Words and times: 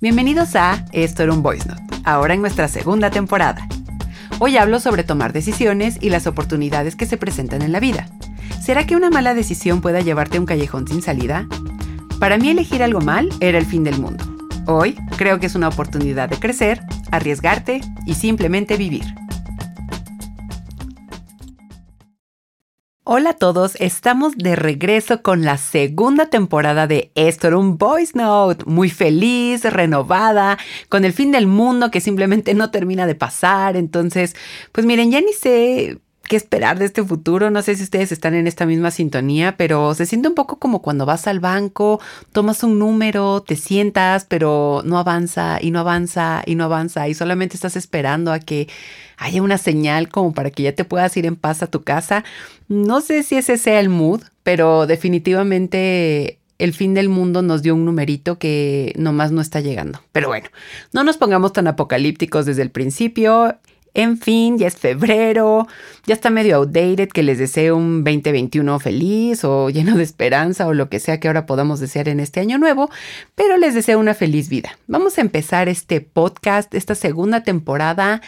Bienvenidos 0.00 0.54
a 0.54 0.84
Esto 0.92 1.24
era 1.24 1.32
un 1.32 1.42
Voice 1.42 1.68
Note, 1.68 1.82
ahora 2.04 2.32
en 2.32 2.40
nuestra 2.40 2.68
segunda 2.68 3.10
temporada. 3.10 3.66
Hoy 4.38 4.56
hablo 4.56 4.78
sobre 4.78 5.02
tomar 5.02 5.32
decisiones 5.32 5.98
y 6.00 6.10
las 6.10 6.28
oportunidades 6.28 6.94
que 6.94 7.04
se 7.04 7.16
presentan 7.16 7.62
en 7.62 7.72
la 7.72 7.80
vida. 7.80 8.06
¿Será 8.62 8.86
que 8.86 8.94
una 8.94 9.10
mala 9.10 9.34
decisión 9.34 9.80
pueda 9.80 10.00
llevarte 10.00 10.36
a 10.36 10.40
un 10.40 10.46
callejón 10.46 10.86
sin 10.86 11.02
salida? 11.02 11.48
Para 12.20 12.38
mí 12.38 12.48
elegir 12.48 12.84
algo 12.84 13.00
mal 13.00 13.28
era 13.40 13.58
el 13.58 13.66
fin 13.66 13.82
del 13.82 13.98
mundo. 13.98 14.24
Hoy 14.66 14.94
creo 15.16 15.40
que 15.40 15.46
es 15.46 15.56
una 15.56 15.66
oportunidad 15.66 16.28
de 16.28 16.38
crecer, 16.38 16.80
arriesgarte 17.10 17.80
y 18.06 18.14
simplemente 18.14 18.76
vivir. 18.76 19.02
Hola 23.10 23.30
a 23.30 23.36
todos, 23.36 23.74
estamos 23.76 24.36
de 24.36 24.54
regreso 24.54 25.22
con 25.22 25.42
la 25.42 25.56
segunda 25.56 26.26
temporada 26.26 26.86
de 26.86 27.10
Esto 27.14 27.46
era 27.46 27.56
un 27.56 27.78
Voice 27.78 28.12
Note, 28.14 28.66
muy 28.66 28.90
feliz, 28.90 29.64
renovada, 29.64 30.58
con 30.90 31.06
el 31.06 31.14
fin 31.14 31.32
del 31.32 31.46
mundo 31.46 31.90
que 31.90 32.02
simplemente 32.02 32.52
no 32.52 32.70
termina 32.70 33.06
de 33.06 33.14
pasar. 33.14 33.78
Entonces, 33.78 34.36
pues 34.72 34.84
miren, 34.84 35.10
ya 35.10 35.22
ni 35.22 35.32
sé 35.32 36.00
qué 36.28 36.36
esperar 36.36 36.78
de 36.78 36.84
este 36.84 37.02
futuro. 37.02 37.50
No 37.50 37.62
sé 37.62 37.74
si 37.74 37.82
ustedes 37.82 38.12
están 38.12 38.34
en 38.34 38.46
esta 38.46 38.66
misma 38.66 38.90
sintonía, 38.90 39.56
pero 39.56 39.94
se 39.94 40.06
siente 40.06 40.28
un 40.28 40.34
poco 40.34 40.58
como 40.58 40.82
cuando 40.82 41.06
vas 41.06 41.26
al 41.26 41.40
banco, 41.40 42.00
tomas 42.32 42.62
un 42.62 42.78
número, 42.78 43.42
te 43.42 43.56
sientas, 43.56 44.26
pero 44.26 44.82
no 44.84 44.98
avanza 44.98 45.58
y 45.60 45.72
no 45.72 45.80
avanza 45.80 46.42
y 46.46 46.54
no 46.54 46.64
avanza 46.64 47.08
y 47.08 47.14
solamente 47.14 47.56
estás 47.56 47.74
esperando 47.74 48.32
a 48.32 48.38
que 48.38 48.68
haya 49.16 49.42
una 49.42 49.58
señal 49.58 50.08
como 50.08 50.32
para 50.32 50.50
que 50.50 50.62
ya 50.62 50.72
te 50.72 50.84
puedas 50.84 51.16
ir 51.16 51.26
en 51.26 51.36
paz 51.36 51.62
a 51.62 51.66
tu 51.66 51.82
casa. 51.82 52.24
No 52.68 53.00
sé 53.00 53.24
si 53.24 53.36
ese 53.36 53.58
sea 53.58 53.80
el 53.80 53.88
mood, 53.88 54.22
pero 54.44 54.86
definitivamente 54.86 56.38
el 56.58 56.74
fin 56.74 56.92
del 56.94 57.08
mundo 57.08 57.42
nos 57.42 57.62
dio 57.62 57.74
un 57.74 57.84
numerito 57.84 58.38
que 58.38 58.92
nomás 58.96 59.30
no 59.30 59.40
está 59.40 59.60
llegando. 59.60 60.00
Pero 60.12 60.28
bueno, 60.28 60.48
no 60.92 61.04
nos 61.04 61.16
pongamos 61.16 61.52
tan 61.52 61.68
apocalípticos 61.68 62.46
desde 62.46 62.62
el 62.62 62.70
principio. 62.70 63.56
En 63.98 64.16
fin, 64.16 64.58
ya 64.58 64.68
es 64.68 64.76
febrero, 64.76 65.66
ya 66.06 66.14
está 66.14 66.30
medio 66.30 66.58
outdated 66.58 67.08
que 67.08 67.24
les 67.24 67.36
deseo 67.36 67.76
un 67.76 68.04
2021 68.04 68.78
feliz 68.78 69.42
o 69.42 69.70
lleno 69.70 69.96
de 69.96 70.04
esperanza 70.04 70.68
o 70.68 70.72
lo 70.72 70.88
que 70.88 71.00
sea 71.00 71.18
que 71.18 71.26
ahora 71.26 71.46
podamos 71.46 71.80
desear 71.80 72.08
en 72.08 72.20
este 72.20 72.38
año 72.38 72.58
nuevo, 72.58 72.90
pero 73.34 73.56
les 73.56 73.74
deseo 73.74 73.98
una 73.98 74.14
feliz 74.14 74.48
vida. 74.48 74.78
Vamos 74.86 75.18
a 75.18 75.20
empezar 75.20 75.68
este 75.68 76.00
podcast, 76.00 76.72
esta 76.76 76.94
segunda 76.94 77.42
temporada, 77.42 78.22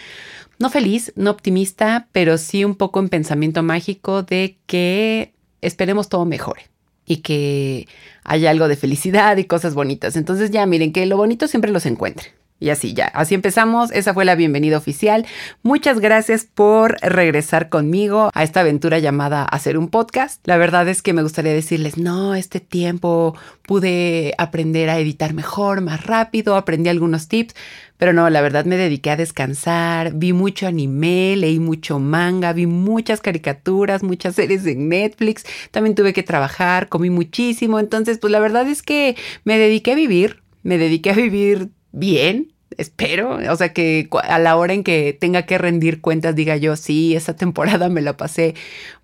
no 0.58 0.70
feliz, 0.70 1.12
no 1.14 1.30
optimista, 1.30 2.08
pero 2.10 2.36
sí 2.36 2.64
un 2.64 2.74
poco 2.74 2.98
en 2.98 3.08
pensamiento 3.08 3.62
mágico 3.62 4.24
de 4.24 4.58
que 4.66 5.34
esperemos 5.60 6.08
todo 6.08 6.24
mejore 6.24 6.62
y 7.06 7.18
que 7.18 7.86
haya 8.24 8.50
algo 8.50 8.66
de 8.66 8.74
felicidad 8.74 9.36
y 9.36 9.44
cosas 9.44 9.74
bonitas. 9.74 10.16
Entonces 10.16 10.50
ya 10.50 10.66
miren 10.66 10.92
que 10.92 11.06
lo 11.06 11.16
bonito 11.16 11.46
siempre 11.46 11.70
los 11.70 11.86
encuentre. 11.86 12.39
Y 12.60 12.68
así 12.68 12.92
ya, 12.92 13.06
así 13.06 13.34
empezamos. 13.34 13.90
Esa 13.90 14.12
fue 14.12 14.26
la 14.26 14.34
bienvenida 14.34 14.76
oficial. 14.76 15.26
Muchas 15.62 15.98
gracias 15.98 16.44
por 16.44 16.98
regresar 17.00 17.70
conmigo 17.70 18.30
a 18.34 18.42
esta 18.42 18.60
aventura 18.60 18.98
llamada 18.98 19.44
hacer 19.44 19.78
un 19.78 19.88
podcast. 19.88 20.46
La 20.46 20.58
verdad 20.58 20.86
es 20.86 21.00
que 21.00 21.14
me 21.14 21.22
gustaría 21.22 21.54
decirles, 21.54 21.96
no, 21.96 22.34
este 22.34 22.60
tiempo 22.60 23.34
pude 23.62 24.34
aprender 24.36 24.90
a 24.90 24.98
editar 24.98 25.32
mejor, 25.32 25.80
más 25.80 26.04
rápido, 26.04 26.54
aprendí 26.54 26.90
algunos 26.90 27.28
tips, 27.28 27.54
pero 27.96 28.12
no, 28.12 28.28
la 28.28 28.42
verdad 28.42 28.66
me 28.66 28.76
dediqué 28.76 29.10
a 29.10 29.16
descansar, 29.16 30.12
vi 30.14 30.34
mucho 30.34 30.66
anime, 30.66 31.36
leí 31.36 31.58
mucho 31.58 31.98
manga, 31.98 32.52
vi 32.52 32.66
muchas 32.66 33.22
caricaturas, 33.22 34.02
muchas 34.02 34.34
series 34.34 34.64
de 34.64 34.74
Netflix, 34.74 35.44
también 35.70 35.94
tuve 35.94 36.12
que 36.12 36.22
trabajar, 36.22 36.88
comí 36.88 37.08
muchísimo, 37.08 37.78
entonces 37.78 38.18
pues 38.18 38.30
la 38.30 38.40
verdad 38.40 38.68
es 38.68 38.82
que 38.82 39.16
me 39.44 39.56
dediqué 39.56 39.92
a 39.92 39.96
vivir, 39.96 40.42
me 40.62 40.76
dediqué 40.76 41.10
a 41.10 41.14
vivir 41.14 41.70
bien, 41.92 42.52
espero, 42.76 43.38
o 43.50 43.56
sea 43.56 43.72
que 43.72 44.08
a 44.22 44.38
la 44.38 44.56
hora 44.56 44.72
en 44.72 44.84
que 44.84 45.16
tenga 45.18 45.42
que 45.42 45.58
rendir 45.58 46.00
cuentas 46.00 46.34
diga 46.34 46.56
yo, 46.56 46.76
sí, 46.76 47.14
esa 47.14 47.36
temporada 47.36 47.88
me 47.88 48.02
la 48.02 48.16
pasé 48.16 48.54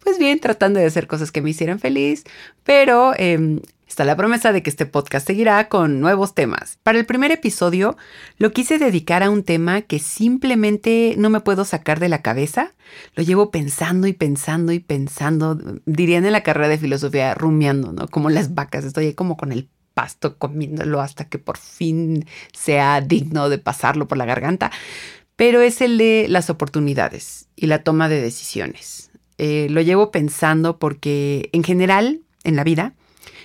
pues 0.03 0.19
bien 0.19 0.39
tratando 0.41 0.81
de 0.81 0.87
hacer 0.87 1.07
cosas 1.07 1.33
que 1.33 1.43
me 1.43 1.51
hicieran 1.51 1.79
feliz, 1.81 2.25
pero 2.63 3.13
em, 3.17 3.61
está 3.89 4.05
la 4.05 4.17
promesa 4.17 4.53
de 4.53 4.63
que 4.63 4.71
este 4.71 4.87
podcast 4.87 5.27
seguirá 5.27 5.69
con 5.69 6.01
nuevos 6.01 6.35
temas. 6.35 6.79
Para 6.83 6.99
el 6.99 7.07
primer 7.07 7.33
episodio 7.33 7.97
lo 8.39 8.53
quise 8.53 8.79
dedicar 8.79 9.23
a 9.23 9.31
un 9.31 9.43
tema 9.43 9.83
que 9.83 9.99
simplemente 9.99 11.15
no 11.19 11.31
me 11.31 11.41
puedo 11.41 11.65
sacar 11.65 11.99
de 11.99 12.09
la 12.09 12.23
cabeza, 12.23 12.73
lo 13.15 13.23
llevo 13.23 13.51
pensando 13.51 14.07
y 14.07 14.13
pensando 14.13 14.73
y 14.73 14.79
pensando, 14.79 15.59
dirían 15.87 16.25
en 16.25 16.33
la 16.33 16.43
carrera 16.43 16.69
de 16.69 16.79
filosofía, 16.79 17.35
rumiando, 17.35 17.93
¿no? 17.93 18.07
Como 18.09 18.31
las 18.31 18.55
vacas, 18.55 18.85
estoy 18.85 19.07
ahí 19.07 19.15
como 19.15 19.37
con 19.37 19.53
el 19.53 19.69
pasto 19.97 20.37
comiéndolo 20.37 21.01
hasta 21.01 21.27
que 21.27 21.39
por 21.39 21.57
fin 21.57 22.27
sea 22.53 23.01
digno 23.01 23.49
de 23.49 23.57
pasarlo 23.57 24.07
por 24.07 24.19
la 24.19 24.27
garganta, 24.27 24.71
pero 25.37 25.63
es 25.63 25.81
el 25.81 25.97
de 25.97 26.27
las 26.29 26.51
oportunidades 26.51 27.49
y 27.57 27.67
la 27.67 27.83
toma 27.83 28.11
de 28.11 28.21
decisiones. 28.21 29.11
Eh, 29.39 29.69
lo 29.71 29.81
llevo 29.81 30.11
pensando 30.11 30.79
porque 30.79 31.49
en 31.53 31.65
general, 31.65 32.21
en 32.45 32.57
la 32.57 32.65
vida, 32.65 32.93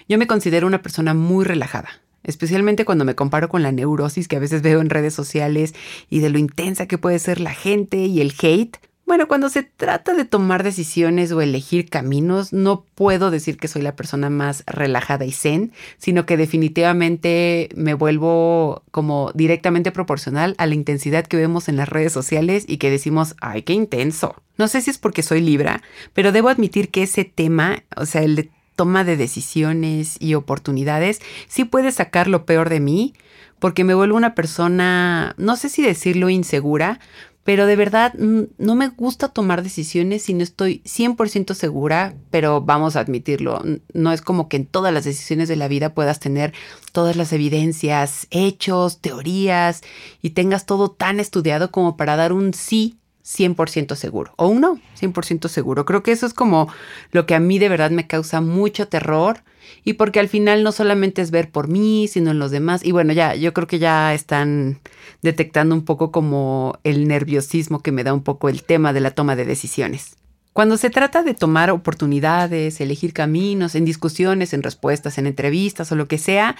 yo 0.09 0.17
me 0.17 0.28
considero 0.28 0.67
una 0.67 0.81
persona 0.81 1.13
muy 1.13 1.45
relajada 1.45 1.90
especialmente 2.23 2.85
cuando 2.85 3.03
me 3.03 3.16
comparo 3.16 3.50
con 3.50 3.63
la 3.63 3.72
neurosis 3.72 4.28
que 4.28 4.35
a 4.35 4.40
veces 4.40 4.61
veo 4.61 4.79
en 4.81 4.91
redes 4.91 5.13
sociales 5.13 5.73
y 6.07 6.19
de 6.19 6.29
lo 6.29 6.38
intensa 6.38 6.85
que 6.85 7.00
puede 7.00 7.17
ser 7.17 7.40
la 7.40 7.53
gente 7.53 7.97
y 7.97 8.22
el 8.22 8.34
hate. 8.40 8.78
Bueno, 9.06 9.28
cuando 9.28 9.50
se 9.50 9.63
trata 9.63 10.13
de 10.13 10.23
tomar 10.23 10.63
decisiones 10.63 11.31
o 11.31 11.41
elegir 11.41 11.89
caminos, 11.89 12.53
no 12.53 12.85
puedo 12.95 13.29
decir 13.29 13.57
que 13.57 13.67
soy 13.67 13.81
la 13.81 13.95
persona 13.95 14.29
más 14.29 14.63
relajada 14.67 15.25
y 15.25 15.31
zen, 15.31 15.73
sino 15.97 16.25
que 16.25 16.38
definitivamente 16.38 17.69
me 17.75 17.94
vuelvo 17.94 18.84
como 18.91 19.31
directamente 19.34 19.91
proporcional 19.91 20.56
a 20.57 20.66
la 20.66 20.75
intensidad 20.75 21.28
que 21.28 21.38
vemos 21.38 21.67
en 21.67 21.75
las 21.75 21.90
redes 21.90 22.13
sociales 22.13 22.63
y 22.67 22.78
que 22.78 22.90
decimos, 22.90 23.35
ay, 23.41 23.63
qué 23.63 23.73
intenso. 23.73 24.35
No 24.57 24.67
sé 24.69 24.81
si 24.81 24.91
es 24.91 24.97
porque 24.97 25.23
soy 25.23 25.41
Libra, 25.41 25.81
pero 26.13 26.31
debo 26.31 26.47
admitir 26.47 26.90
que 26.90 27.03
ese 27.03 27.25
tema, 27.25 27.84
o 27.97 28.06
sea, 28.06 28.22
el 28.22 28.35
de 28.35 28.50
toma 28.75 29.03
de 29.03 29.17
decisiones 29.17 30.17
y 30.19 30.34
oportunidades, 30.34 31.22
sí 31.47 31.66
puede 31.66 31.91
sacar 31.91 32.28
lo 32.28 32.45
peor 32.45 32.69
de 32.69 32.79
mí, 32.79 33.13
porque 33.59 33.84
me 33.84 33.94
vuelvo 33.94 34.17
una 34.17 34.34
persona, 34.34 35.35
no 35.38 35.56
sé 35.56 35.69
si 35.69 35.84
decirlo 35.84 36.29
insegura, 36.29 37.00
pero 37.44 37.66
de 37.66 37.75
verdad 37.75 38.13
no 38.13 38.75
me 38.75 38.88
gusta 38.90 39.29
tomar 39.29 39.63
decisiones 39.63 40.24
si 40.24 40.34
no 40.34 40.44
estoy 40.44 40.81
100% 40.85 41.53
segura, 41.53 42.13
pero 42.29 42.62
vamos 42.62 42.96
a 42.96 43.00
admitirlo, 43.00 43.63
no 43.94 44.12
es 44.12 44.22
como 44.22 44.47
que 44.47 44.57
en 44.57 44.66
todas 44.66 44.94
las 44.94 45.03
decisiones 45.03 45.50
de 45.50 45.56
la 45.56 45.68
vida 45.68 45.94
puedas 45.94 46.19
tener 46.19 46.53
todas 46.91 47.16
las 47.16 47.34
evidencias, 47.34 48.28
hechos, 48.29 49.00
teorías 49.00 49.81
y 50.22 50.31
tengas 50.31 50.66
todo 50.66 50.91
tan 50.91 51.19
estudiado 51.19 51.72
como 51.72 51.97
para 51.97 52.16
dar 52.16 52.34
un 52.34 52.53
sí 52.53 53.00
100% 53.23 53.95
seguro 53.95 54.33
o 54.37 54.47
un 54.47 54.61
no 54.61 54.79
100% 54.99 55.47
seguro. 55.47 55.85
Creo 55.85 56.03
que 56.03 56.11
eso 56.11 56.25
es 56.25 56.33
como 56.33 56.67
lo 57.11 57.25
que 57.25 57.35
a 57.35 57.39
mí 57.39 57.59
de 57.59 57.69
verdad 57.69 57.91
me 57.91 58.07
causa 58.07 58.41
mucho 58.41 58.87
terror 58.87 59.43
y 59.83 59.93
porque 59.93 60.19
al 60.19 60.27
final 60.27 60.63
no 60.63 60.71
solamente 60.71 61.21
es 61.21 61.31
ver 61.31 61.49
por 61.49 61.67
mí, 61.67 62.07
sino 62.07 62.31
en 62.31 62.39
los 62.39 62.51
demás. 62.51 62.83
Y 62.83 62.91
bueno, 62.91 63.13
ya, 63.13 63.35
yo 63.35 63.53
creo 63.53 63.67
que 63.67 63.79
ya 63.79 64.13
están 64.13 64.79
detectando 65.21 65.75
un 65.75 65.85
poco 65.85 66.11
como 66.11 66.77
el 66.83 67.07
nerviosismo 67.07 67.81
que 67.81 67.91
me 67.91 68.03
da 68.03 68.13
un 68.13 68.23
poco 68.23 68.49
el 68.49 68.63
tema 68.63 68.93
de 68.93 69.01
la 69.01 69.11
toma 69.11 69.35
de 69.35 69.45
decisiones. 69.45 70.17
Cuando 70.53 70.75
se 70.75 70.89
trata 70.89 71.23
de 71.23 71.33
tomar 71.33 71.71
oportunidades, 71.71 72.81
elegir 72.81 73.13
caminos, 73.13 73.75
en 73.75 73.85
discusiones, 73.85 74.53
en 74.53 74.63
respuestas, 74.63 75.17
en 75.17 75.27
entrevistas 75.27 75.91
o 75.91 75.95
lo 75.95 76.07
que 76.07 76.17
sea, 76.17 76.57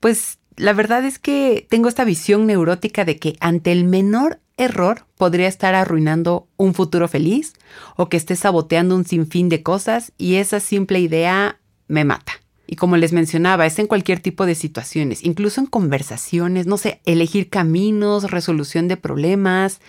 pues 0.00 0.38
la 0.56 0.72
verdad 0.72 1.04
es 1.04 1.18
que 1.18 1.66
tengo 1.68 1.88
esta 1.88 2.04
visión 2.04 2.46
neurótica 2.46 3.04
de 3.04 3.18
que 3.18 3.36
ante 3.40 3.70
el 3.72 3.84
menor 3.84 4.40
error 4.58 5.06
podría 5.16 5.48
estar 5.48 5.74
arruinando 5.74 6.48
un 6.56 6.74
futuro 6.74 7.08
feliz 7.08 7.54
o 7.96 8.08
que 8.08 8.16
esté 8.16 8.36
saboteando 8.36 8.94
un 8.94 9.06
sinfín 9.06 9.48
de 9.48 9.62
cosas 9.62 10.12
y 10.18 10.34
esa 10.34 10.60
simple 10.60 11.00
idea 11.00 11.58
me 11.86 12.04
mata. 12.04 12.32
Y 12.66 12.76
como 12.76 12.98
les 12.98 13.14
mencionaba, 13.14 13.64
es 13.64 13.78
en 13.78 13.86
cualquier 13.86 14.20
tipo 14.20 14.44
de 14.44 14.54
situaciones, 14.54 15.24
incluso 15.24 15.60
en 15.60 15.66
conversaciones, 15.66 16.66
no 16.66 16.76
sé, 16.76 17.00
elegir 17.06 17.48
caminos, 17.48 18.30
resolución 18.30 18.88
de 18.88 18.98
problemas. 18.98 19.80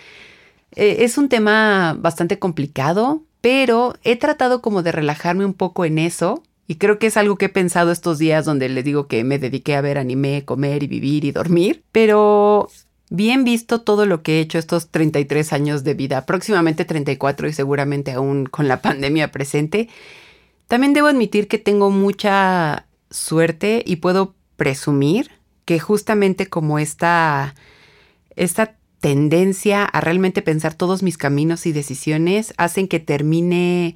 Eh, 0.75 0.97
es 0.99 1.17
un 1.17 1.27
tema 1.27 1.97
bastante 1.99 2.39
complicado, 2.39 3.23
pero 3.41 3.95
he 4.03 4.15
tratado 4.15 4.61
como 4.61 4.81
de 4.81 4.93
relajarme 4.93 5.43
un 5.43 5.53
poco 5.53 5.83
en 5.83 5.97
eso 5.97 6.41
y 6.67 6.75
creo 6.75 6.99
que 6.99 7.07
es 7.07 7.17
algo 7.17 7.35
que 7.35 7.45
he 7.45 7.49
pensado 7.49 7.91
estos 7.91 8.19
días 8.19 8.45
donde 8.45 8.69
les 8.69 8.85
digo 8.85 9.07
que 9.07 9.23
me 9.23 9.39
dediqué 9.39 9.75
a 9.75 9.81
ver 9.81 9.97
anime, 9.97 10.45
comer 10.45 10.83
y 10.83 10.87
vivir 10.87 11.25
y 11.25 11.31
dormir, 11.31 11.83
pero 11.91 12.69
bien 13.09 13.43
visto 13.43 13.81
todo 13.81 14.05
lo 14.05 14.21
que 14.23 14.37
he 14.37 14.41
hecho 14.41 14.57
estos 14.57 14.89
33 14.89 15.53
años 15.53 15.83
de 15.83 15.93
vida, 15.93 16.25
próximamente 16.25 16.85
34 16.85 17.47
y 17.47 17.53
seguramente 17.53 18.11
aún 18.11 18.45
con 18.45 18.67
la 18.67 18.81
pandemia 18.81 19.31
presente, 19.31 19.89
también 20.67 20.93
debo 20.93 21.07
admitir 21.07 21.47
que 21.47 21.57
tengo 21.57 21.89
mucha 21.89 22.85
suerte 23.09 23.83
y 23.85 23.97
puedo 23.97 24.35
presumir 24.55 25.31
que 25.65 25.79
justamente 25.79 26.47
como 26.47 26.79
esta, 26.79 27.55
esta 28.35 28.75
tendencia 28.99 29.85
a 29.85 30.01
realmente 30.01 30.41
pensar 30.41 30.73
todos 30.73 31.03
mis 31.03 31.17
caminos 31.17 31.65
y 31.65 31.71
decisiones 31.71 32.53
hacen 32.57 32.87
que 32.87 32.99
termine 32.99 33.95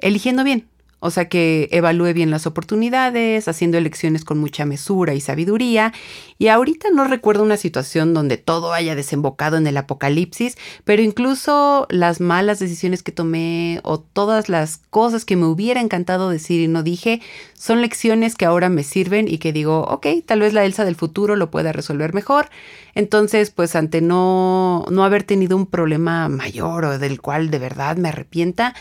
eligiendo 0.00 0.42
bien 0.44 0.68
O 1.00 1.10
sea, 1.10 1.28
que 1.28 1.68
evalúe 1.70 2.12
bien 2.12 2.30
las 2.30 2.46
oportunidades, 2.46 3.46
haciendo 3.46 3.78
elecciones 3.78 4.24
con 4.24 4.38
mucha 4.38 4.64
mesura 4.64 5.14
y 5.14 5.20
sabiduría. 5.20 5.92
Y 6.38 6.48
ahorita 6.48 6.88
no 6.90 7.04
recuerdo 7.04 7.44
una 7.44 7.56
situación 7.56 8.14
donde 8.14 8.36
todo 8.36 8.72
haya 8.72 8.96
desembocado 8.96 9.56
en 9.56 9.66
el 9.66 9.76
apocalipsis, 9.76 10.56
pero 10.84 11.02
incluso 11.02 11.86
las 11.90 12.20
malas 12.20 12.58
decisiones 12.58 13.02
que 13.02 13.12
tomé 13.12 13.80
o 13.84 14.00
todas 14.00 14.48
las 14.48 14.78
cosas 14.90 15.24
que 15.24 15.36
me 15.36 15.46
hubiera 15.46 15.80
encantado 15.80 16.30
decir 16.30 16.60
y 16.60 16.68
no 16.68 16.82
dije, 16.82 17.20
son 17.54 17.80
lecciones 17.80 18.34
que 18.34 18.46
ahora 18.46 18.68
me 18.68 18.82
sirven 18.82 19.28
y 19.28 19.38
que 19.38 19.52
digo, 19.52 19.82
ok, 19.82 20.06
tal 20.26 20.40
vez 20.40 20.52
la 20.52 20.64
Elsa 20.64 20.84
del 20.84 20.96
futuro 20.96 21.36
lo 21.36 21.50
pueda 21.50 21.72
resolver 21.72 22.12
mejor. 22.12 22.48
Entonces, 22.94 23.50
pues 23.50 23.76
ante 23.76 24.00
no, 24.00 24.84
no 24.90 25.04
haber 25.04 25.22
tenido 25.22 25.56
un 25.56 25.66
problema 25.66 26.28
mayor 26.28 26.84
o 26.84 26.98
del 26.98 27.20
cual 27.20 27.50
de 27.50 27.60
verdad 27.60 27.96
me 27.96 28.08
arrepienta, 28.08 28.74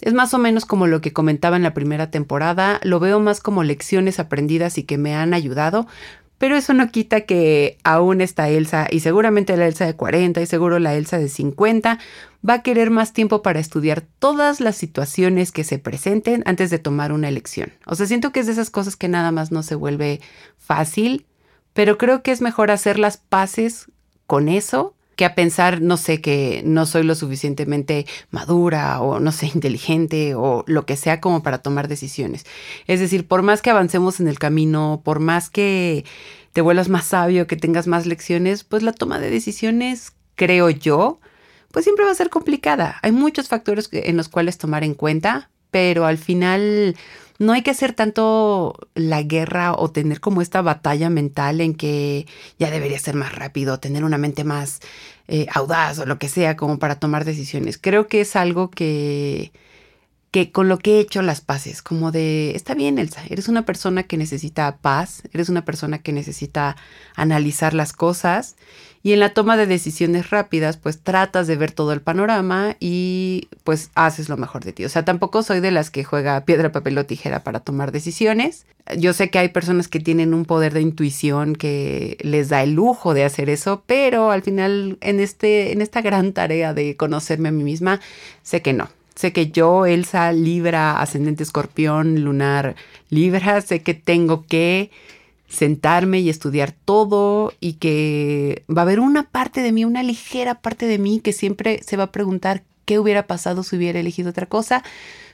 es 0.00 0.14
más 0.14 0.34
o 0.34 0.38
menos 0.38 0.64
como 0.64 0.86
lo 0.86 1.00
que 1.00 1.12
comentaba 1.12 1.56
en 1.56 1.62
la 1.62 1.74
primera 1.74 2.10
temporada, 2.10 2.80
lo 2.82 3.00
veo 3.00 3.20
más 3.20 3.40
como 3.40 3.62
lecciones 3.62 4.18
aprendidas 4.18 4.78
y 4.78 4.84
que 4.84 4.98
me 4.98 5.14
han 5.14 5.34
ayudado, 5.34 5.86
pero 6.40 6.56
eso 6.56 6.72
no 6.72 6.90
quita 6.90 7.20
que 7.22 7.76
aún 7.84 8.22
esta 8.22 8.48
Elsa, 8.48 8.88
y 8.90 9.00
seguramente 9.00 9.56
la 9.58 9.66
Elsa 9.66 9.84
de 9.84 9.94
40 9.94 10.40
y 10.40 10.46
seguro 10.46 10.78
la 10.78 10.94
Elsa 10.94 11.18
de 11.18 11.28
50, 11.28 11.98
va 12.48 12.54
a 12.54 12.62
querer 12.62 12.90
más 12.90 13.12
tiempo 13.12 13.42
para 13.42 13.60
estudiar 13.60 14.02
todas 14.18 14.60
las 14.60 14.76
situaciones 14.76 15.52
que 15.52 15.64
se 15.64 15.78
presenten 15.78 16.42
antes 16.46 16.70
de 16.70 16.78
tomar 16.78 17.12
una 17.12 17.28
elección. 17.28 17.72
O 17.84 17.94
sea, 17.94 18.06
siento 18.06 18.32
que 18.32 18.40
es 18.40 18.46
de 18.46 18.52
esas 18.52 18.70
cosas 18.70 18.96
que 18.96 19.08
nada 19.08 19.32
más 19.32 19.52
no 19.52 19.62
se 19.62 19.74
vuelve 19.74 20.22
fácil, 20.56 21.26
pero 21.74 21.98
creo 21.98 22.22
que 22.22 22.32
es 22.32 22.40
mejor 22.40 22.70
hacer 22.70 22.98
las 22.98 23.18
paces 23.18 23.90
con 24.26 24.48
eso 24.48 24.94
que 25.20 25.26
a 25.26 25.34
pensar, 25.34 25.82
no 25.82 25.98
sé, 25.98 26.22
que 26.22 26.62
no 26.64 26.86
soy 26.86 27.02
lo 27.02 27.14
suficientemente 27.14 28.06
madura 28.30 29.02
o 29.02 29.20
no 29.20 29.32
sé, 29.32 29.50
inteligente 29.54 30.34
o 30.34 30.64
lo 30.66 30.86
que 30.86 30.96
sea 30.96 31.20
como 31.20 31.42
para 31.42 31.58
tomar 31.58 31.88
decisiones. 31.88 32.46
Es 32.86 33.00
decir, 33.00 33.28
por 33.28 33.42
más 33.42 33.60
que 33.60 33.68
avancemos 33.68 34.18
en 34.20 34.28
el 34.28 34.38
camino, 34.38 35.02
por 35.04 35.20
más 35.20 35.50
que 35.50 36.06
te 36.54 36.62
vuelvas 36.62 36.88
más 36.88 37.04
sabio, 37.04 37.46
que 37.46 37.56
tengas 37.56 37.86
más 37.86 38.06
lecciones, 38.06 38.64
pues 38.64 38.82
la 38.82 38.94
toma 38.94 39.18
de 39.18 39.28
decisiones, 39.28 40.14
creo 40.36 40.70
yo, 40.70 41.20
pues 41.70 41.84
siempre 41.84 42.06
va 42.06 42.12
a 42.12 42.14
ser 42.14 42.30
complicada. 42.30 42.98
Hay 43.02 43.12
muchos 43.12 43.48
factores 43.48 43.90
en 43.92 44.16
los 44.16 44.30
cuales 44.30 44.56
tomar 44.56 44.84
en 44.84 44.94
cuenta, 44.94 45.50
pero 45.70 46.06
al 46.06 46.16
final 46.16 46.96
no 47.40 47.54
hay 47.54 47.62
que 47.62 47.70
hacer 47.70 47.94
tanto 47.94 48.76
la 48.94 49.22
guerra 49.22 49.72
o 49.72 49.90
tener 49.90 50.20
como 50.20 50.42
esta 50.42 50.60
batalla 50.60 51.08
mental 51.08 51.62
en 51.62 51.74
que 51.74 52.26
ya 52.58 52.70
debería 52.70 52.98
ser 52.98 53.14
más 53.14 53.34
rápido, 53.34 53.80
tener 53.80 54.04
una 54.04 54.18
mente 54.18 54.44
más 54.44 54.80
eh, 55.26 55.46
audaz 55.50 55.98
o 56.00 56.06
lo 56.06 56.18
que 56.18 56.28
sea 56.28 56.58
como 56.58 56.78
para 56.78 56.96
tomar 56.96 57.24
decisiones. 57.24 57.78
Creo 57.78 58.08
que 58.08 58.20
es 58.20 58.36
algo 58.36 58.70
que, 58.70 59.52
que 60.30 60.52
con 60.52 60.68
lo 60.68 60.78
que 60.78 60.98
he 60.98 61.00
hecho 61.00 61.22
las 61.22 61.40
paces, 61.40 61.80
como 61.80 62.12
de, 62.12 62.54
está 62.54 62.74
bien 62.74 62.98
Elsa, 62.98 63.22
eres 63.30 63.48
una 63.48 63.64
persona 63.64 64.02
que 64.02 64.18
necesita 64.18 64.76
paz, 64.76 65.22
eres 65.32 65.48
una 65.48 65.64
persona 65.64 65.98
que 65.98 66.12
necesita 66.12 66.76
analizar 67.16 67.72
las 67.72 67.94
cosas 67.94 68.56
y 69.02 69.12
en 69.12 69.20
la 69.20 69.32
toma 69.32 69.56
de 69.56 69.66
decisiones 69.66 70.30
rápidas, 70.30 70.76
pues 70.76 71.00
tratas 71.00 71.46
de 71.46 71.56
ver 71.56 71.72
todo 71.72 71.92
el 71.92 72.02
panorama 72.02 72.76
y 72.80 73.48
pues 73.64 73.90
haces 73.94 74.28
lo 74.28 74.36
mejor 74.36 74.62
de 74.62 74.72
ti. 74.72 74.84
O 74.84 74.90
sea, 74.90 75.04
tampoco 75.04 75.42
soy 75.42 75.60
de 75.60 75.70
las 75.70 75.90
que 75.90 76.04
juega 76.04 76.44
piedra, 76.44 76.70
papel 76.70 76.98
o 76.98 77.06
tijera 77.06 77.42
para 77.42 77.60
tomar 77.60 77.92
decisiones. 77.92 78.66
Yo 78.98 79.12
sé 79.14 79.30
que 79.30 79.38
hay 79.38 79.48
personas 79.48 79.88
que 79.88 80.00
tienen 80.00 80.34
un 80.34 80.44
poder 80.44 80.74
de 80.74 80.82
intuición 80.82 81.54
que 81.54 82.18
les 82.20 82.50
da 82.50 82.62
el 82.62 82.72
lujo 82.72 83.14
de 83.14 83.24
hacer 83.24 83.48
eso, 83.48 83.82
pero 83.86 84.30
al 84.30 84.42
final 84.42 84.98
en, 85.00 85.20
este, 85.20 85.72
en 85.72 85.80
esta 85.80 86.02
gran 86.02 86.32
tarea 86.32 86.74
de 86.74 86.96
conocerme 86.96 87.48
a 87.48 87.52
mí 87.52 87.64
misma, 87.64 88.00
sé 88.42 88.60
que 88.60 88.74
no. 88.74 88.90
Sé 89.14 89.32
que 89.32 89.50
yo, 89.50 89.86
Elsa, 89.86 90.32
Libra, 90.32 91.00
ascendente 91.00 91.42
escorpión, 91.42 92.22
lunar, 92.22 92.74
Libra, 93.10 93.60
sé 93.60 93.82
que 93.82 93.92
tengo 93.92 94.46
que 94.46 94.90
sentarme 95.50 96.20
y 96.20 96.30
estudiar 96.30 96.72
todo 96.72 97.52
y 97.60 97.74
que 97.74 98.64
va 98.74 98.82
a 98.82 98.84
haber 98.84 99.00
una 99.00 99.24
parte 99.24 99.60
de 99.60 99.72
mí, 99.72 99.84
una 99.84 100.02
ligera 100.02 100.54
parte 100.54 100.86
de 100.86 100.98
mí 100.98 101.20
que 101.20 101.32
siempre 101.32 101.82
se 101.82 101.96
va 101.96 102.04
a 102.04 102.12
preguntar 102.12 102.62
qué 102.86 102.98
hubiera 102.98 103.26
pasado 103.26 103.62
si 103.62 103.76
hubiera 103.76 104.00
elegido 104.00 104.30
otra 104.30 104.46
cosa, 104.46 104.82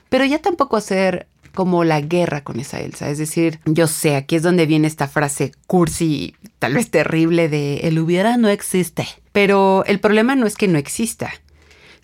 pero 0.09 0.25
ya 0.25 0.39
tampoco 0.39 0.75
hacer 0.75 1.27
como 1.53 1.83
la 1.83 2.01
guerra 2.01 2.43
con 2.43 2.59
esa 2.59 2.79
Elsa. 2.79 3.09
Es 3.09 3.17
decir, 3.17 3.59
yo 3.65 3.87
sé, 3.87 4.15
aquí 4.15 4.35
es 4.35 4.43
donde 4.43 4.65
viene 4.65 4.87
esta 4.87 5.07
frase 5.07 5.51
cursi, 5.65 6.35
tal 6.59 6.73
vez 6.73 6.89
terrible 6.91 7.47
de 7.47 7.77
el 7.83 7.99
hubiera 7.99 8.37
no 8.37 8.49
existe, 8.49 9.07
pero 9.31 9.83
el 9.85 9.99
problema 9.99 10.35
no 10.35 10.45
es 10.45 10.55
que 10.55 10.67
no 10.67 10.77
exista 10.77 11.31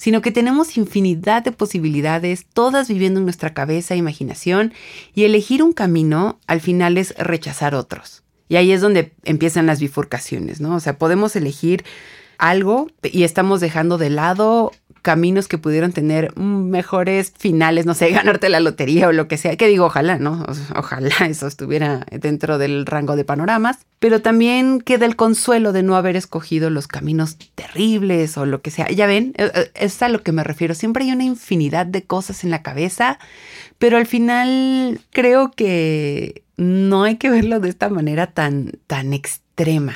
sino 0.04 0.22
que 0.22 0.34
tenemos 0.34 0.76
infinidad 0.76 1.44
de 1.44 1.54
posibilidades, 1.54 2.46
todas 2.54 2.90
viviendo 2.90 3.22
en 3.22 3.26
nuestra 3.26 3.54
cabeza 3.54 3.94
e 3.94 3.98
imaginación, 3.98 4.74
y 5.16 5.24
elegir 5.24 5.64
un 5.64 5.72
camino 5.72 6.42
al 6.46 6.60
final 6.60 6.98
es 6.98 7.16
rechazar 7.18 7.74
otros. 7.74 8.22
Y 8.50 8.58
ahí 8.58 8.74
es 8.74 8.82
donde 8.82 9.14
empiezan 9.24 9.66
las 9.66 9.80
bifurcaciones, 9.80 10.60
¿no? 10.60 10.76
O 10.76 10.82
sea, 10.82 10.98
podemos 10.98 11.38
elegir 11.38 11.86
algo 12.38 12.88
y 13.04 13.24
estamos 13.24 13.62
dejando 13.62 13.98
de 13.98 14.10
lado 14.10 14.72
caminos 15.04 15.50
que 15.50 15.58
pudieron 15.58 15.92
tener 15.92 16.36
mejores 16.38 17.34
finales, 17.38 17.86
no 17.86 17.94
sé, 17.94 18.10
ganarte 18.12 18.50
la 18.50 18.60
lotería 18.60 19.10
o 19.10 19.12
lo 19.12 19.28
que 19.28 19.38
sea, 19.38 19.56
que 19.58 19.68
digo, 19.68 19.86
ojalá, 19.86 20.18
¿no? 20.18 20.44
Ojalá 20.76 21.14
eso 21.30 21.46
estuviera 21.46 22.08
dentro 22.10 22.58
del 22.58 22.88
rango 22.88 23.16
de 23.16 23.26
panoramas, 23.26 23.80
pero 24.00 24.22
también 24.22 24.82
queda 24.82 25.06
el 25.06 25.16
consuelo 25.16 25.74
de 25.74 25.84
no 25.84 25.96
haber 25.96 26.16
escogido 26.16 26.72
los 26.72 26.88
caminos 26.88 27.38
terribles 27.54 28.38
o 28.38 28.46
lo 28.46 28.62
que 28.62 28.72
sea. 28.72 28.90
Ya 28.90 29.06
ven, 29.06 29.34
e, 29.38 29.52
e, 29.54 29.72
es 29.76 30.02
a 30.02 30.10
lo 30.10 30.24
que 30.24 30.32
me 30.32 30.44
refiero, 30.44 30.74
siempre 30.74 31.04
hay 31.04 31.12
una 31.12 31.26
infinidad 31.26 31.86
de 31.86 32.04
cosas 32.04 32.44
en 32.44 32.50
la 32.50 32.64
cabeza, 32.64 33.20
pero 33.78 33.98
al 33.98 34.08
final 34.08 35.02
creo 35.12 35.52
que 35.52 36.44
no 36.56 37.04
hay 37.04 37.18
que 37.18 37.30
verlo 37.30 37.60
de 37.60 37.70
esta 37.70 37.90
manera 37.90 38.28
tan, 38.28 38.72
tan 38.88 39.12
extrema. 39.12 39.96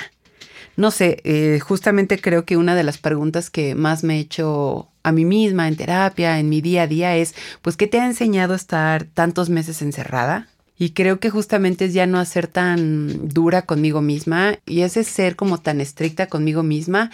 No 0.78 0.92
sé, 0.92 1.22
eh, 1.24 1.60
justamente 1.60 2.22
creo 2.22 2.46
que 2.46 2.56
una 2.56 2.76
de 2.76 2.84
las 2.84 3.00
preguntas 3.00 3.50
que 3.50 3.74
más 3.76 4.04
me 4.04 4.18
he 4.18 4.20
hecho 4.20 4.88
a 5.02 5.12
mí 5.12 5.26
misma 5.26 5.68
en 5.68 5.76
terapia, 5.76 6.40
en 6.40 6.50
mi 6.50 6.62
día 6.62 6.84
a 6.84 6.88
día, 6.88 7.18
es, 7.18 7.34
pues, 7.64 7.76
¿qué 7.78 7.88
te 7.88 8.00
ha 8.00 8.06
enseñado 8.06 8.54
estar 8.54 9.06
tantos 9.06 9.50
meses 9.50 9.82
encerrada? 9.82 10.48
Y 10.78 10.92
creo 10.92 11.20
que 11.20 11.32
justamente 11.32 11.86
es 11.86 11.94
ya 11.94 12.06
no 12.06 12.20
hacer 12.20 12.48
tan 12.48 13.28
dura 13.28 13.64
conmigo 13.64 14.02
misma 14.02 14.60
y 14.68 14.82
ese 14.82 15.04
ser 15.04 15.36
como 15.36 15.58
tan 15.58 15.82
estricta 15.82 16.28
conmigo 16.28 16.62
misma. 16.62 17.10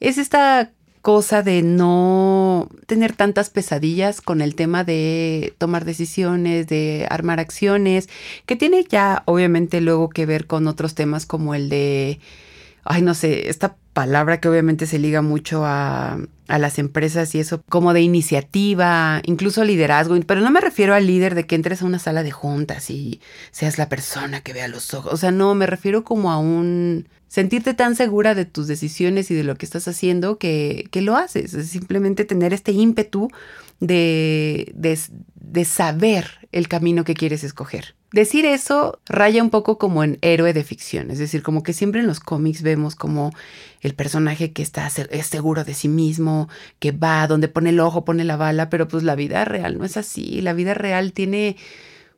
Es 0.00 0.18
esta 0.18 0.72
cosa 1.02 1.44
de 1.44 1.62
no 1.62 2.68
tener 2.86 3.12
tantas 3.12 3.50
pesadillas 3.50 4.20
con 4.20 4.40
el 4.40 4.56
tema 4.56 4.82
de 4.82 5.54
tomar 5.58 5.84
decisiones, 5.84 6.66
de 6.66 7.06
armar 7.08 7.38
acciones, 7.38 8.08
que 8.44 8.56
tiene 8.56 8.84
ya 8.88 9.22
obviamente 9.26 9.80
luego 9.80 10.08
que 10.08 10.26
ver 10.26 10.48
con 10.48 10.66
otros 10.66 10.96
temas 10.96 11.24
como 11.24 11.54
el 11.54 11.68
de 11.68 12.18
ay, 12.86 13.02
no 13.02 13.14
sé, 13.14 13.48
esta 13.48 13.76
palabra 13.92 14.40
que 14.40 14.48
obviamente 14.48 14.86
se 14.86 14.98
liga 14.98 15.22
mucho 15.22 15.64
a, 15.64 16.18
las 16.48 16.78
empresas 16.78 17.34
y 17.34 17.40
eso, 17.40 17.62
como 17.68 17.92
de 17.92 18.02
iniciativa, 18.02 19.20
incluso 19.24 19.64
liderazgo, 19.64 20.16
pero 20.26 20.40
no 20.42 20.50
me 20.50 20.60
refiero 20.60 20.94
al 20.94 21.06
líder 21.06 21.34
de 21.34 21.44
que 21.44 21.56
entres 21.56 21.82
a 21.82 21.86
una 21.86 21.98
sala 21.98 22.22
de 22.22 22.30
juntas 22.30 22.88
y 22.88 23.20
seas 23.50 23.78
la 23.78 23.88
persona 23.88 24.42
que 24.42 24.52
vea 24.52 24.68
los 24.68 24.94
ojos, 24.94 25.12
o 25.12 25.16
sea, 25.16 25.32
no, 25.32 25.54
me 25.56 25.66
refiero 25.66 26.04
como 26.04 26.30
a 26.30 26.38
un 26.38 27.08
sentirte 27.26 27.74
tan 27.74 27.96
segura 27.96 28.36
de 28.36 28.44
tus 28.44 28.68
decisiones 28.68 29.28
y 29.32 29.34
de 29.34 29.42
lo 29.42 29.56
que 29.56 29.66
estás 29.66 29.88
haciendo 29.88 30.38
que, 30.38 30.86
que 30.92 31.02
lo 31.02 31.16
haces, 31.16 31.52
es 31.54 31.68
simplemente 31.68 32.24
tener 32.24 32.52
este 32.52 32.70
ímpetu 32.70 33.28
de, 33.80 34.72
de, 34.74 34.98
de 35.34 35.64
saber 35.64 36.48
el 36.52 36.68
camino 36.68 37.04
que 37.04 37.14
quieres 37.14 37.44
escoger. 37.44 37.94
Decir 38.12 38.46
eso 38.46 39.00
raya 39.06 39.42
un 39.42 39.50
poco 39.50 39.78
como 39.78 40.02
en 40.02 40.18
héroe 40.22 40.52
de 40.52 40.64
ficción, 40.64 41.10
es 41.10 41.18
decir, 41.18 41.42
como 41.42 41.62
que 41.62 41.72
siempre 41.72 42.00
en 42.00 42.06
los 42.06 42.20
cómics 42.20 42.62
vemos 42.62 42.94
como 42.94 43.32
el 43.80 43.94
personaje 43.94 44.52
que 44.52 44.62
está 44.62 44.88
es 45.10 45.26
seguro 45.26 45.64
de 45.64 45.74
sí 45.74 45.88
mismo, 45.88 46.48
que 46.78 46.92
va 46.92 47.26
donde 47.26 47.48
pone 47.48 47.70
el 47.70 47.80
ojo, 47.80 48.04
pone 48.04 48.24
la 48.24 48.36
bala, 48.36 48.70
pero 48.70 48.88
pues 48.88 49.02
la 49.02 49.16
vida 49.16 49.44
real 49.44 49.76
no 49.76 49.84
es 49.84 49.96
así, 49.96 50.40
la 50.40 50.54
vida 50.54 50.72
real 50.72 51.12
tiene 51.12 51.56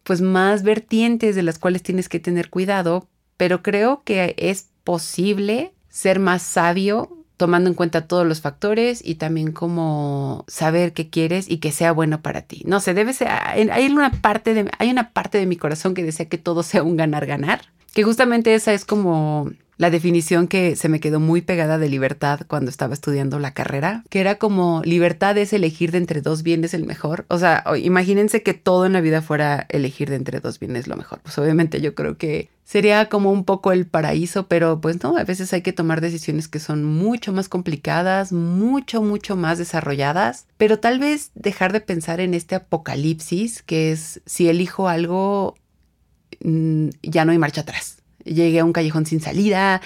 pues 0.05 0.21
más 0.21 0.62
vertientes 0.62 1.35
de 1.35 1.43
las 1.43 1.59
cuales 1.59 1.83
tienes 1.83 2.09
que 2.09 2.21
tener 2.21 2.49
cuidado, 2.49 3.09
pero 3.37 3.62
creo 3.62 4.03
que 4.05 4.35
es 4.38 4.69
posible 4.85 5.73
ser 5.88 6.21
más 6.21 6.43
sabio 6.43 7.17
tomando 7.38 7.71
en 7.71 7.75
cuenta 7.75 8.07
todos 8.07 8.26
los 8.26 8.42
factores 8.42 9.00
y 9.02 9.14
también 9.14 9.52
como 9.52 10.45
saber 10.49 10.92
qué 10.92 11.09
quieres 11.09 11.49
y 11.49 11.59
que 11.59 11.73
sea 11.73 11.92
bueno 11.92 12.21
para 12.21 12.42
ti. 12.42 12.62
No 12.66 12.80
sé, 12.80 12.92
debe 12.92 13.14
ser, 13.14 13.28
hay 13.30 13.87
una 13.87 14.11
parte 14.11 14.52
de, 14.52 14.71
hay 14.78 14.90
una 14.90 15.11
parte 15.12 15.38
de 15.38 15.47
mi 15.47 15.57
corazón 15.57 15.95
que 15.95 16.02
desea 16.02 16.28
que 16.28 16.37
todo 16.37 16.62
sea 16.62 16.83
un 16.83 16.97
ganar-ganar, 16.97 17.62
que 17.95 18.02
justamente 18.02 18.54
esa 18.54 18.75
es 18.75 18.85
como 18.85 19.50
la 19.78 19.90
definición 19.90 20.49
que 20.49 20.75
se 20.75 20.88
me 20.88 20.99
quedó 20.99 21.21
muy 21.21 21.40
pegada 21.40 21.78
de 21.78 21.88
libertad 21.88 22.40
cuando 22.49 22.68
estaba 22.68 22.92
estudiando 22.92 23.38
la 23.38 23.54
carrera, 23.54 24.02
que 24.11 24.18
era 24.21 24.35
como 24.35 24.83
libertad 24.85 25.38
es 25.38 25.52
elegir 25.52 25.92
de 25.92 25.99
entre 25.99 26.21
dos 26.21 26.42
bienes 26.42 26.75
el 26.75 26.85
mejor. 26.85 27.25
O 27.28 27.38
sea, 27.38 27.62
imagínense 27.80 28.42
que 28.42 28.54
todo 28.54 28.87
en 28.87 28.92
la 28.92 29.00
vida 29.00 29.23
fuera 29.23 29.66
elegir 29.68 30.11
de 30.11 30.16
entre 30.16 30.40
dos 30.40 30.59
bienes 30.59 30.88
lo 30.88 30.97
mejor. 30.97 31.21
Pues 31.23 31.38
obviamente 31.38 31.80
yo 31.80 31.95
creo 31.95 32.18
que 32.18 32.50
sería 32.68 33.08
como 33.08 33.32
un 33.32 33.44
poco 33.44 33.72
el 33.72 33.87
paraíso, 33.87 34.46
pero 34.46 34.80
pues 34.80 35.02
no, 35.02 35.16
a 35.16 35.25
veces 35.25 35.52
hay 35.54 35.62
que 35.62 35.72
tomar 35.72 36.02
decisiones 36.02 36.48
que 36.48 36.60
son 36.60 36.84
mucho 36.84 37.32
más 37.32 37.48
complicadas, 37.48 38.30
mucho, 38.32 39.00
mucho 39.00 39.37
más 39.37 39.56
desarrolladas, 39.56 40.46
pero 40.58 40.78
tal 40.78 40.98
vez 40.98 41.30
dejar 41.34 41.72
de 41.72 41.80
pensar 41.80 42.20
en 42.20 42.34
este 42.34 42.56
apocalipsis 42.56 43.62
que 43.62 43.90
es 43.92 44.20
si 44.26 44.48
elijo 44.48 44.88
algo, 44.88 45.54
mm, 46.44 46.90
ya 47.02 47.25
no 47.25 47.32
hay 47.32 47.38
marcha 47.38 47.62
atrás 47.62 47.98
llegué 48.28 48.60
a 48.60 48.64
un 48.64 48.72
callejón 48.72 49.06
sin 49.06 49.20
salida, 49.20 49.80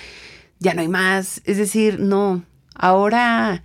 ya 0.58 0.74
no 0.74 0.80
hay 0.80 0.88
más. 0.88 1.42
Es 1.44 1.56
decir, 1.56 2.00
no, 2.00 2.44
ahora 2.74 3.62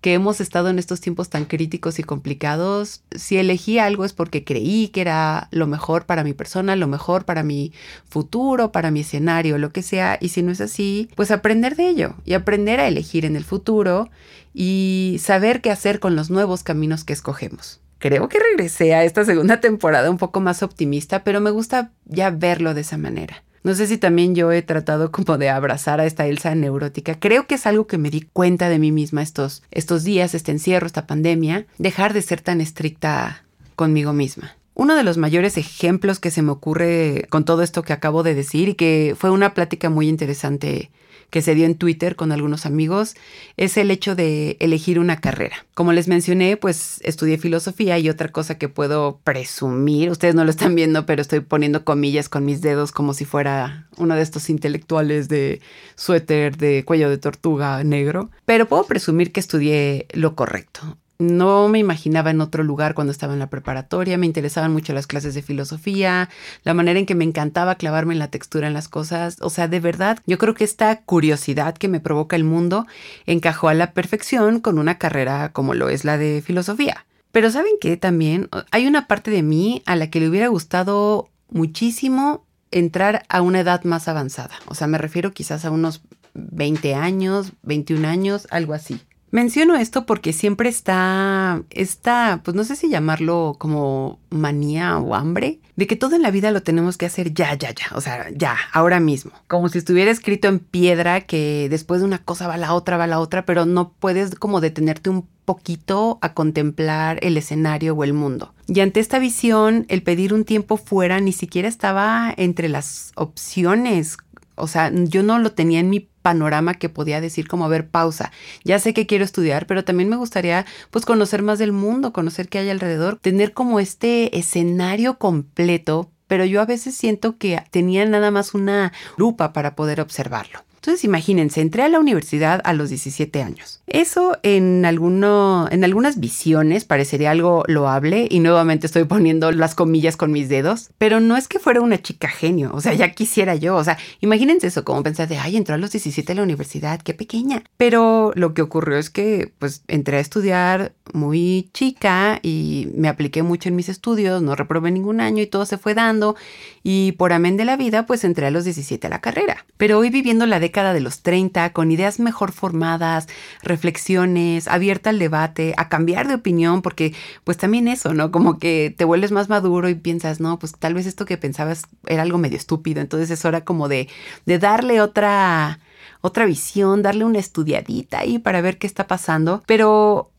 que 0.00 0.14
hemos 0.14 0.40
estado 0.40 0.68
en 0.68 0.78
estos 0.78 1.00
tiempos 1.00 1.28
tan 1.28 1.44
críticos 1.44 1.98
y 1.98 2.04
complicados, 2.04 3.02
si 3.10 3.36
elegí 3.36 3.78
algo 3.78 4.04
es 4.04 4.12
porque 4.12 4.44
creí 4.44 4.88
que 4.88 5.00
era 5.00 5.48
lo 5.50 5.66
mejor 5.66 6.06
para 6.06 6.22
mi 6.22 6.34
persona, 6.34 6.76
lo 6.76 6.86
mejor 6.86 7.24
para 7.24 7.42
mi 7.42 7.72
futuro, 8.08 8.70
para 8.70 8.90
mi 8.90 9.00
escenario, 9.00 9.58
lo 9.58 9.70
que 9.70 9.82
sea, 9.82 10.18
y 10.20 10.28
si 10.28 10.42
no 10.42 10.52
es 10.52 10.60
así, 10.60 11.08
pues 11.16 11.30
aprender 11.30 11.74
de 11.74 11.88
ello 11.88 12.14
y 12.24 12.34
aprender 12.34 12.78
a 12.78 12.86
elegir 12.86 13.24
en 13.24 13.34
el 13.34 13.44
futuro 13.44 14.08
y 14.54 15.16
saber 15.20 15.60
qué 15.60 15.70
hacer 15.70 15.98
con 15.98 16.14
los 16.14 16.30
nuevos 16.30 16.62
caminos 16.62 17.04
que 17.04 17.12
escogemos. 17.12 17.80
Creo 17.98 18.28
que 18.28 18.38
regresé 18.38 18.94
a 18.94 19.04
esta 19.04 19.24
segunda 19.24 19.60
temporada 19.60 20.10
un 20.10 20.18
poco 20.18 20.40
más 20.40 20.62
optimista, 20.62 21.24
pero 21.24 21.40
me 21.40 21.50
gusta 21.50 21.90
ya 22.04 22.30
verlo 22.30 22.74
de 22.74 22.82
esa 22.82 22.98
manera. 22.98 23.42
No 23.62 23.74
sé 23.74 23.86
si 23.86 23.98
también 23.98 24.34
yo 24.34 24.52
he 24.52 24.62
tratado 24.62 25.10
como 25.10 25.38
de 25.38 25.50
abrazar 25.50 26.00
a 26.00 26.06
esta 26.06 26.26
Elsa 26.26 26.54
neurótica. 26.54 27.18
Creo 27.18 27.46
que 27.46 27.56
es 27.56 27.66
algo 27.66 27.86
que 27.86 27.98
me 27.98 28.10
di 28.10 28.22
cuenta 28.32 28.68
de 28.68 28.78
mí 28.78 28.92
misma 28.92 29.22
estos, 29.22 29.62
estos 29.70 30.04
días, 30.04 30.34
este 30.34 30.52
encierro, 30.52 30.86
esta 30.86 31.06
pandemia, 31.06 31.66
dejar 31.78 32.14
de 32.14 32.22
ser 32.22 32.40
tan 32.40 32.60
estricta 32.60 33.44
conmigo 33.76 34.12
misma. 34.12 34.56
Uno 34.74 34.94
de 34.94 35.02
los 35.02 35.18
mayores 35.18 35.56
ejemplos 35.56 36.20
que 36.20 36.30
se 36.30 36.42
me 36.42 36.52
ocurre 36.52 37.26
con 37.30 37.44
todo 37.44 37.62
esto 37.62 37.82
que 37.82 37.92
acabo 37.92 38.22
de 38.22 38.34
decir 38.34 38.68
y 38.68 38.74
que 38.74 39.16
fue 39.18 39.30
una 39.30 39.52
plática 39.52 39.90
muy 39.90 40.08
interesante 40.08 40.90
que 41.30 41.42
se 41.42 41.54
dio 41.54 41.66
en 41.66 41.74
Twitter 41.74 42.16
con 42.16 42.32
algunos 42.32 42.66
amigos 42.66 43.14
es 43.56 43.76
el 43.76 43.90
hecho 43.90 44.14
de 44.14 44.56
elegir 44.60 44.98
una 44.98 45.20
carrera. 45.20 45.66
Como 45.74 45.92
les 45.92 46.08
mencioné, 46.08 46.56
pues 46.56 47.00
estudié 47.02 47.38
filosofía 47.38 47.98
y 47.98 48.08
otra 48.08 48.28
cosa 48.28 48.58
que 48.58 48.68
puedo 48.68 49.20
presumir, 49.24 50.10
ustedes 50.10 50.34
no 50.34 50.44
lo 50.44 50.50
están 50.50 50.74
viendo, 50.74 51.06
pero 51.06 51.22
estoy 51.22 51.40
poniendo 51.40 51.84
comillas 51.84 52.28
con 52.28 52.44
mis 52.44 52.60
dedos 52.60 52.92
como 52.92 53.14
si 53.14 53.24
fuera 53.24 53.88
uno 53.96 54.14
de 54.14 54.22
estos 54.22 54.50
intelectuales 54.50 55.28
de 55.28 55.60
suéter 55.96 56.56
de 56.56 56.84
cuello 56.84 57.10
de 57.10 57.18
tortuga 57.18 57.82
negro, 57.84 58.30
pero 58.44 58.66
puedo 58.66 58.84
presumir 58.84 59.32
que 59.32 59.40
estudié 59.40 60.06
lo 60.12 60.34
correcto 60.34 60.96
no 61.18 61.68
me 61.68 61.80
imaginaba 61.80 62.30
en 62.30 62.40
otro 62.40 62.62
lugar 62.62 62.94
cuando 62.94 63.10
estaba 63.10 63.32
en 63.32 63.40
la 63.40 63.50
preparatoria, 63.50 64.16
me 64.18 64.26
interesaban 64.26 64.72
mucho 64.72 64.92
las 64.92 65.08
clases 65.08 65.34
de 65.34 65.42
filosofía, 65.42 66.28
la 66.62 66.74
manera 66.74 67.00
en 67.00 67.06
que 67.06 67.16
me 67.16 67.24
encantaba 67.24 67.74
clavarme 67.74 68.12
en 68.12 68.20
la 68.20 68.30
textura 68.30 68.68
en 68.68 68.74
las 68.74 68.88
cosas, 68.88 69.36
o 69.40 69.50
sea, 69.50 69.66
de 69.66 69.80
verdad, 69.80 70.20
yo 70.26 70.38
creo 70.38 70.54
que 70.54 70.64
esta 70.64 71.02
curiosidad 71.02 71.76
que 71.76 71.88
me 71.88 72.00
provoca 72.00 72.36
el 72.36 72.44
mundo 72.44 72.86
encajó 73.26 73.68
a 73.68 73.74
la 73.74 73.92
perfección 73.92 74.60
con 74.60 74.78
una 74.78 74.98
carrera 74.98 75.52
como 75.52 75.74
lo 75.74 75.88
es 75.88 76.04
la 76.04 76.18
de 76.18 76.42
filosofía. 76.44 77.04
Pero 77.32 77.50
saben 77.50 77.74
que 77.80 77.96
también 77.96 78.48
hay 78.70 78.86
una 78.86 79.06
parte 79.06 79.30
de 79.30 79.42
mí 79.42 79.82
a 79.86 79.96
la 79.96 80.10
que 80.10 80.20
le 80.20 80.28
hubiera 80.28 80.48
gustado 80.48 81.28
muchísimo 81.50 82.46
entrar 82.70 83.24
a 83.28 83.42
una 83.42 83.60
edad 83.60 83.82
más 83.84 84.08
avanzada, 84.08 84.54
o 84.66 84.74
sea, 84.74 84.86
me 84.86 84.98
refiero 84.98 85.32
quizás 85.32 85.64
a 85.64 85.70
unos 85.70 86.02
20 86.34 86.94
años, 86.94 87.52
21 87.62 88.06
años, 88.06 88.46
algo 88.50 88.74
así. 88.74 89.00
Menciono 89.30 89.76
esto 89.76 90.06
porque 90.06 90.32
siempre 90.32 90.68
está, 90.68 91.62
está, 91.70 92.40
pues 92.44 92.54
no 92.56 92.64
sé 92.64 92.76
si 92.76 92.88
llamarlo 92.88 93.56
como 93.58 94.20
manía 94.30 94.96
o 94.98 95.14
hambre, 95.14 95.60
de 95.76 95.86
que 95.86 95.96
todo 95.96 96.16
en 96.16 96.22
la 96.22 96.30
vida 96.30 96.50
lo 96.50 96.62
tenemos 96.62 96.96
que 96.96 97.06
hacer 97.06 97.34
ya, 97.34 97.54
ya, 97.54 97.74
ya, 97.74 97.86
o 97.94 98.00
sea, 98.00 98.28
ya, 98.34 98.56
ahora 98.72 99.00
mismo. 99.00 99.32
Como 99.46 99.68
si 99.68 99.78
estuviera 99.78 100.10
escrito 100.10 100.48
en 100.48 100.60
piedra 100.60 101.20
que 101.20 101.68
después 101.68 102.00
de 102.00 102.06
una 102.06 102.18
cosa 102.18 102.48
va 102.48 102.56
la 102.56 102.72
otra, 102.72 102.96
va 102.96 103.06
la 103.06 103.20
otra, 103.20 103.44
pero 103.44 103.66
no 103.66 103.92
puedes 103.92 104.34
como 104.34 104.60
detenerte 104.60 105.10
un 105.10 105.26
poquito 105.44 106.18
a 106.20 106.34
contemplar 106.34 107.18
el 107.22 107.36
escenario 107.36 107.94
o 107.94 108.04
el 108.04 108.12
mundo. 108.12 108.54
Y 108.66 108.80
ante 108.80 109.00
esta 109.00 109.18
visión, 109.18 109.86
el 109.88 110.02
pedir 110.02 110.34
un 110.34 110.44
tiempo 110.44 110.76
fuera 110.76 111.20
ni 111.20 111.32
siquiera 111.32 111.68
estaba 111.68 112.32
entre 112.36 112.68
las 112.68 113.12
opciones. 113.14 114.18
O 114.56 114.66
sea, 114.66 114.90
yo 114.92 115.22
no 115.22 115.38
lo 115.38 115.52
tenía 115.52 115.80
en 115.80 115.90
mi 115.90 116.00
panorama 116.28 116.74
que 116.74 116.90
podía 116.90 117.22
decir 117.22 117.48
como, 117.48 117.64
a 117.64 117.68
ver, 117.68 117.88
pausa, 117.88 118.32
ya 118.62 118.78
sé 118.78 118.92
que 118.92 119.06
quiero 119.06 119.24
estudiar, 119.24 119.66
pero 119.66 119.82
también 119.82 120.10
me 120.10 120.16
gustaría 120.16 120.66
pues 120.90 121.06
conocer 121.06 121.40
más 121.40 121.58
del 121.58 121.72
mundo, 121.72 122.12
conocer 122.12 122.50
qué 122.50 122.58
hay 122.58 122.68
alrededor, 122.68 123.16
tener 123.16 123.54
como 123.54 123.80
este 123.80 124.38
escenario 124.38 125.18
completo, 125.18 126.10
pero 126.26 126.44
yo 126.44 126.60
a 126.60 126.66
veces 126.66 126.94
siento 126.94 127.38
que 127.38 127.64
tenía 127.70 128.04
nada 128.04 128.30
más 128.30 128.52
una 128.52 128.92
lupa 129.16 129.54
para 129.54 129.74
poder 129.74 130.02
observarlo. 130.02 130.67
Entonces 130.88 131.04
imagínense, 131.04 131.60
entré 131.60 131.82
a 131.82 131.90
la 131.90 132.00
universidad 132.00 132.62
a 132.64 132.72
los 132.72 132.88
17 132.88 133.42
años. 133.42 133.82
Eso 133.88 134.38
en, 134.42 134.86
alguno, 134.86 135.68
en 135.70 135.84
algunas 135.84 136.18
visiones 136.18 136.86
parecería 136.86 137.30
algo 137.30 137.62
loable 137.66 138.26
y 138.30 138.40
nuevamente 138.40 138.86
estoy 138.86 139.04
poniendo 139.04 139.52
las 139.52 139.74
comillas 139.74 140.16
con 140.16 140.32
mis 140.32 140.48
dedos, 140.48 140.88
pero 140.96 141.20
no 141.20 141.36
es 141.36 141.46
que 141.46 141.58
fuera 141.58 141.82
una 141.82 142.00
chica 142.00 142.28
genio, 142.28 142.70
o 142.72 142.80
sea, 142.80 142.94
ya 142.94 143.10
quisiera 143.10 143.54
yo, 143.54 143.76
o 143.76 143.84
sea, 143.84 143.98
imagínense 144.20 144.68
eso, 144.68 144.82
como 144.82 145.02
pensar 145.02 145.28
de, 145.28 145.36
ay, 145.36 145.58
entró 145.58 145.74
a 145.74 145.78
los 145.78 145.92
17 145.92 146.32
a 146.32 146.36
la 146.36 146.42
universidad, 146.42 147.02
qué 147.02 147.12
pequeña. 147.12 147.62
Pero 147.76 148.32
lo 148.34 148.54
que 148.54 148.62
ocurrió 148.62 148.96
es 148.96 149.10
que 149.10 149.52
pues 149.58 149.82
entré 149.88 150.16
a 150.16 150.20
estudiar 150.20 150.94
muy 151.12 151.68
chica 151.74 152.40
y 152.42 152.88
me 152.94 153.08
apliqué 153.08 153.42
mucho 153.42 153.68
en 153.68 153.76
mis 153.76 153.90
estudios, 153.90 154.40
no 154.40 154.54
reprobé 154.54 154.90
ningún 154.90 155.20
año 155.20 155.42
y 155.42 155.46
todo 155.46 155.66
se 155.66 155.76
fue 155.76 155.92
dando 155.92 156.34
y 156.82 157.12
por 157.12 157.34
amén 157.34 157.58
de 157.58 157.66
la 157.66 157.76
vida 157.76 158.06
pues 158.06 158.24
entré 158.24 158.46
a 158.46 158.50
los 158.50 158.64
17 158.64 159.06
a 159.06 159.10
la 159.10 159.20
carrera. 159.20 159.66
Pero 159.76 159.98
hoy 159.98 160.08
viviendo 160.08 160.46
la 160.46 160.60
década 160.60 160.77
de 160.82 161.00
los 161.00 161.22
30 161.22 161.72
con 161.72 161.90
ideas 161.90 162.20
mejor 162.20 162.52
formadas, 162.52 163.26
reflexiones, 163.62 164.68
abierta 164.68 165.10
al 165.10 165.18
debate, 165.18 165.74
a 165.76 165.88
cambiar 165.88 166.28
de 166.28 166.34
opinión 166.34 166.82
porque 166.82 167.14
pues 167.44 167.56
también 167.56 167.88
eso, 167.88 168.14
¿no? 168.14 168.30
Como 168.30 168.58
que 168.58 168.94
te 168.96 169.04
vuelves 169.04 169.32
más 169.32 169.48
maduro 169.48 169.88
y 169.88 169.94
piensas, 169.94 170.40
no, 170.40 170.58
pues 170.58 170.72
tal 170.78 170.94
vez 170.94 171.06
esto 171.06 171.24
que 171.24 171.36
pensabas 171.38 171.82
era 172.06 172.22
algo 172.22 172.38
medio 172.38 172.56
estúpido, 172.56 173.00
entonces 173.00 173.30
es 173.30 173.44
hora 173.44 173.64
como 173.64 173.88
de, 173.88 174.08
de 174.46 174.58
darle 174.58 175.00
otra 175.00 175.80
otra 176.20 176.46
visión, 176.46 177.02
darle 177.02 177.24
una 177.24 177.38
estudiadita 177.38 178.20
ahí 178.20 178.38
para 178.38 178.60
ver 178.60 178.78
qué 178.78 178.86
está 178.86 179.06
pasando, 179.06 179.62
pero 179.66 180.30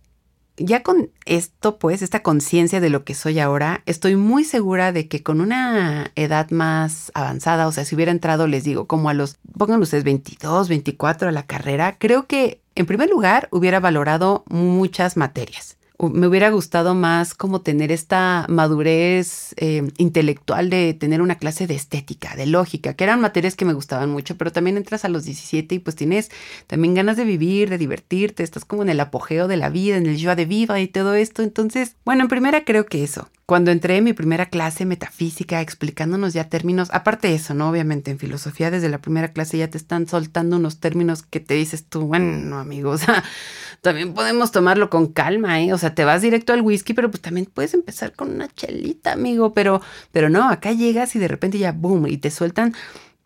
ya 0.59 0.83
con 0.83 1.09
esto, 1.25 1.79
pues, 1.79 2.01
esta 2.01 2.21
conciencia 2.21 2.79
de 2.79 2.89
lo 2.89 3.03
que 3.03 3.15
soy 3.15 3.39
ahora, 3.39 3.81
estoy 3.85 4.15
muy 4.15 4.43
segura 4.43 4.91
de 4.91 5.07
que 5.07 5.23
con 5.23 5.41
una 5.41 6.11
edad 6.15 6.51
más 6.51 7.11
avanzada, 7.15 7.67
o 7.67 7.71
sea, 7.71 7.85
si 7.85 7.95
hubiera 7.95 8.11
entrado, 8.11 8.47
les 8.47 8.63
digo, 8.63 8.85
como 8.85 9.09
a 9.09 9.13
los, 9.13 9.37
pongan 9.57 9.81
ustedes 9.81 10.03
22, 10.03 10.69
24 10.69 11.29
a 11.29 11.31
la 11.31 11.43
carrera, 11.43 11.97
creo 11.97 12.27
que 12.27 12.61
en 12.75 12.85
primer 12.85 13.09
lugar 13.09 13.47
hubiera 13.51 13.79
valorado 13.79 14.43
muchas 14.49 15.17
materias 15.17 15.78
me 15.99 16.27
hubiera 16.27 16.49
gustado 16.49 16.95
más 16.95 17.33
como 17.33 17.61
tener 17.61 17.91
esta 17.91 18.45
madurez 18.47 19.53
eh, 19.57 19.91
intelectual 19.97 20.69
de 20.69 20.93
tener 20.93 21.21
una 21.21 21.35
clase 21.35 21.67
de 21.67 21.75
estética, 21.75 22.35
de 22.37 22.45
lógica, 22.45 22.93
que 22.93 23.03
eran 23.03 23.19
materias 23.19 23.55
que 23.55 23.65
me 23.65 23.73
gustaban 23.73 24.09
mucho, 24.09 24.37
pero 24.37 24.51
también 24.51 24.77
entras 24.77 25.03
a 25.03 25.09
los 25.09 25.25
17 25.25 25.75
y 25.75 25.79
pues 25.79 25.97
tienes 25.97 26.31
también 26.67 26.93
ganas 26.93 27.17
de 27.17 27.25
vivir, 27.25 27.69
de 27.69 27.77
divertirte, 27.77 28.43
estás 28.43 28.63
como 28.63 28.83
en 28.83 28.89
el 28.89 28.99
apogeo 29.01 29.49
de 29.49 29.57
la 29.57 29.69
vida, 29.69 29.97
en 29.97 30.05
el 30.05 30.21
joie 30.21 30.35
de 30.35 30.45
viva 30.45 30.79
y 30.79 30.87
todo 30.87 31.15
esto. 31.15 31.43
Entonces, 31.43 31.97
bueno, 32.05 32.23
en 32.23 32.29
primera 32.29 32.63
creo 32.63 32.85
que 32.85 33.03
eso. 33.03 33.29
Cuando 33.49 33.71
entré 33.71 33.97
en 33.97 34.03
mi 34.03 34.13
primera 34.13 34.45
clase 34.45 34.85
metafísica 34.85 35.59
explicándonos 35.59 36.33
ya 36.33 36.49
términos, 36.49 36.89
aparte 36.93 37.29
de 37.29 37.33
eso, 37.33 37.55
¿no? 37.55 37.67
Obviamente 37.71 38.11
en 38.11 38.19
filosofía 38.19 38.69
desde 38.69 38.89
la 38.89 38.99
primera 38.99 39.29
clase 39.29 39.57
ya 39.57 39.67
te 39.67 39.79
están 39.79 40.07
soltando 40.07 40.57
unos 40.57 40.79
términos 40.79 41.23
que 41.23 41.39
te 41.39 41.55
dices 41.55 41.83
tú, 41.83 42.01
bueno, 42.01 42.59
amigos, 42.59 43.01
también 43.81 44.13
podemos 44.13 44.51
tomarlo 44.51 44.91
con 44.91 45.07
calma, 45.07 45.61
¿eh? 45.61 45.73
O 45.73 45.79
sea, 45.79 45.95
te 45.95 46.05
vas 46.05 46.21
directo 46.21 46.53
al 46.53 46.61
whisky, 46.61 46.93
pero 46.93 47.09
pues 47.09 47.21
también 47.21 47.47
puedes 47.51 47.73
empezar 47.73 48.13
con 48.13 48.29
una 48.29 48.49
chelita, 48.49 49.13
amigo, 49.13 49.51
pero, 49.55 49.81
pero 50.11 50.29
no, 50.29 50.47
acá 50.47 50.71
llegas 50.71 51.15
y 51.15 51.19
de 51.19 51.27
repente 51.27 51.57
ya, 51.57 51.71
boom, 51.71 52.05
y 52.05 52.17
te 52.17 52.29
sueltan 52.29 52.75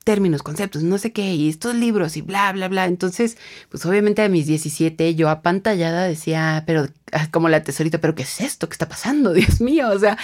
términos, 0.03 0.43
conceptos, 0.43 0.83
no 0.83 0.97
sé 0.97 1.11
qué, 1.11 1.33
y 1.33 1.49
estos 1.49 1.75
libros 1.75 2.17
y 2.17 2.21
bla, 2.21 2.51
bla, 2.51 2.67
bla. 2.67 2.85
Entonces, 2.85 3.37
pues 3.69 3.85
obviamente 3.85 4.21
a 4.21 4.29
mis 4.29 4.45
17 4.47 5.15
yo 5.15 5.29
apantallada 5.29 6.03
decía, 6.03 6.63
pero 6.67 6.87
ah, 7.11 7.27
como 7.31 7.49
la 7.49 7.63
tesorita, 7.63 7.99
pero 7.99 8.15
¿qué 8.15 8.23
es 8.23 8.41
esto? 8.41 8.67
¿Qué 8.69 8.73
está 8.73 8.87
pasando? 8.89 9.33
Dios 9.33 9.61
mío, 9.61 9.89
o 9.89 9.99
sea, 9.99 10.17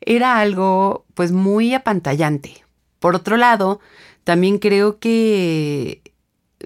era 0.00 0.38
algo 0.38 1.06
pues 1.14 1.32
muy 1.32 1.74
apantallante. 1.74 2.64
Por 3.00 3.14
otro 3.14 3.36
lado, 3.36 3.80
también 4.24 4.58
creo 4.58 4.98
que 4.98 6.00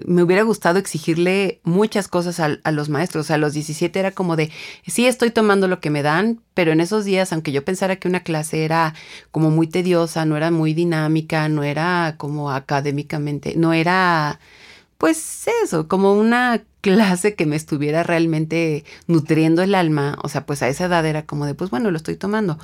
me 0.05 0.23
hubiera 0.23 0.43
gustado 0.43 0.79
exigirle 0.79 1.59
muchas 1.63 2.07
cosas 2.07 2.39
a, 2.39 2.71
los 2.71 2.89
maestros. 2.89 3.31
a 3.31 3.37
los 3.37 3.53
17 3.53 3.99
era 3.99 4.11
como 4.11 4.35
de, 4.35 4.51
sí 4.87 5.05
estoy 5.05 5.31
tomando 5.31 5.67
lo 5.67 5.79
que 5.79 5.89
me 5.89 6.03
dan, 6.03 6.41
pero 6.53 6.71
en 6.71 6.79
esos 6.81 7.05
días, 7.05 7.33
aunque 7.33 7.51
yo 7.51 7.63
pensara 7.65 7.97
que 7.97 8.07
una 8.07 8.21
clase 8.21 8.65
era 8.65 8.93
como 9.31 9.49
muy 9.51 9.67
tediosa, 9.67 10.25
no 10.25 10.37
era 10.37 10.51
muy 10.51 10.73
dinámica, 10.73 11.49
no 11.49 11.63
era 11.63 12.15
como 12.17 12.51
académicamente, 12.51 13.55
no 13.55 13.73
era, 13.73 14.39
pues 14.97 15.47
eso, 15.63 15.87
como 15.87 16.13
una 16.13 16.63
clase 16.81 17.35
que 17.35 17.45
me 17.45 17.55
estuviera 17.55 18.03
realmente 18.03 18.85
nutriendo 19.07 19.61
el 19.63 19.75
alma, 19.75 20.17
o 20.23 20.29
sea, 20.29 20.45
pues 20.45 20.61
a 20.61 20.69
esa 20.69 20.85
edad 20.85 21.05
era 21.05 21.25
como 21.25 21.45
de, 21.45 21.55
pues 21.55 21.69
bueno, 21.69 21.91
lo 21.91 21.97
estoy 21.97 22.15
tomando. 22.15 22.57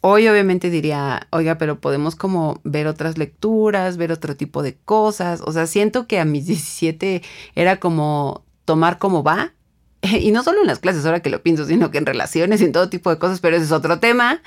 Hoy 0.00 0.28
obviamente 0.28 0.70
diría, 0.70 1.26
oiga, 1.30 1.58
pero 1.58 1.80
podemos 1.80 2.14
como 2.14 2.60
ver 2.64 2.86
otras 2.86 3.18
lecturas, 3.18 3.96
ver 3.96 4.12
otro 4.12 4.36
tipo 4.36 4.62
de 4.62 4.76
cosas. 4.76 5.40
O 5.44 5.52
sea, 5.52 5.66
siento 5.66 6.06
que 6.06 6.20
a 6.20 6.24
mis 6.24 6.46
17 6.46 7.22
era 7.54 7.80
como 7.80 8.44
tomar 8.64 8.98
como 8.98 9.22
va. 9.22 9.52
Y 10.02 10.30
no 10.30 10.42
solo 10.44 10.60
en 10.60 10.68
las 10.68 10.78
clases, 10.78 11.04
ahora 11.04 11.20
que 11.20 11.30
lo 11.30 11.42
pienso, 11.42 11.66
sino 11.66 11.90
que 11.90 11.98
en 11.98 12.06
relaciones 12.06 12.60
y 12.60 12.64
en 12.64 12.72
todo 12.72 12.88
tipo 12.88 13.10
de 13.10 13.18
cosas, 13.18 13.40
pero 13.40 13.56
ese 13.56 13.64
es 13.66 13.72
otro 13.72 13.98
tema. 13.98 14.42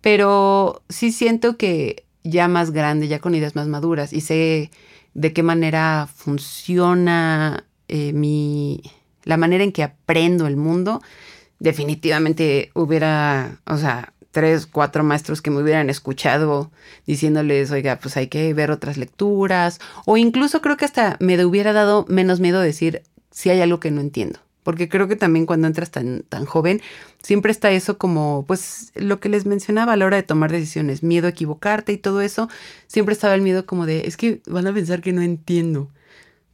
Pero 0.00 0.82
sí 0.88 1.12
siento 1.12 1.56
que 1.56 2.06
ya 2.22 2.48
más 2.48 2.70
grande, 2.70 3.08
ya 3.08 3.18
con 3.18 3.34
ideas 3.34 3.56
más 3.56 3.68
maduras 3.68 4.12
y 4.12 4.20
sé 4.20 4.70
de 5.14 5.32
qué 5.32 5.42
manera 5.42 6.08
funciona 6.14 7.66
eh, 7.88 8.12
mi, 8.12 8.82
la 9.24 9.36
manera 9.36 9.64
en 9.64 9.72
que 9.72 9.82
aprendo 9.82 10.46
el 10.46 10.56
mundo, 10.56 11.02
definitivamente 11.58 12.70
hubiera, 12.74 13.60
o 13.66 13.76
sea, 13.78 14.12
tres, 14.36 14.66
cuatro 14.66 15.02
maestros 15.02 15.40
que 15.40 15.50
me 15.50 15.62
hubieran 15.62 15.88
escuchado 15.88 16.70
diciéndoles, 17.06 17.70
oiga, 17.70 17.98
pues 17.98 18.18
hay 18.18 18.26
que 18.26 18.52
ver 18.52 18.70
otras 18.70 18.98
lecturas, 18.98 19.80
o 20.04 20.18
incluso 20.18 20.60
creo 20.60 20.76
que 20.76 20.84
hasta 20.84 21.16
me 21.20 21.42
hubiera 21.42 21.72
dado 21.72 22.04
menos 22.06 22.38
miedo 22.38 22.60
decir 22.60 23.00
si 23.30 23.48
hay 23.48 23.62
algo 23.62 23.80
que 23.80 23.90
no 23.90 24.02
entiendo. 24.02 24.38
Porque 24.62 24.90
creo 24.90 25.08
que 25.08 25.16
también 25.16 25.46
cuando 25.46 25.66
entras 25.68 25.90
tan, 25.90 26.22
tan 26.28 26.44
joven, 26.44 26.82
siempre 27.22 27.50
está 27.50 27.70
eso 27.70 27.96
como, 27.96 28.44
pues 28.46 28.92
lo 28.94 29.20
que 29.20 29.30
les 29.30 29.46
mencionaba 29.46 29.94
a 29.94 29.96
la 29.96 30.04
hora 30.04 30.18
de 30.18 30.22
tomar 30.22 30.52
decisiones, 30.52 31.02
miedo 31.02 31.28
a 31.28 31.30
equivocarte 31.30 31.94
y 31.94 31.96
todo 31.96 32.20
eso, 32.20 32.50
siempre 32.88 33.14
estaba 33.14 33.34
el 33.34 33.40
miedo 33.40 33.64
como 33.64 33.86
de, 33.86 34.06
es 34.06 34.18
que 34.18 34.42
van 34.46 34.66
a 34.66 34.74
pensar 34.74 35.00
que 35.00 35.14
no 35.14 35.22
entiendo. 35.22 35.88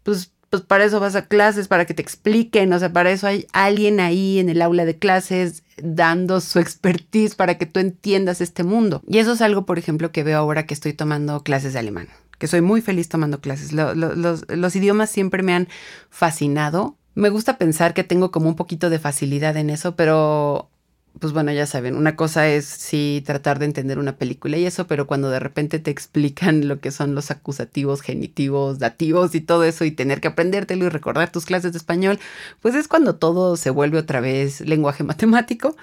Pues 0.05 0.31
pues 0.51 0.63
para 0.63 0.85
eso 0.85 1.01
vas 1.01 1.17
a 1.17 1.27
clases, 1.29 1.67
para 1.67 1.87
que 1.87 1.95
te 1.95 2.03
expliquen, 2.03 2.73
o 2.75 2.79
sea, 2.79 2.93
para 2.93 3.11
eso 3.11 3.27
hay 3.27 3.47
alguien 3.55 4.01
ahí 4.01 4.39
en 4.39 4.51
el 4.51 4.61
aula 4.61 4.85
de 4.85 4.99
clases 4.99 5.62
dando 5.77 6.41
su 6.41 6.59
expertise 6.59 7.35
para 7.35 7.59
que 7.59 7.67
tú 7.67 7.81
entiendas 7.81 8.41
este 8.41 8.65
mundo. 8.65 9.03
Y 9.07 9.19
eso 9.19 9.33
es 9.33 9.41
algo, 9.41 9.67
por 9.67 9.79
ejemplo, 9.79 10.13
que 10.13 10.23
veo 10.23 10.39
ahora 10.39 10.67
que 10.67 10.75
estoy 10.75 10.93
tomando 10.93 11.43
clases 11.43 11.73
de 11.73 11.79
alemán, 11.79 12.09
que 12.39 12.47
soy 12.47 12.61
muy 12.61 12.81
feliz 12.81 13.09
tomando 13.09 13.41
clases. 13.41 13.73
los, 13.73 14.45
los 14.49 14.77
idiomas 14.77 15.11
siempre 15.11 15.43
me 15.43 15.55
han 15.55 15.69
fascinado. 16.11 16.97
Me 17.15 17.29
gusta 17.29 17.59
pensar 17.59 17.95
que 17.95 18.05
tengo 18.05 18.31
como 18.31 18.49
un 18.49 18.57
poquito 18.57 18.91
de 18.91 18.99
facilidad 18.99 19.57
en 19.57 19.71
eso, 19.71 19.97
pero 19.97 20.72
pues 21.21 21.33
bueno, 21.33 21.53
ya 21.53 21.67
saben, 21.67 21.97
una 21.97 22.17
cosa 22.17 22.49
es 22.49 22.65
sí 22.65 23.23
tratar 23.25 23.59
de 23.59 23.67
entender 23.67 23.99
una 23.99 24.17
película 24.17 24.57
y 24.57 24.67
eso, 24.67 24.87
pero 24.87 25.07
cuando 25.07 25.31
de 25.31 25.41
repente 25.41 25.79
te 25.79 25.91
explican 25.91 26.69
lo 26.69 26.81
que 26.81 26.91
son 26.91 27.15
los 27.15 27.31
acusativos, 27.31 28.01
genitivos, 28.01 28.79
dativos 28.79 29.35
y 29.35 29.41
todo 29.41 29.65
eso 29.65 29.85
y 29.85 29.91
tener 29.91 30.21
que 30.21 30.29
aprendértelo 30.29 30.87
y 30.87 30.89
recordar 30.89 31.31
tus 31.31 31.45
clases 31.45 31.73
de 31.73 31.79
español, 31.79 32.19
pues 32.61 32.75
es 32.75 32.89
cuando 32.89 33.17
todo 33.17 33.57
se 33.57 33.71
vuelve 33.71 33.99
otra 33.99 34.21
vez 34.21 34.61
lenguaje 34.63 35.05
matemático. 35.05 35.77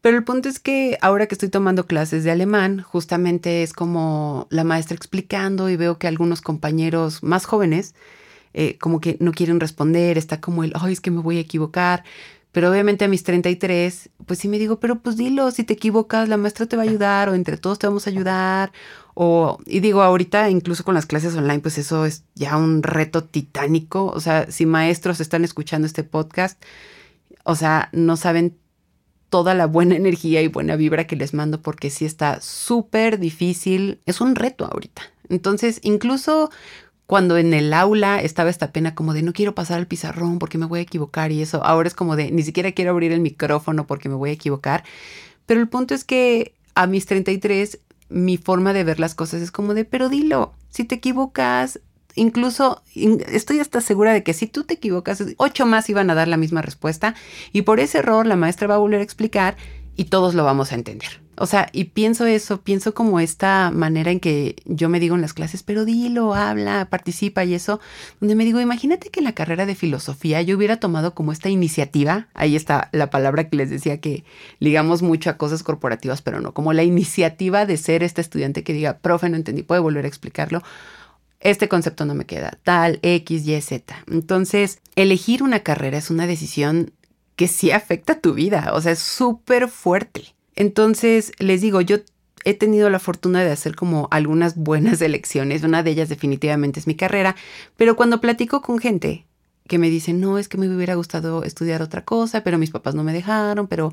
Pero 0.00 0.18
el 0.18 0.24
punto 0.24 0.50
es 0.50 0.58
que 0.58 0.98
ahora 1.00 1.26
que 1.26 1.34
estoy 1.34 1.48
tomando 1.48 1.86
clases 1.86 2.24
de 2.24 2.30
alemán, 2.30 2.82
justamente 2.82 3.62
es 3.62 3.72
como 3.72 4.46
la 4.50 4.62
maestra 4.62 4.96
explicando 4.96 5.70
y 5.70 5.76
veo 5.76 5.98
que 5.98 6.06
algunos 6.08 6.42
compañeros 6.42 7.22
más 7.22 7.46
jóvenes 7.46 7.94
eh, 8.54 8.78
como 8.78 9.00
que 9.00 9.16
no 9.20 9.32
quieren 9.32 9.60
responder, 9.60 10.16
está 10.16 10.40
como 10.40 10.62
el, 10.62 10.72
ay, 10.76 10.92
es 10.92 11.00
que 11.00 11.10
me 11.10 11.20
voy 11.20 11.38
a 11.38 11.40
equivocar. 11.40 12.04
Pero 12.54 12.70
obviamente 12.70 13.04
a 13.04 13.08
mis 13.08 13.24
33, 13.24 14.10
pues 14.26 14.38
sí 14.38 14.46
me 14.46 14.60
digo, 14.60 14.78
pero 14.78 15.00
pues 15.00 15.16
dilo, 15.16 15.50
si 15.50 15.64
te 15.64 15.74
equivocas, 15.74 16.28
la 16.28 16.36
maestra 16.36 16.66
te 16.66 16.76
va 16.76 16.84
a 16.84 16.86
ayudar 16.86 17.28
o 17.28 17.34
entre 17.34 17.56
todos 17.56 17.80
te 17.80 17.88
vamos 17.88 18.06
a 18.06 18.10
ayudar. 18.10 18.70
O, 19.14 19.58
y 19.66 19.80
digo, 19.80 20.02
ahorita 20.02 20.48
incluso 20.50 20.84
con 20.84 20.94
las 20.94 21.04
clases 21.04 21.34
online, 21.34 21.58
pues 21.58 21.78
eso 21.78 22.06
es 22.06 22.22
ya 22.36 22.56
un 22.56 22.84
reto 22.84 23.24
titánico. 23.24 24.06
O 24.06 24.20
sea, 24.20 24.48
si 24.52 24.66
maestros 24.66 25.18
están 25.18 25.42
escuchando 25.42 25.84
este 25.84 26.04
podcast, 26.04 26.62
o 27.42 27.56
sea, 27.56 27.88
no 27.90 28.16
saben 28.16 28.56
toda 29.30 29.54
la 29.54 29.66
buena 29.66 29.96
energía 29.96 30.40
y 30.40 30.46
buena 30.46 30.76
vibra 30.76 31.08
que 31.08 31.16
les 31.16 31.34
mando 31.34 31.60
porque 31.60 31.90
sí 31.90 32.04
está 32.04 32.40
súper 32.40 33.18
difícil. 33.18 34.00
Es 34.06 34.20
un 34.20 34.36
reto 34.36 34.64
ahorita. 34.64 35.02
Entonces, 35.28 35.80
incluso 35.82 36.52
cuando 37.06 37.36
en 37.36 37.52
el 37.52 37.72
aula 37.72 38.20
estaba 38.20 38.50
esta 38.50 38.72
pena 38.72 38.94
como 38.94 39.12
de 39.12 39.22
no 39.22 39.32
quiero 39.32 39.54
pasar 39.54 39.78
al 39.78 39.86
pizarrón 39.86 40.38
porque 40.38 40.58
me 40.58 40.66
voy 40.66 40.80
a 40.80 40.82
equivocar 40.82 41.32
y 41.32 41.42
eso, 41.42 41.64
ahora 41.64 41.88
es 41.88 41.94
como 41.94 42.16
de 42.16 42.30
ni 42.30 42.42
siquiera 42.42 42.72
quiero 42.72 42.92
abrir 42.92 43.12
el 43.12 43.20
micrófono 43.20 43.86
porque 43.86 44.08
me 44.08 44.14
voy 44.14 44.30
a 44.30 44.34
equivocar. 44.34 44.84
Pero 45.46 45.60
el 45.60 45.68
punto 45.68 45.94
es 45.94 46.04
que 46.04 46.54
a 46.74 46.86
mis 46.86 47.06
33 47.06 47.80
mi 48.08 48.36
forma 48.36 48.72
de 48.72 48.84
ver 48.84 49.00
las 49.00 49.14
cosas 49.14 49.42
es 49.42 49.50
como 49.50 49.74
de, 49.74 49.84
pero 49.84 50.08
dilo, 50.08 50.52
si 50.70 50.84
te 50.84 50.94
equivocas, 50.94 51.80
incluso 52.14 52.82
estoy 52.94 53.60
hasta 53.60 53.80
segura 53.80 54.12
de 54.12 54.22
que 54.22 54.34
si 54.34 54.46
tú 54.46 54.64
te 54.64 54.74
equivocas, 54.74 55.22
ocho 55.36 55.66
más 55.66 55.88
iban 55.90 56.10
a 56.10 56.14
dar 56.14 56.28
la 56.28 56.36
misma 56.36 56.62
respuesta 56.62 57.14
y 57.52 57.62
por 57.62 57.80
ese 57.80 57.98
error 57.98 58.26
la 58.26 58.36
maestra 58.36 58.68
va 58.68 58.76
a 58.76 58.78
volver 58.78 59.00
a 59.00 59.04
explicar 59.04 59.56
y 59.96 60.04
todos 60.04 60.34
lo 60.34 60.44
vamos 60.44 60.72
a 60.72 60.76
entender. 60.76 61.23
O 61.36 61.46
sea, 61.46 61.68
y 61.72 61.84
pienso 61.84 62.26
eso, 62.26 62.60
pienso 62.60 62.94
como 62.94 63.18
esta 63.20 63.70
manera 63.72 64.10
en 64.10 64.20
que 64.20 64.56
yo 64.64 64.88
me 64.88 65.00
digo 65.00 65.14
en 65.14 65.20
las 65.20 65.34
clases, 65.34 65.62
pero 65.62 65.84
dilo, 65.84 66.34
habla, 66.34 66.88
participa 66.90 67.44
y 67.44 67.54
eso, 67.54 67.80
donde 68.20 68.34
me 68.34 68.44
digo, 68.44 68.60
imagínate 68.60 69.10
que 69.10 69.20
en 69.20 69.24
la 69.24 69.34
carrera 69.34 69.66
de 69.66 69.74
filosofía 69.74 70.42
yo 70.42 70.56
hubiera 70.56 70.78
tomado 70.78 71.14
como 71.14 71.32
esta 71.32 71.48
iniciativa, 71.48 72.28
ahí 72.34 72.56
está 72.56 72.88
la 72.92 73.10
palabra 73.10 73.48
que 73.48 73.56
les 73.56 73.70
decía 73.70 74.00
que 74.00 74.24
ligamos 74.60 75.02
mucho 75.02 75.30
a 75.30 75.36
cosas 75.36 75.62
corporativas, 75.62 76.22
pero 76.22 76.40
no, 76.40 76.54
como 76.54 76.72
la 76.72 76.84
iniciativa 76.84 77.66
de 77.66 77.76
ser 77.76 78.02
este 78.02 78.20
estudiante 78.20 78.62
que 78.62 78.72
diga, 78.72 78.98
profe, 78.98 79.28
no 79.28 79.36
entendí, 79.36 79.62
puede 79.62 79.80
volver 79.80 80.04
a 80.04 80.08
explicarlo. 80.08 80.62
Este 81.40 81.68
concepto 81.68 82.06
no 82.06 82.14
me 82.14 82.24
queda, 82.24 82.58
tal, 82.62 83.00
X, 83.02 83.46
Y, 83.46 83.60
Z. 83.60 83.94
Entonces, 84.10 84.78
elegir 84.96 85.42
una 85.42 85.60
carrera 85.60 85.98
es 85.98 86.10
una 86.10 86.26
decisión 86.26 86.92
que 87.36 87.48
sí 87.48 87.70
afecta 87.70 88.20
tu 88.20 88.34
vida, 88.34 88.70
o 88.72 88.80
sea, 88.80 88.92
es 88.92 89.00
súper 89.00 89.68
fuerte. 89.68 90.33
Entonces, 90.56 91.32
les 91.38 91.60
digo, 91.60 91.80
yo 91.80 91.98
he 92.44 92.54
tenido 92.54 92.90
la 92.90 92.98
fortuna 92.98 93.42
de 93.42 93.50
hacer 93.50 93.74
como 93.74 94.08
algunas 94.10 94.56
buenas 94.56 95.00
elecciones, 95.02 95.62
una 95.62 95.82
de 95.82 95.90
ellas 95.90 96.08
definitivamente 96.08 96.80
es 96.80 96.86
mi 96.86 96.94
carrera, 96.94 97.36
pero 97.76 97.96
cuando 97.96 98.20
platico 98.20 98.62
con 98.62 98.78
gente 98.78 99.26
que 99.66 99.78
me 99.78 99.88
dice, 99.88 100.12
no, 100.12 100.38
es 100.38 100.48
que 100.48 100.58
me 100.58 100.68
hubiera 100.68 100.94
gustado 100.94 101.42
estudiar 101.42 101.80
otra 101.80 102.04
cosa, 102.04 102.42
pero 102.44 102.58
mis 102.58 102.70
papás 102.70 102.94
no 102.94 103.02
me 103.02 103.14
dejaron, 103.14 103.66
pero 103.66 103.92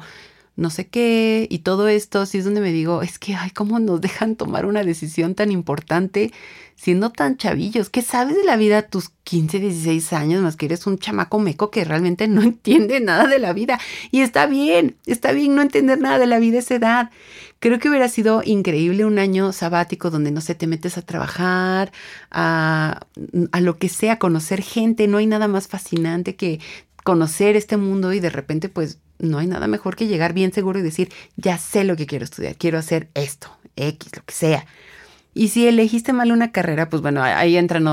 no 0.62 0.70
sé 0.70 0.88
qué, 0.88 1.48
y 1.50 1.60
todo 1.60 1.88
esto, 1.88 2.26
sí 2.26 2.38
es 2.38 2.46
donde 2.46 2.62
me 2.62 2.72
digo, 2.72 3.02
es 3.02 3.18
que, 3.20 3.36
ay, 3.36 3.50
¿cómo 3.50 3.80
nos 3.80 4.00
dejan 4.00 4.36
tomar 4.36 4.66
una 4.66 4.84
decisión 4.84 5.34
tan 5.34 5.52
importante 5.52 6.32
siendo 6.76 7.12
tan 7.12 7.38
chavillos? 7.38 7.90
¿Qué 7.90 8.02
sabes 8.04 8.36
de 8.36 8.44
la 8.44 8.58
vida 8.58 8.78
a 8.78 8.82
tus 8.84 9.10
15, 9.24 9.60
16 9.60 10.14
años, 10.14 10.44
más 10.44 10.56
que 10.56 10.68
eres 10.68 10.86
un 10.86 11.00
chamaco 11.00 11.40
meco 11.40 11.72
que 11.72 11.84
realmente 11.84 12.28
no 12.28 12.42
entiende 12.44 13.00
nada 13.00 13.28
de 13.28 13.40
la 13.40 13.54
vida? 13.54 13.80
Y 14.12 14.22
está 14.22 14.46
bien, 14.46 14.98
está 15.08 15.32
bien 15.32 15.56
no 15.56 15.64
entender 15.64 16.00
nada 16.00 16.20
de 16.20 16.28
la 16.28 16.40
vida 16.40 16.58
a 16.58 16.60
esa 16.60 16.76
edad. 16.76 17.10
Creo 17.60 17.80
que 17.80 17.90
hubiera 17.90 18.08
sido 18.08 18.42
increíble 18.46 19.04
un 19.06 19.20
año 19.20 19.52
sabático 19.54 20.12
donde, 20.12 20.32
no 20.32 20.42
sé, 20.42 20.56
te 20.56 20.68
metes 20.68 20.98
a 20.98 21.02
trabajar, 21.02 21.92
a, 22.30 23.02
a 23.52 23.60
lo 23.62 23.78
que 23.78 23.90
sea, 23.90 24.20
conocer 24.20 24.62
gente. 24.62 25.08
No 25.08 25.18
hay 25.18 25.26
nada 25.26 25.48
más 25.48 25.68
fascinante 25.68 26.36
que 26.36 26.60
conocer 27.04 27.56
este 27.56 27.78
mundo 27.78 28.14
y 28.14 28.20
de 28.20 28.30
repente 28.30 28.70
pues 28.70 29.00
no 29.22 29.38
hay 29.38 29.48
nada 29.48 29.68
mejor 29.68 29.96
que 29.96 30.08
llegar 30.08 30.34
bien 30.34 30.52
seguro 30.52 30.80
y 30.80 30.84
decir, 30.84 31.12
ya 31.36 31.58
sé 31.58 31.84
lo 31.84 31.96
que 31.96 32.06
quiero 32.06 32.26
estudiar, 32.26 32.56
quiero 32.56 32.78
hacer 32.78 33.10
esto, 33.14 33.56
X, 33.76 34.12
lo 34.16 34.24
que 34.26 34.34
sea. 34.34 34.66
Y 35.34 35.48
si 35.48 35.66
elegiste 35.66 36.12
mal 36.12 36.32
una 36.32 36.52
carrera, 36.52 36.90
pues 36.90 37.02
bueno, 37.02 37.24
ahí 37.24 37.56
entran, 37.56 37.86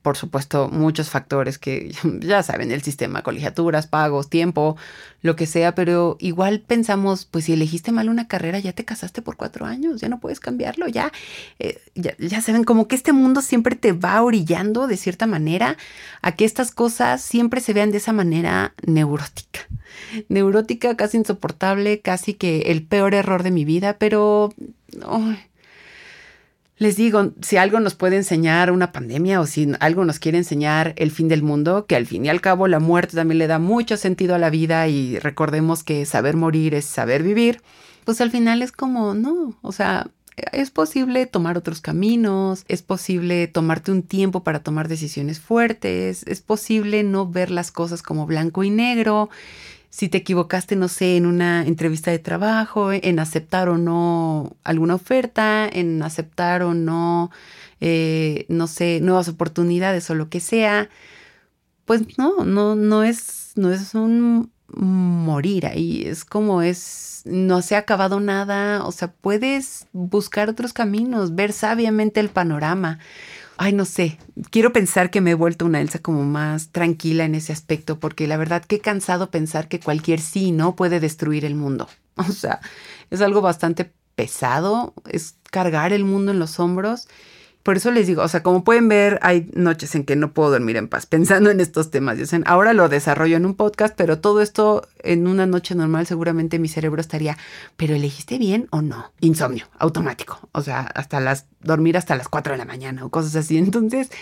por 0.00 0.16
supuesto, 0.16 0.70
muchos 0.70 1.10
factores 1.10 1.58
que 1.58 1.92
ya 2.20 2.42
saben, 2.42 2.70
el 2.70 2.82
sistema, 2.82 3.22
colegiaturas, 3.22 3.86
pagos, 3.86 4.30
tiempo, 4.30 4.76
lo 5.20 5.36
que 5.36 5.46
sea, 5.46 5.74
pero 5.74 6.16
igual 6.20 6.60
pensamos, 6.60 7.26
pues 7.26 7.44
si 7.44 7.52
elegiste 7.52 7.92
mal 7.92 8.08
una 8.08 8.28
carrera, 8.28 8.60
ya 8.60 8.72
te 8.72 8.86
casaste 8.86 9.20
por 9.20 9.36
cuatro 9.36 9.66
años, 9.66 10.00
ya 10.00 10.08
no 10.08 10.20
puedes 10.20 10.40
cambiarlo, 10.40 10.88
ya, 10.88 11.12
eh, 11.58 11.78
ya, 11.94 12.40
saben, 12.40 12.64
como 12.64 12.88
que 12.88 12.96
este 12.96 13.12
mundo 13.12 13.42
siempre 13.42 13.76
te 13.76 13.92
va 13.92 14.22
orillando 14.22 14.86
de 14.86 14.96
cierta 14.96 15.26
manera 15.26 15.76
a 16.22 16.32
que 16.32 16.46
estas 16.46 16.70
cosas 16.70 17.20
siempre 17.20 17.60
se 17.60 17.74
vean 17.74 17.90
de 17.90 17.98
esa 17.98 18.14
manera 18.14 18.72
neurótica. 18.86 19.60
Neurótica, 20.28 20.96
casi 20.96 21.18
insoportable, 21.18 22.00
casi 22.00 22.34
que 22.34 22.70
el 22.70 22.82
peor 22.82 23.12
error 23.12 23.42
de 23.42 23.50
mi 23.50 23.66
vida, 23.66 23.96
pero... 23.98 24.54
Les 26.78 26.96
digo, 26.96 27.32
si 27.40 27.56
algo 27.56 27.80
nos 27.80 27.94
puede 27.94 28.16
enseñar 28.16 28.70
una 28.70 28.92
pandemia 28.92 29.40
o 29.40 29.46
si 29.46 29.72
algo 29.80 30.04
nos 30.04 30.18
quiere 30.18 30.36
enseñar 30.36 30.92
el 30.96 31.10
fin 31.10 31.26
del 31.26 31.42
mundo, 31.42 31.86
que 31.86 31.96
al 31.96 32.06
fin 32.06 32.26
y 32.26 32.28
al 32.28 32.42
cabo 32.42 32.68
la 32.68 32.80
muerte 32.80 33.16
también 33.16 33.38
le 33.38 33.46
da 33.46 33.58
mucho 33.58 33.96
sentido 33.96 34.34
a 34.34 34.38
la 34.38 34.50
vida 34.50 34.86
y 34.86 35.18
recordemos 35.18 35.82
que 35.82 36.04
saber 36.04 36.36
morir 36.36 36.74
es 36.74 36.84
saber 36.84 37.22
vivir, 37.22 37.62
pues 38.04 38.20
al 38.20 38.30
final 38.30 38.60
es 38.60 38.72
como, 38.72 39.14
no, 39.14 39.56
o 39.62 39.72
sea, 39.72 40.08
es 40.52 40.70
posible 40.70 41.24
tomar 41.24 41.56
otros 41.56 41.80
caminos, 41.80 42.64
es 42.68 42.82
posible 42.82 43.46
tomarte 43.46 43.90
un 43.90 44.02
tiempo 44.02 44.44
para 44.44 44.60
tomar 44.60 44.86
decisiones 44.86 45.40
fuertes, 45.40 46.24
es 46.26 46.42
posible 46.42 47.02
no 47.04 47.26
ver 47.26 47.50
las 47.50 47.72
cosas 47.72 48.02
como 48.02 48.26
blanco 48.26 48.62
y 48.64 48.70
negro. 48.70 49.30
Si 49.96 50.10
te 50.10 50.18
equivocaste, 50.18 50.76
no 50.76 50.88
sé, 50.88 51.16
en 51.16 51.24
una 51.24 51.66
entrevista 51.66 52.10
de 52.10 52.18
trabajo, 52.18 52.92
en 52.92 53.18
aceptar 53.18 53.70
o 53.70 53.78
no 53.78 54.54
alguna 54.62 54.96
oferta, 54.96 55.66
en 55.66 56.02
aceptar 56.02 56.62
o 56.62 56.74
no, 56.74 57.30
eh, 57.80 58.44
no 58.50 58.66
sé, 58.66 59.00
nuevas 59.00 59.26
oportunidades 59.28 60.10
o 60.10 60.14
lo 60.14 60.28
que 60.28 60.40
sea, 60.40 60.90
pues 61.86 62.18
no, 62.18 62.44
no, 62.44 62.74
no 62.74 63.04
es, 63.04 63.52
no 63.56 63.72
es 63.72 63.94
un 63.94 64.52
morir 64.68 65.64
ahí. 65.64 66.02
Es 66.04 66.26
como 66.26 66.60
es, 66.60 67.22
no 67.24 67.62
se 67.62 67.74
ha 67.74 67.78
acabado 67.78 68.20
nada. 68.20 68.84
O 68.84 68.92
sea, 68.92 69.12
puedes 69.12 69.86
buscar 69.94 70.50
otros 70.50 70.74
caminos, 70.74 71.34
ver 71.34 71.54
sabiamente 71.54 72.20
el 72.20 72.28
panorama. 72.28 72.98
Ay, 73.58 73.72
no 73.72 73.86
sé, 73.86 74.18
quiero 74.50 74.72
pensar 74.72 75.10
que 75.10 75.22
me 75.22 75.30
he 75.30 75.34
vuelto 75.34 75.64
una 75.64 75.80
Elsa 75.80 75.98
como 75.98 76.24
más 76.24 76.72
tranquila 76.72 77.24
en 77.24 77.34
ese 77.34 77.52
aspecto, 77.52 77.98
porque 77.98 78.26
la 78.26 78.36
verdad 78.36 78.62
que 78.64 78.76
he 78.76 78.80
cansado 78.80 79.30
pensar 79.30 79.68
que 79.68 79.80
cualquier 79.80 80.20
sí 80.20 80.52
no 80.52 80.76
puede 80.76 81.00
destruir 81.00 81.44
el 81.44 81.54
mundo. 81.54 81.88
O 82.18 82.32
sea, 82.32 82.60
es 83.10 83.20
algo 83.20 83.42
bastante 83.42 83.92
pesado, 84.14 84.94
es 85.06 85.36
cargar 85.50 85.92
el 85.92 86.04
mundo 86.04 86.32
en 86.32 86.38
los 86.38 86.58
hombros 86.58 87.08
por 87.66 87.78
eso 87.78 87.90
les 87.90 88.06
digo, 88.06 88.22
o 88.22 88.28
sea, 88.28 88.44
como 88.44 88.62
pueden 88.62 88.86
ver, 88.86 89.18
hay 89.22 89.50
noches 89.52 89.96
en 89.96 90.04
que 90.04 90.14
no 90.14 90.32
puedo 90.32 90.52
dormir 90.52 90.76
en 90.76 90.86
paz 90.86 91.04
pensando 91.06 91.50
en 91.50 91.58
estos 91.58 91.90
temas. 91.90 92.16
Dicen, 92.16 92.44
ahora 92.46 92.72
lo 92.74 92.88
desarrollo 92.88 93.36
en 93.36 93.44
un 93.44 93.56
podcast, 93.56 93.92
pero 93.96 94.20
todo 94.20 94.40
esto 94.40 94.86
en 95.02 95.26
una 95.26 95.46
noche 95.46 95.74
normal 95.74 96.06
seguramente 96.06 96.60
mi 96.60 96.68
cerebro 96.68 97.00
estaría, 97.00 97.36
pero 97.76 97.96
elegiste 97.96 98.38
bien 98.38 98.68
o 98.70 98.82
no? 98.82 99.12
Insomnio, 99.18 99.66
automático. 99.80 100.48
O 100.52 100.62
sea, 100.62 100.82
hasta 100.82 101.18
las, 101.18 101.46
dormir 101.58 101.96
hasta 101.96 102.14
las 102.14 102.28
4 102.28 102.52
de 102.52 102.58
la 102.58 102.66
mañana 102.66 103.04
o 103.04 103.10
cosas 103.10 103.34
así. 103.34 103.58
Entonces, 103.58 104.12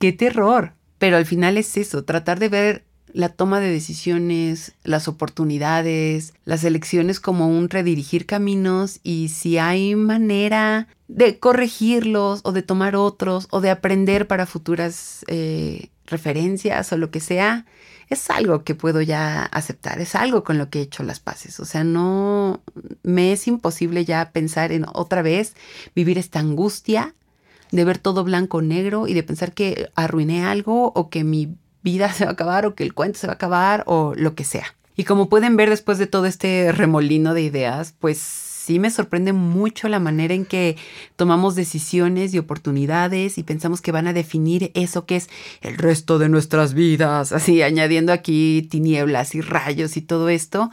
qué 0.00 0.12
terror. 0.12 0.72
Pero 0.98 1.16
al 1.16 1.26
final 1.26 1.58
es 1.58 1.76
eso, 1.76 2.02
tratar 2.02 2.40
de 2.40 2.48
ver 2.48 2.84
la 3.14 3.28
toma 3.28 3.60
de 3.60 3.70
decisiones, 3.70 4.72
las 4.84 5.08
oportunidades, 5.08 6.34
las 6.44 6.64
elecciones 6.64 7.20
como 7.20 7.48
un 7.48 7.68
redirigir 7.68 8.26
caminos 8.26 9.00
y 9.02 9.28
si 9.28 9.58
hay 9.58 9.94
manera 9.94 10.88
de 11.08 11.38
corregirlos 11.38 12.40
o 12.44 12.52
de 12.52 12.62
tomar 12.62 12.96
otros 12.96 13.48
o 13.50 13.60
de 13.60 13.70
aprender 13.70 14.26
para 14.26 14.46
futuras 14.46 15.24
eh, 15.28 15.88
referencias 16.06 16.92
o 16.92 16.96
lo 16.96 17.10
que 17.10 17.20
sea, 17.20 17.66
es 18.08 18.28
algo 18.28 18.64
que 18.64 18.74
puedo 18.74 19.00
ya 19.00 19.44
aceptar, 19.44 20.00
es 20.00 20.14
algo 20.16 20.42
con 20.42 20.58
lo 20.58 20.68
que 20.68 20.80
he 20.80 20.82
hecho 20.82 21.04
las 21.04 21.20
paces. 21.20 21.60
O 21.60 21.64
sea, 21.64 21.84
no 21.84 22.60
me 23.02 23.32
es 23.32 23.46
imposible 23.46 24.04
ya 24.04 24.32
pensar 24.32 24.72
en 24.72 24.84
otra 24.92 25.22
vez 25.22 25.54
vivir 25.94 26.18
esta 26.18 26.40
angustia 26.40 27.14
de 27.70 27.84
ver 27.84 27.98
todo 27.98 28.24
blanco 28.24 28.62
negro 28.62 29.06
y 29.06 29.14
de 29.14 29.22
pensar 29.22 29.52
que 29.52 29.90
arruiné 29.94 30.44
algo 30.44 30.92
o 30.94 31.08
que 31.08 31.22
mi 31.22 31.54
vida 31.82 32.12
se 32.12 32.24
va 32.24 32.30
a 32.30 32.34
acabar 32.34 32.66
o 32.66 32.74
que 32.74 32.84
el 32.84 32.94
cuento 32.94 33.18
se 33.18 33.26
va 33.26 33.32
a 33.32 33.36
acabar 33.36 33.84
o 33.86 34.14
lo 34.16 34.34
que 34.34 34.44
sea. 34.44 34.74
Y 34.96 35.04
como 35.04 35.28
pueden 35.28 35.56
ver 35.56 35.70
después 35.70 35.98
de 35.98 36.06
todo 36.06 36.26
este 36.26 36.72
remolino 36.72 37.32
de 37.32 37.42
ideas, 37.42 37.94
pues 37.98 38.18
sí 38.18 38.78
me 38.78 38.90
sorprende 38.90 39.32
mucho 39.32 39.88
la 39.88 39.98
manera 39.98 40.34
en 40.34 40.44
que 40.44 40.76
tomamos 41.16 41.54
decisiones 41.54 42.34
y 42.34 42.38
oportunidades 42.38 43.38
y 43.38 43.42
pensamos 43.42 43.80
que 43.80 43.92
van 43.92 44.06
a 44.06 44.12
definir 44.12 44.70
eso 44.74 45.06
que 45.06 45.16
es 45.16 45.30
el 45.62 45.78
resto 45.78 46.18
de 46.18 46.28
nuestras 46.28 46.74
vidas, 46.74 47.32
así 47.32 47.62
añadiendo 47.62 48.12
aquí 48.12 48.68
tinieblas 48.70 49.34
y 49.34 49.40
rayos 49.40 49.96
y 49.96 50.02
todo 50.02 50.28
esto. 50.28 50.70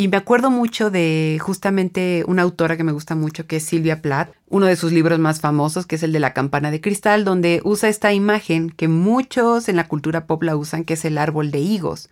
Y 0.00 0.08
me 0.08 0.16
acuerdo 0.16 0.50
mucho 0.50 0.90
de 0.90 1.36
justamente 1.42 2.24
una 2.26 2.40
autora 2.40 2.78
que 2.78 2.84
me 2.84 2.92
gusta 2.92 3.14
mucho, 3.14 3.46
que 3.46 3.56
es 3.56 3.64
Silvia 3.64 4.00
Plath, 4.00 4.30
uno 4.48 4.64
de 4.64 4.76
sus 4.76 4.92
libros 4.92 5.18
más 5.18 5.42
famosos, 5.42 5.84
que 5.84 5.96
es 5.96 6.02
el 6.02 6.14
de 6.14 6.20
la 6.20 6.32
campana 6.32 6.70
de 6.70 6.80
cristal, 6.80 7.22
donde 7.22 7.60
usa 7.64 7.90
esta 7.90 8.14
imagen 8.14 8.70
que 8.70 8.88
muchos 8.88 9.68
en 9.68 9.76
la 9.76 9.88
cultura 9.88 10.24
pop 10.24 10.42
la 10.42 10.56
usan, 10.56 10.84
que 10.84 10.94
es 10.94 11.04
el 11.04 11.18
árbol 11.18 11.50
de 11.50 11.58
higos, 11.58 12.08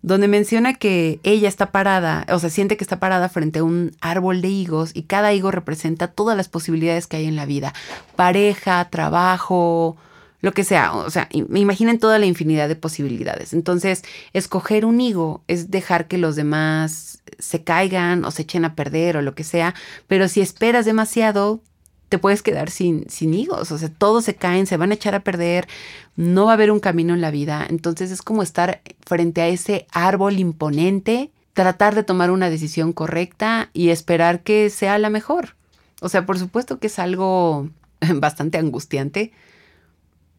donde 0.00 0.28
menciona 0.28 0.72
que 0.72 1.20
ella 1.22 1.48
está 1.48 1.72
parada, 1.72 2.24
o 2.30 2.38
sea, 2.38 2.48
siente 2.48 2.78
que 2.78 2.84
está 2.84 3.00
parada 3.00 3.28
frente 3.28 3.58
a 3.58 3.64
un 3.64 3.94
árbol 4.00 4.40
de 4.40 4.48
higos 4.48 4.92
y 4.94 5.02
cada 5.02 5.34
higo 5.34 5.50
representa 5.50 6.08
todas 6.08 6.38
las 6.38 6.48
posibilidades 6.48 7.06
que 7.06 7.18
hay 7.18 7.26
en 7.26 7.36
la 7.36 7.44
vida, 7.44 7.74
pareja, 8.16 8.88
trabajo, 8.88 9.98
lo 10.40 10.52
que 10.52 10.64
sea, 10.64 10.94
o 10.94 11.10
sea, 11.10 11.28
imaginen 11.30 11.98
toda 11.98 12.18
la 12.18 12.24
infinidad 12.24 12.68
de 12.68 12.76
posibilidades. 12.76 13.52
Entonces, 13.52 14.02
escoger 14.32 14.86
un 14.86 15.00
higo 15.00 15.42
es 15.48 15.70
dejar 15.70 16.08
que 16.08 16.16
los 16.16 16.34
demás 16.34 17.09
se 17.38 17.62
caigan 17.62 18.24
o 18.24 18.30
se 18.30 18.42
echen 18.42 18.64
a 18.64 18.74
perder 18.74 19.16
o 19.16 19.22
lo 19.22 19.34
que 19.34 19.44
sea, 19.44 19.74
pero 20.06 20.28
si 20.28 20.40
esperas 20.40 20.84
demasiado, 20.84 21.60
te 22.08 22.18
puedes 22.18 22.42
quedar 22.42 22.70
sin, 22.70 23.08
sin 23.08 23.34
higos, 23.34 23.70
o 23.70 23.78
sea, 23.78 23.88
todos 23.88 24.24
se 24.24 24.34
caen, 24.34 24.66
se 24.66 24.76
van 24.76 24.90
a 24.90 24.94
echar 24.94 25.14
a 25.14 25.20
perder, 25.20 25.68
no 26.16 26.46
va 26.46 26.52
a 26.52 26.54
haber 26.54 26.72
un 26.72 26.80
camino 26.80 27.14
en 27.14 27.20
la 27.20 27.30
vida, 27.30 27.66
entonces 27.68 28.10
es 28.10 28.20
como 28.20 28.42
estar 28.42 28.82
frente 29.06 29.42
a 29.42 29.48
ese 29.48 29.86
árbol 29.92 30.38
imponente, 30.38 31.30
tratar 31.52 31.94
de 31.94 32.02
tomar 32.02 32.30
una 32.30 32.50
decisión 32.50 32.92
correcta 32.92 33.70
y 33.72 33.90
esperar 33.90 34.40
que 34.42 34.70
sea 34.70 34.98
la 34.98 35.10
mejor. 35.10 35.56
O 36.00 36.08
sea, 36.08 36.26
por 36.26 36.38
supuesto 36.38 36.78
que 36.78 36.88
es 36.88 36.98
algo 36.98 37.68
bastante 38.14 38.58
angustiante, 38.58 39.32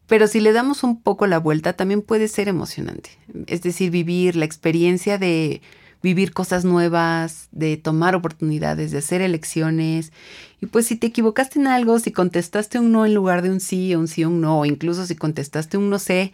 pero 0.06 0.26
si 0.26 0.40
le 0.40 0.52
damos 0.52 0.82
un 0.82 1.00
poco 1.00 1.26
la 1.26 1.38
vuelta, 1.38 1.72
también 1.72 2.02
puede 2.02 2.28
ser 2.28 2.48
emocionante. 2.48 3.10
Es 3.46 3.62
decir, 3.62 3.90
vivir 3.90 4.36
la 4.36 4.44
experiencia 4.44 5.16
de 5.16 5.62
vivir 6.02 6.32
cosas 6.32 6.64
nuevas, 6.64 7.48
de 7.52 7.76
tomar 7.76 8.14
oportunidades, 8.14 8.90
de 8.90 8.98
hacer 8.98 9.20
elecciones. 9.22 10.12
Y 10.60 10.66
pues 10.66 10.86
si 10.86 10.96
te 10.96 11.08
equivocaste 11.08 11.58
en 11.58 11.66
algo, 11.66 11.98
si 11.98 12.12
contestaste 12.12 12.78
un 12.78 12.92
no 12.92 13.06
en 13.06 13.14
lugar 13.14 13.42
de 13.42 13.50
un 13.50 13.60
sí, 13.60 13.94
o 13.94 14.00
un 14.00 14.08
sí 14.08 14.24
o 14.24 14.28
un 14.28 14.40
no, 14.40 14.60
o 14.60 14.64
incluso 14.64 15.06
si 15.06 15.16
contestaste 15.16 15.76
un 15.76 15.90
no 15.90 15.98
sé, 15.98 16.32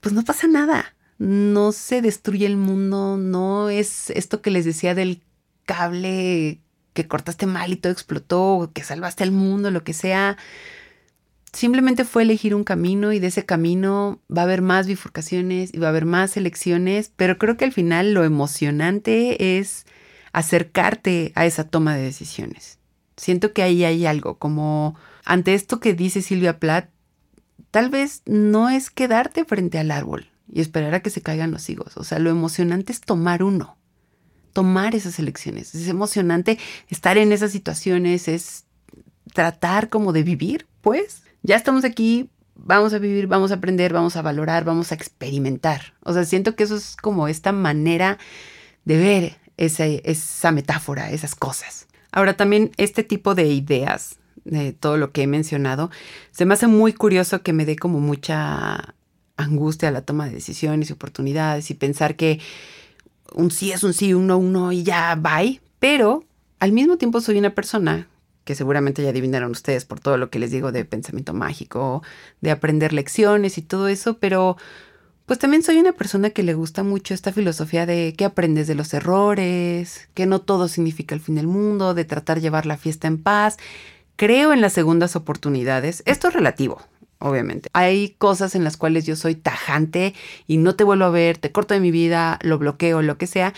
pues 0.00 0.14
no 0.14 0.24
pasa 0.24 0.46
nada. 0.46 0.94
No 1.18 1.72
se 1.72 2.02
destruye 2.02 2.46
el 2.46 2.56
mundo, 2.56 3.16
no 3.16 3.70
es 3.70 4.10
esto 4.10 4.42
que 4.42 4.50
les 4.50 4.64
decía 4.64 4.94
del 4.94 5.22
cable 5.64 6.60
que 6.92 7.08
cortaste 7.08 7.46
mal 7.46 7.72
y 7.72 7.76
todo 7.76 7.92
explotó, 7.92 8.70
que 8.72 8.84
salvaste 8.84 9.24
al 9.24 9.32
mundo, 9.32 9.70
lo 9.70 9.84
que 9.84 9.92
sea 9.92 10.36
simplemente 11.54 12.04
fue 12.04 12.22
elegir 12.22 12.54
un 12.54 12.64
camino 12.64 13.12
y 13.12 13.18
de 13.18 13.28
ese 13.28 13.44
camino 13.46 14.20
va 14.34 14.42
a 14.42 14.44
haber 14.44 14.62
más 14.62 14.86
bifurcaciones 14.86 15.72
y 15.72 15.78
va 15.78 15.86
a 15.86 15.90
haber 15.90 16.04
más 16.04 16.36
elecciones, 16.36 17.12
pero 17.16 17.38
creo 17.38 17.56
que 17.56 17.64
al 17.64 17.72
final 17.72 18.12
lo 18.12 18.24
emocionante 18.24 19.58
es 19.58 19.86
acercarte 20.32 21.32
a 21.34 21.46
esa 21.46 21.64
toma 21.64 21.96
de 21.96 22.02
decisiones. 22.02 22.78
Siento 23.16 23.52
que 23.52 23.62
ahí 23.62 23.84
hay 23.84 24.06
algo, 24.06 24.38
como 24.38 24.96
ante 25.24 25.54
esto 25.54 25.80
que 25.80 25.94
dice 25.94 26.22
Silvia 26.22 26.58
Plath, 26.58 26.90
tal 27.70 27.88
vez 27.88 28.22
no 28.26 28.68
es 28.68 28.90
quedarte 28.90 29.44
frente 29.44 29.78
al 29.78 29.92
árbol 29.92 30.28
y 30.52 30.60
esperar 30.60 30.94
a 30.94 31.00
que 31.00 31.10
se 31.10 31.22
caigan 31.22 31.52
los 31.52 31.68
higos, 31.70 31.96
o 31.96 32.04
sea, 32.04 32.18
lo 32.18 32.30
emocionante 32.30 32.92
es 32.92 33.00
tomar 33.00 33.42
uno, 33.42 33.78
tomar 34.52 34.94
esas 34.94 35.18
elecciones, 35.18 35.74
es 35.74 35.88
emocionante 35.88 36.58
estar 36.88 37.16
en 37.16 37.32
esas 37.32 37.52
situaciones, 37.52 38.28
es 38.28 38.64
tratar 39.32 39.88
como 39.88 40.12
de 40.12 40.22
vivir, 40.22 40.66
pues, 40.80 41.23
ya 41.44 41.56
estamos 41.56 41.84
aquí, 41.84 42.30
vamos 42.56 42.94
a 42.94 42.98
vivir, 42.98 43.26
vamos 43.26 43.52
a 43.52 43.56
aprender, 43.56 43.92
vamos 43.92 44.16
a 44.16 44.22
valorar, 44.22 44.64
vamos 44.64 44.90
a 44.90 44.94
experimentar. 44.94 45.94
O 46.02 46.12
sea, 46.12 46.24
siento 46.24 46.56
que 46.56 46.64
eso 46.64 46.74
es 46.74 46.96
como 46.96 47.28
esta 47.28 47.52
manera 47.52 48.18
de 48.84 48.96
ver 48.96 49.36
esa, 49.58 49.84
esa 49.84 50.52
metáfora, 50.52 51.10
esas 51.10 51.34
cosas. 51.34 51.86
Ahora 52.10 52.36
también 52.36 52.72
este 52.78 53.04
tipo 53.04 53.34
de 53.34 53.48
ideas, 53.48 54.16
de 54.44 54.72
todo 54.72 54.96
lo 54.96 55.12
que 55.12 55.22
he 55.22 55.26
mencionado, 55.26 55.90
se 56.30 56.46
me 56.46 56.54
hace 56.54 56.66
muy 56.66 56.94
curioso 56.94 57.42
que 57.42 57.52
me 57.52 57.66
dé 57.66 57.76
como 57.76 58.00
mucha 58.00 58.94
angustia 59.36 59.90
la 59.90 60.02
toma 60.02 60.26
de 60.26 60.32
decisiones 60.32 60.88
y 60.88 60.94
oportunidades 60.94 61.70
y 61.70 61.74
pensar 61.74 62.16
que 62.16 62.40
un 63.32 63.50
sí 63.50 63.70
es 63.70 63.82
un 63.82 63.92
sí, 63.92 64.14
un 64.14 64.28
no, 64.28 64.38
un 64.38 64.52
no 64.52 64.72
y 64.72 64.82
ya, 64.82 65.14
bye. 65.16 65.60
Pero 65.78 66.24
al 66.58 66.72
mismo 66.72 66.96
tiempo 66.96 67.20
soy 67.20 67.36
una 67.36 67.54
persona 67.54 68.08
que 68.44 68.54
seguramente 68.54 69.02
ya 69.02 69.10
adivinaron 69.10 69.50
ustedes 69.50 69.84
por 69.84 70.00
todo 70.00 70.16
lo 70.16 70.30
que 70.30 70.38
les 70.38 70.50
digo 70.50 70.72
de 70.72 70.84
pensamiento 70.84 71.34
mágico, 71.34 72.02
de 72.40 72.50
aprender 72.50 72.92
lecciones 72.92 73.58
y 73.58 73.62
todo 73.62 73.88
eso, 73.88 74.18
pero 74.18 74.56
pues 75.26 75.38
también 75.38 75.62
soy 75.62 75.78
una 75.78 75.92
persona 75.92 76.30
que 76.30 76.42
le 76.42 76.52
gusta 76.52 76.82
mucho 76.82 77.14
esta 77.14 77.32
filosofía 77.32 77.86
de 77.86 78.14
que 78.16 78.26
aprendes 78.26 78.66
de 78.66 78.74
los 78.74 78.92
errores, 78.92 80.08
que 80.12 80.26
no 80.26 80.42
todo 80.42 80.68
significa 80.68 81.14
el 81.14 81.20
fin 81.22 81.36
del 81.36 81.46
mundo, 81.46 81.94
de 81.94 82.04
tratar 82.04 82.36
de 82.36 82.42
llevar 82.42 82.66
la 82.66 82.76
fiesta 82.76 83.08
en 83.08 83.22
paz. 83.22 83.56
Creo 84.16 84.52
en 84.52 84.60
las 84.60 84.74
segundas 84.74 85.16
oportunidades. 85.16 86.02
Esto 86.04 86.28
es 86.28 86.34
relativo, 86.34 86.82
obviamente. 87.20 87.70
Hay 87.72 88.10
cosas 88.18 88.54
en 88.54 88.64
las 88.64 88.76
cuales 88.76 89.06
yo 89.06 89.16
soy 89.16 89.34
tajante 89.34 90.14
y 90.46 90.58
no 90.58 90.76
te 90.76 90.84
vuelvo 90.84 91.06
a 91.06 91.10
ver, 91.10 91.38
te 91.38 91.52
corto 91.52 91.72
de 91.72 91.80
mi 91.80 91.90
vida, 91.90 92.38
lo 92.42 92.58
bloqueo, 92.58 93.00
lo 93.00 93.16
que 93.16 93.26
sea, 93.26 93.54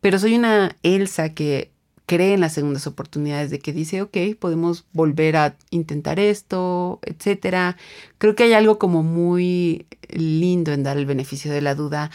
pero 0.00 0.20
soy 0.20 0.36
una 0.36 0.76
Elsa 0.84 1.30
que 1.34 1.72
cree 2.08 2.34
en 2.34 2.40
las 2.40 2.54
segundas 2.54 2.88
oportunidades, 2.88 3.50
de 3.50 3.60
que 3.60 3.72
dice, 3.72 4.02
ok, 4.02 4.16
podemos 4.40 4.86
volver 4.92 5.36
a 5.36 5.56
intentar 5.70 6.18
esto, 6.18 6.98
etcétera. 7.02 7.76
Creo 8.18 8.34
que 8.34 8.44
hay 8.44 8.54
algo 8.54 8.80
como 8.80 9.04
muy 9.04 9.86
lindo 10.08 10.72
en 10.72 10.82
dar 10.82 10.96
el 10.96 11.06
beneficio 11.06 11.52
de 11.52 11.60
la 11.60 11.76
duda 11.76 12.10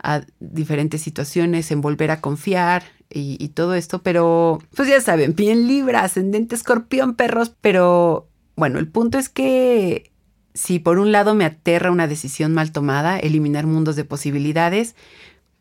a 0.00 0.20
diferentes 0.38 1.02
situaciones, 1.02 1.72
en 1.72 1.80
volver 1.80 2.12
a 2.12 2.20
confiar, 2.20 2.84
y, 3.10 3.42
y 3.42 3.48
todo 3.48 3.74
esto, 3.74 4.02
pero 4.02 4.60
pues 4.76 4.86
ya 4.86 5.00
saben, 5.00 5.34
bien 5.34 5.66
libra, 5.66 6.04
ascendente 6.04 6.54
escorpión, 6.54 7.14
perros, 7.14 7.52
pero 7.62 8.28
bueno, 8.54 8.78
el 8.78 8.86
punto 8.86 9.16
es 9.18 9.30
que 9.30 10.12
si 10.52 10.78
por 10.78 10.98
un 10.98 11.12
lado 11.12 11.34
me 11.34 11.44
aterra 11.44 11.90
una 11.90 12.06
decisión 12.06 12.52
mal 12.52 12.72
tomada, 12.72 13.18
eliminar 13.18 13.66
mundos 13.66 13.96
de 13.96 14.04
posibilidades, 14.04 14.94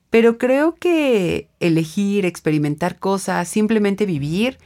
pero 0.10 0.38
creo 0.38 0.76
que 0.76 1.50
elegir, 1.60 2.26
experimentar 2.26 3.00
cosas, 3.00 3.48
simplemente 3.48 4.06
vivir, 4.06 4.58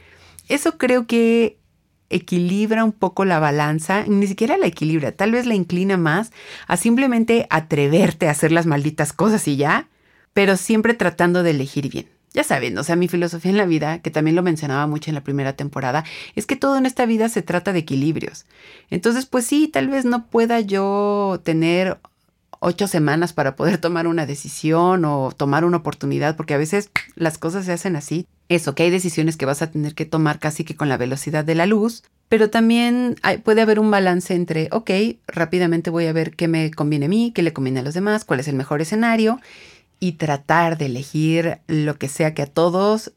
eso 0.48 0.78
creo 0.78 1.06
que 1.06 1.58
equilibra 2.10 2.84
un 2.84 2.92
poco 2.92 3.24
la 3.24 3.38
balanza, 3.38 4.04
ni 4.06 4.26
siquiera 4.26 4.56
la 4.56 4.66
equilibra, 4.66 5.12
tal 5.12 5.32
vez 5.32 5.46
la 5.46 5.54
inclina 5.54 5.96
más 5.96 6.30
a 6.66 6.76
simplemente 6.76 7.46
atreverte 7.50 8.28
a 8.28 8.32
hacer 8.32 8.52
las 8.52 8.66
malditas 8.66 9.12
cosas 9.12 9.48
y 9.48 9.56
ya, 9.56 9.88
pero 10.34 10.56
siempre 10.56 10.94
tratando 10.94 11.42
de 11.42 11.50
elegir 11.50 11.88
bien. 11.88 12.06
Ya 12.34 12.44
saben, 12.44 12.78
o 12.78 12.84
sea, 12.84 12.96
mi 12.96 13.08
filosofía 13.08 13.50
en 13.50 13.58
la 13.58 13.66
vida, 13.66 13.98
que 13.98 14.10
también 14.10 14.36
lo 14.36 14.42
mencionaba 14.42 14.86
mucho 14.86 15.10
en 15.10 15.14
la 15.14 15.22
primera 15.22 15.54
temporada, 15.54 16.04
es 16.34 16.46
que 16.46 16.56
todo 16.56 16.78
en 16.78 16.86
esta 16.86 17.04
vida 17.04 17.28
se 17.28 17.42
trata 17.42 17.74
de 17.74 17.80
equilibrios. 17.80 18.46
Entonces, 18.88 19.26
pues 19.26 19.46
sí, 19.46 19.68
tal 19.68 19.88
vez 19.88 20.06
no 20.06 20.26
pueda 20.26 20.60
yo 20.60 21.40
tener 21.44 21.98
ocho 22.62 22.86
semanas 22.86 23.32
para 23.32 23.56
poder 23.56 23.78
tomar 23.78 24.06
una 24.06 24.24
decisión 24.24 25.04
o 25.04 25.32
tomar 25.36 25.64
una 25.64 25.78
oportunidad, 25.78 26.36
porque 26.36 26.54
a 26.54 26.58
veces 26.58 26.90
las 27.16 27.36
cosas 27.36 27.66
se 27.66 27.72
hacen 27.72 27.96
así. 27.96 28.26
Eso, 28.48 28.74
que 28.74 28.84
hay 28.84 28.90
decisiones 28.90 29.36
que 29.36 29.46
vas 29.46 29.62
a 29.62 29.70
tener 29.70 29.94
que 29.94 30.04
tomar 30.04 30.38
casi 30.38 30.64
que 30.64 30.76
con 30.76 30.88
la 30.88 30.96
velocidad 30.96 31.44
de 31.44 31.54
la 31.54 31.66
luz, 31.66 32.04
pero 32.28 32.50
también 32.50 33.16
puede 33.44 33.62
haber 33.62 33.78
un 33.78 33.90
balance 33.90 34.34
entre, 34.34 34.68
ok, 34.70 34.90
rápidamente 35.26 35.90
voy 35.90 36.06
a 36.06 36.12
ver 36.12 36.36
qué 36.36 36.48
me 36.48 36.70
conviene 36.70 37.06
a 37.06 37.08
mí, 37.08 37.32
qué 37.34 37.42
le 37.42 37.52
conviene 37.52 37.80
a 37.80 37.82
los 37.82 37.94
demás, 37.94 38.24
cuál 38.24 38.40
es 38.40 38.48
el 38.48 38.56
mejor 38.56 38.80
escenario 38.80 39.40
y 39.98 40.12
tratar 40.12 40.78
de 40.78 40.86
elegir 40.86 41.58
lo 41.66 41.98
que 41.98 42.08
sea 42.08 42.34
que 42.34 42.42
a 42.42 42.46
todos 42.46 43.12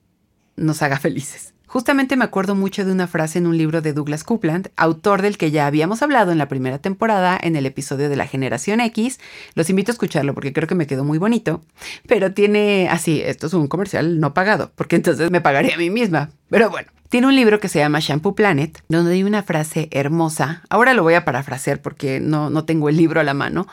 nos 0.55 0.81
haga 0.81 0.99
felices. 0.99 1.54
Justamente 1.75 2.15
me 2.15 2.23
acuerdo 2.23 2.55
mucho 2.55 2.85
de 2.85 2.93
una 2.93 3.05
frase 3.05 3.38
en 3.38 3.47
un 3.47 3.57
libro 3.57 3.81
de 3.81 3.91
Douglas 3.91 4.23
Coupland, 4.23 4.69
autor 4.77 5.21
del 5.21 5.38
que 5.38 5.51
ya 5.51 5.67
habíamos 5.67 6.01
hablado 6.01 6.31
en 6.31 6.38
la 6.38 6.47
primera 6.47 6.79
temporada 6.79 7.38
en 7.38 7.57
el 7.57 7.65
episodio 7.65 8.07
de 8.07 8.15
la 8.15 8.27
generación 8.27 8.79
X. 8.79 9.19
Los 9.55 9.69
invito 9.69 9.91
a 9.91 9.95
escucharlo 9.95 10.33
porque 10.33 10.53
creo 10.53 10.69
que 10.69 10.75
me 10.75 10.88
quedó 10.88 11.03
muy 11.03 11.17
bonito. 11.17 11.61
Pero 12.07 12.31
tiene, 12.31 12.88
así, 12.89 13.21
esto 13.21 13.47
es 13.47 13.53
un 13.53 13.67
comercial 13.67 14.21
no 14.21 14.33
pagado, 14.33 14.71
porque 14.75 14.95
entonces 14.95 15.31
me 15.31 15.41
pagaría 15.41 15.75
a 15.75 15.77
mí 15.77 15.89
misma. 15.89 16.29
Pero 16.49 16.69
bueno, 16.69 16.88
tiene 17.09 17.27
un 17.27 17.35
libro 17.35 17.59
que 17.59 17.67
se 17.67 17.79
llama 17.79 17.99
Shampoo 17.99 18.35
Planet, 18.35 18.81
donde 18.88 19.11
hay 19.11 19.25
una 19.25 19.43
frase 19.43 19.89
hermosa. 19.91 20.63
Ahora 20.69 20.93
lo 20.93 21.03
voy 21.03 21.15
a 21.15 21.25
parafrasear 21.25 21.81
porque 21.81 22.21
no, 22.21 22.49
no 22.49 22.63
tengo 22.63 22.88
el 22.88 22.95
libro 22.95 23.19
a 23.19 23.25
la 23.25 23.33
mano, 23.33 23.67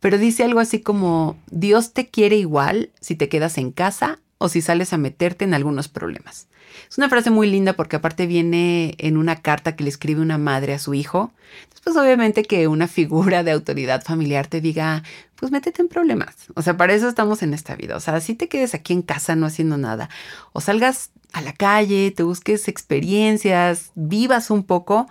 pero 0.00 0.18
dice 0.18 0.44
algo 0.44 0.60
así 0.60 0.82
como, 0.82 1.38
Dios 1.50 1.94
te 1.94 2.08
quiere 2.08 2.36
igual 2.36 2.90
si 3.00 3.14
te 3.14 3.30
quedas 3.30 3.56
en 3.56 3.72
casa 3.72 4.18
o 4.38 4.48
si 4.48 4.60
sales 4.60 4.92
a 4.92 4.98
meterte 4.98 5.44
en 5.44 5.54
algunos 5.54 5.88
problemas. 5.88 6.48
Es 6.88 6.98
una 6.98 7.08
frase 7.08 7.30
muy 7.30 7.48
linda 7.50 7.72
porque 7.72 7.96
aparte 7.96 8.26
viene 8.26 8.94
en 8.98 9.16
una 9.16 9.36
carta 9.36 9.76
que 9.76 9.84
le 9.84 9.90
escribe 9.90 10.20
una 10.20 10.38
madre 10.38 10.74
a 10.74 10.78
su 10.78 10.94
hijo. 10.94 11.32
Después 11.70 11.96
obviamente 11.96 12.42
que 12.42 12.68
una 12.68 12.88
figura 12.88 13.42
de 13.42 13.52
autoridad 13.52 14.02
familiar 14.02 14.46
te 14.46 14.60
diga, 14.60 15.02
pues 15.36 15.52
métete 15.52 15.82
en 15.82 15.88
problemas. 15.88 16.34
O 16.54 16.62
sea, 16.62 16.76
para 16.76 16.94
eso 16.94 17.08
estamos 17.08 17.42
en 17.42 17.54
esta 17.54 17.76
vida. 17.76 17.96
O 17.96 18.00
sea, 18.00 18.20
si 18.20 18.34
te 18.34 18.48
quedes 18.48 18.74
aquí 18.74 18.92
en 18.92 19.02
casa 19.02 19.36
no 19.36 19.46
haciendo 19.46 19.78
nada 19.78 20.10
o 20.52 20.60
salgas 20.60 21.10
a 21.32 21.40
la 21.40 21.52
calle, 21.52 22.10
te 22.10 22.22
busques 22.22 22.68
experiencias, 22.68 23.92
vivas 23.94 24.50
un 24.50 24.64
poco, 24.64 25.08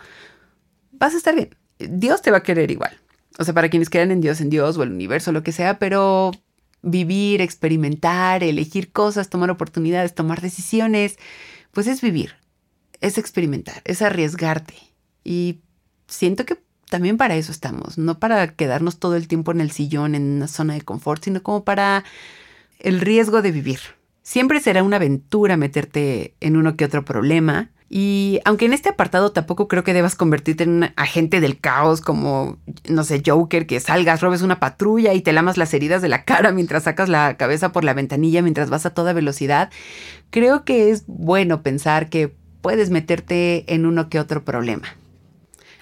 vas 0.91 1.13
a 1.13 1.17
estar 1.17 1.35
bien. 1.35 1.55
Dios 1.79 2.21
te 2.21 2.31
va 2.31 2.37
a 2.37 2.43
querer 2.43 2.71
igual. 2.71 2.99
O 3.37 3.43
sea, 3.43 3.53
para 3.53 3.69
quienes 3.69 3.89
crean 3.89 4.11
en 4.11 4.21
Dios, 4.21 4.39
en 4.39 4.49
Dios 4.49 4.77
o 4.77 4.83
el 4.83 4.91
universo, 4.91 5.31
lo 5.31 5.43
que 5.43 5.51
sea, 5.51 5.77
pero 5.77 6.31
vivir, 6.85 7.41
experimentar, 7.41 8.43
elegir 8.43 8.91
cosas, 8.91 9.29
tomar 9.29 9.49
oportunidades, 9.49 10.13
tomar 10.13 10.39
decisiones, 10.39 11.17
pues 11.71 11.87
es 11.87 12.01
vivir, 12.01 12.35
es 13.01 13.17
experimentar, 13.17 13.81
es 13.83 14.01
arriesgarte. 14.01 14.75
Y 15.23 15.59
siento 16.07 16.45
que 16.45 16.59
también 16.89 17.17
para 17.17 17.35
eso 17.35 17.51
estamos, 17.51 17.97
no 17.97 18.19
para 18.19 18.53
quedarnos 18.53 18.99
todo 18.99 19.15
el 19.15 19.27
tiempo 19.27 19.51
en 19.51 19.61
el 19.61 19.71
sillón, 19.71 20.13
en 20.13 20.37
una 20.37 20.47
zona 20.47 20.75
de 20.75 20.81
confort, 20.81 21.23
sino 21.23 21.41
como 21.41 21.63
para 21.63 22.05
el 22.79 23.01
riesgo 23.01 23.41
de 23.41 23.51
vivir. 23.51 23.79
Siempre 24.21 24.59
será 24.59 24.83
una 24.83 24.97
aventura 24.97 25.57
meterte 25.57 26.35
en 26.39 26.55
uno 26.55 26.75
que 26.75 26.85
otro 26.85 27.03
problema. 27.03 27.71
Y 27.97 28.41
aunque 28.43 28.65
en 28.65 28.73
este 28.73 28.89
apartado 28.89 29.31
tampoco 29.31 29.69
creo 29.69 29.85
que 29.85 29.93
debas 29.93 30.15
convertirte 30.15 30.65
en 30.65 30.69
un 30.71 30.89
agente 30.97 31.39
del 31.39 31.57
caos 31.57 32.01
como, 32.01 32.57
no 32.89 33.05
sé, 33.05 33.23
Joker, 33.25 33.65
que 33.67 33.79
salgas, 33.79 34.19
robes 34.19 34.41
una 34.41 34.59
patrulla 34.59 35.13
y 35.13 35.21
te 35.21 35.31
lamas 35.31 35.55
las 35.55 35.73
heridas 35.73 36.01
de 36.01 36.09
la 36.09 36.25
cara 36.25 36.51
mientras 36.51 36.83
sacas 36.83 37.07
la 37.07 37.37
cabeza 37.37 37.71
por 37.71 37.85
la 37.85 37.93
ventanilla 37.93 38.41
mientras 38.41 38.69
vas 38.69 38.85
a 38.85 38.93
toda 38.93 39.13
velocidad, 39.13 39.71
creo 40.29 40.65
que 40.65 40.89
es 40.89 41.05
bueno 41.07 41.63
pensar 41.63 42.09
que 42.09 42.35
puedes 42.59 42.89
meterte 42.89 43.63
en 43.73 43.85
uno 43.85 44.09
que 44.09 44.19
otro 44.19 44.43
problema. 44.43 44.89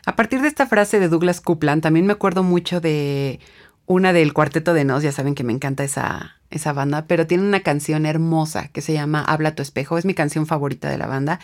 A 0.05 0.15
partir 0.15 0.39
de 0.41 0.49
esta 0.49 0.67
frase 0.67 0.99
de 0.99 1.09
Douglas 1.09 1.41
Coupland, 1.41 1.81
también 1.81 2.05
me 2.05 2.13
acuerdo 2.13 2.43
mucho 2.43 2.79
de 2.79 3.39
una 3.87 4.13
del 4.13 4.33
Cuarteto 4.33 4.75
de 4.75 4.85
Nos, 4.85 5.01
ya 5.01 5.11
saben 5.11 5.33
que 5.33 5.43
me 5.43 5.53
encanta 5.53 5.83
esa, 5.83 6.35
esa 6.51 6.73
banda, 6.73 7.05
pero 7.07 7.25
tiene 7.25 7.43
una 7.43 7.61
canción 7.61 8.05
hermosa 8.05 8.67
que 8.67 8.81
se 8.81 8.93
llama 8.93 9.23
Habla 9.23 9.55
tu 9.55 9.63
espejo, 9.63 9.97
es 9.97 10.05
mi 10.05 10.13
canción 10.13 10.45
favorita 10.45 10.91
de 10.91 10.99
la 10.99 11.07
banda. 11.07 11.39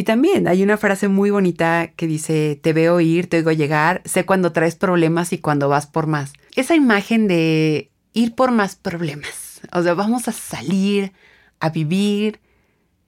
Y 0.00 0.02
también 0.02 0.48
hay 0.48 0.62
una 0.62 0.78
frase 0.78 1.08
muy 1.08 1.28
bonita 1.28 1.92
que 1.94 2.06
dice, 2.06 2.58
te 2.62 2.72
veo 2.72 3.00
ir, 3.00 3.28
te 3.28 3.36
oigo 3.36 3.52
llegar, 3.52 4.00
sé 4.06 4.24
cuando 4.24 4.50
traes 4.50 4.74
problemas 4.74 5.34
y 5.34 5.36
cuando 5.36 5.68
vas 5.68 5.86
por 5.86 6.06
más. 6.06 6.32
Esa 6.56 6.74
imagen 6.74 7.28
de 7.28 7.90
ir 8.14 8.34
por 8.34 8.50
más 8.50 8.76
problemas, 8.76 9.60
o 9.74 9.82
sea, 9.82 9.92
vamos 9.92 10.26
a 10.26 10.32
salir, 10.32 11.12
a 11.58 11.68
vivir. 11.68 12.40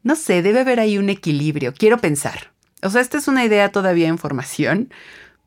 No 0.02 0.16
sé, 0.16 0.42
debe 0.42 0.60
haber 0.60 0.80
ahí 0.80 0.98
un 0.98 1.08
equilibrio, 1.08 1.72
quiero 1.72 1.96
pensar. 1.96 2.52
O 2.82 2.90
sea, 2.90 3.00
esta 3.00 3.16
es 3.16 3.26
una 3.26 3.42
idea 3.42 3.72
todavía 3.72 4.08
en 4.08 4.18
formación, 4.18 4.92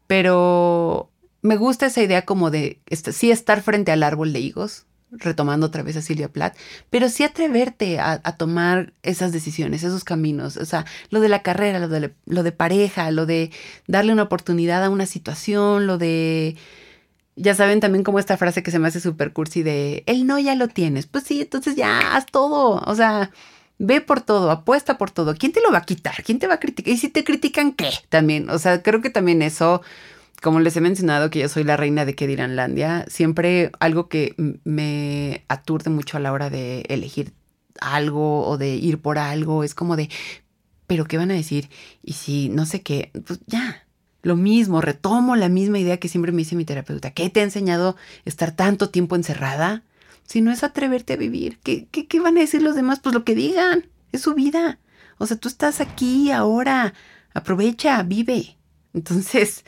pero 0.08 1.12
me 1.44 1.58
gusta 1.58 1.86
esa 1.86 2.02
idea 2.02 2.26
como 2.26 2.50
de 2.50 2.80
sí 2.90 3.30
estar 3.30 3.62
frente 3.62 3.92
al 3.92 4.02
árbol 4.02 4.34
de 4.34 4.40
higos, 4.40 4.88
retomando 5.20 5.68
otra 5.68 5.84
vez 5.84 5.98
a 5.98 6.02
Silvia 6.02 6.30
Plath, 6.30 6.56
pero 6.90 7.10
sí 7.10 7.24
atreverte 7.24 8.00
a, 8.00 8.20
tomar 8.38 8.94
esas 9.04 9.32
decisiones, 9.32 9.84
esos 9.84 10.04
caminos, 10.04 10.58
o 10.58 10.66
sea, 10.66 10.86
lo 11.10 11.20
de 11.20 11.30
la 11.30 11.42
carrera, 11.42 11.80
lo 11.80 11.88
de, 11.88 12.14
lo 12.26 12.44
de 12.44 12.52
pareja, 12.52 13.12
lo 13.12 13.26
de 13.26 13.52
darle 13.88 14.14
una 14.14 14.24
oportunidad 14.24 14.84
a 14.84 14.90
una 14.90 15.06
situación, 15.06 15.88
lo 15.88 15.98
de 15.98 16.56
ya 17.36 17.54
saben 17.54 17.80
también 17.80 18.04
como 18.04 18.20
esta 18.20 18.38
frase 18.38 18.64
que 18.64 18.72
se 18.72 18.80
me 18.80 18.88
hace 18.88 19.00
súper 19.00 19.34
cursi 19.34 19.62
de, 19.64 20.04
el 20.06 20.26
no 20.26 20.40
ya 20.40 20.56
lo 20.56 20.68
tienes. 20.68 21.06
Pues 21.06 21.26
sí, 21.26 21.42
entonces 21.42 21.76
ya 21.76 22.16
haz 22.16 22.26
todo. 22.28 22.82
O 22.86 22.96
sea, 22.96 23.32
ve 23.78 24.02
por 24.02 24.22
todo, 24.22 24.52
apuesta 24.52 24.98
por 24.98 25.12
todo. 25.12 25.36
¿Quién 25.36 25.52
te 25.52 25.62
lo 25.62 25.72
va 25.72 25.80
a 25.80 25.86
quitar? 25.86 26.24
¿Quién 26.24 26.40
te 26.40 26.48
va 26.48 26.56
a 26.56 26.60
criticar? 26.60 26.94
Y 26.94 26.98
si 26.98 27.10
te 27.10 27.24
critican, 27.24 27.74
¿qué? 27.74 27.90
También, 28.10 28.50
o 28.50 28.60
sea, 28.60 28.82
creo 28.82 29.02
que 29.02 29.10
también 29.10 29.42
eso, 29.42 29.82
como 30.46 30.60
les 30.60 30.78
he 30.78 30.82
mencionado 30.82 31.32
que 31.32 31.40
yo 31.40 31.50
soy 31.50 31.64
la 31.64 31.76
reina 31.76 32.06
de 32.06 32.14
que 32.14 32.28
dirán 32.28 32.56
Landia, 32.56 33.04
siempre 33.08 33.72
algo 33.80 34.10
que 34.10 34.36
me 34.64 35.44
aturde 35.48 35.90
mucho 35.90 36.18
a 36.18 36.20
la 36.20 36.32
hora 36.32 36.52
de 36.52 36.82
elegir 36.82 37.34
algo 37.82 38.48
o 38.48 38.56
de 38.56 38.76
ir 38.76 39.02
por 39.02 39.18
algo, 39.18 39.64
es 39.64 39.74
como 39.74 39.96
de, 39.96 40.08
pero 40.86 41.06
¿qué 41.06 41.18
van 41.18 41.32
a 41.32 41.34
decir? 41.34 41.72
Y 42.04 42.14
si 42.14 42.50
no 42.50 42.68
sé 42.68 42.84
qué, 42.84 43.10
pues 43.26 43.40
ya, 43.48 43.88
lo 44.22 44.36
mismo, 44.36 44.82
retomo 44.82 45.36
la 45.36 45.50
misma 45.50 45.80
idea 45.80 45.98
que 45.98 46.10
siempre 46.10 46.32
me 46.32 46.44
dice 46.44 46.56
mi 46.56 46.64
terapeuta. 46.64 47.10
¿Qué 47.10 47.28
te 47.32 47.40
ha 47.40 47.44
enseñado 47.44 47.96
estar 48.24 48.52
tanto 48.52 48.92
tiempo 48.92 49.16
encerrada? 49.16 49.82
Si 50.28 50.42
no 50.42 50.52
es 50.52 50.64
atreverte 50.64 51.14
a 51.14 51.18
vivir, 51.18 51.58
¿qué, 51.64 51.88
qué, 51.88 52.20
van 52.20 52.38
a 52.38 52.42
decir 52.42 52.62
los 52.62 52.76
demás? 52.76 53.00
Pues 53.00 53.16
lo 53.16 53.24
que 53.24 53.34
digan, 53.34 53.88
es 54.12 54.22
su 54.22 54.36
vida. 54.36 54.78
O 55.18 55.26
sea, 55.26 55.38
tú 55.38 55.48
estás 55.48 55.82
aquí 55.82 56.30
ahora, 56.30 56.94
aprovecha, 57.34 58.04
vive. 58.04 58.58
Entonces, 58.94 59.66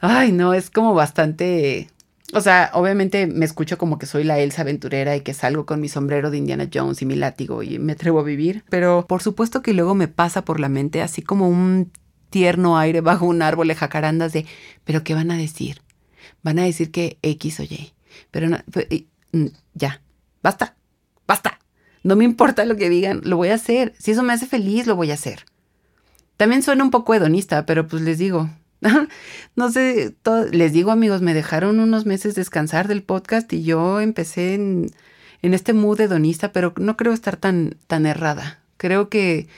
ay, 0.00 0.32
no, 0.32 0.54
es 0.54 0.70
como 0.70 0.94
bastante... 0.94 1.90
O 2.32 2.40
sea, 2.40 2.70
obviamente 2.74 3.28
me 3.28 3.44
escucho 3.44 3.78
como 3.78 3.98
que 3.98 4.06
soy 4.06 4.24
la 4.24 4.40
Elsa 4.40 4.62
aventurera 4.62 5.14
y 5.14 5.20
que 5.20 5.32
salgo 5.32 5.64
con 5.64 5.80
mi 5.80 5.88
sombrero 5.88 6.30
de 6.30 6.38
Indiana 6.38 6.68
Jones 6.72 7.00
y 7.00 7.06
mi 7.06 7.14
látigo 7.14 7.62
y 7.62 7.78
me 7.78 7.92
atrevo 7.92 8.18
a 8.18 8.24
vivir, 8.24 8.64
pero 8.68 9.06
por 9.06 9.22
supuesto 9.22 9.62
que 9.62 9.72
luego 9.72 9.94
me 9.94 10.08
pasa 10.08 10.44
por 10.44 10.58
la 10.58 10.68
mente 10.68 11.02
así 11.02 11.22
como 11.22 11.48
un 11.48 11.92
tierno 12.30 12.78
aire 12.78 13.00
bajo 13.00 13.26
un 13.26 13.42
árbol 13.42 13.68
de 13.68 13.76
jacarandas 13.76 14.32
de, 14.32 14.44
pero 14.84 15.04
¿qué 15.04 15.14
van 15.14 15.30
a 15.30 15.36
decir? 15.36 15.82
Van 16.42 16.58
a 16.58 16.64
decir 16.64 16.90
que 16.90 17.18
X 17.22 17.60
o 17.60 17.62
Y. 17.62 17.92
Pero 18.30 18.48
no, 18.48 18.58
mm, 19.32 19.46
ya, 19.74 20.02
basta, 20.42 20.76
basta. 21.26 21.58
No 22.02 22.16
me 22.16 22.24
importa 22.24 22.64
lo 22.64 22.76
que 22.76 22.88
digan, 22.88 23.20
lo 23.24 23.36
voy 23.36 23.48
a 23.48 23.54
hacer. 23.54 23.94
Si 23.98 24.10
eso 24.10 24.22
me 24.22 24.32
hace 24.32 24.46
feliz, 24.46 24.86
lo 24.86 24.96
voy 24.96 25.10
a 25.10 25.14
hacer. 25.14 25.44
También 26.36 26.62
suena 26.62 26.84
un 26.84 26.90
poco 26.90 27.14
hedonista, 27.14 27.66
pero 27.66 27.88
pues 27.88 28.02
les 28.02 28.18
digo, 28.18 28.50
no 29.56 29.70
sé, 29.70 30.14
les 30.52 30.72
digo 30.72 30.90
amigos, 30.90 31.22
me 31.22 31.34
dejaron 31.34 31.80
unos 31.80 32.06
meses 32.06 32.34
descansar 32.34 32.88
del 32.88 33.02
podcast 33.02 33.52
y 33.52 33.62
yo 33.62 34.00
empecé 34.00 34.54
en, 34.54 34.90
en 35.42 35.54
este 35.54 35.72
mood 35.72 36.00
hedonista, 36.00 36.52
pero 36.52 36.74
no 36.76 36.96
creo 36.96 37.12
estar 37.12 37.36
tan, 37.36 37.76
tan 37.86 38.06
errada. 38.06 38.60
Creo 38.76 39.08
que 39.08 39.48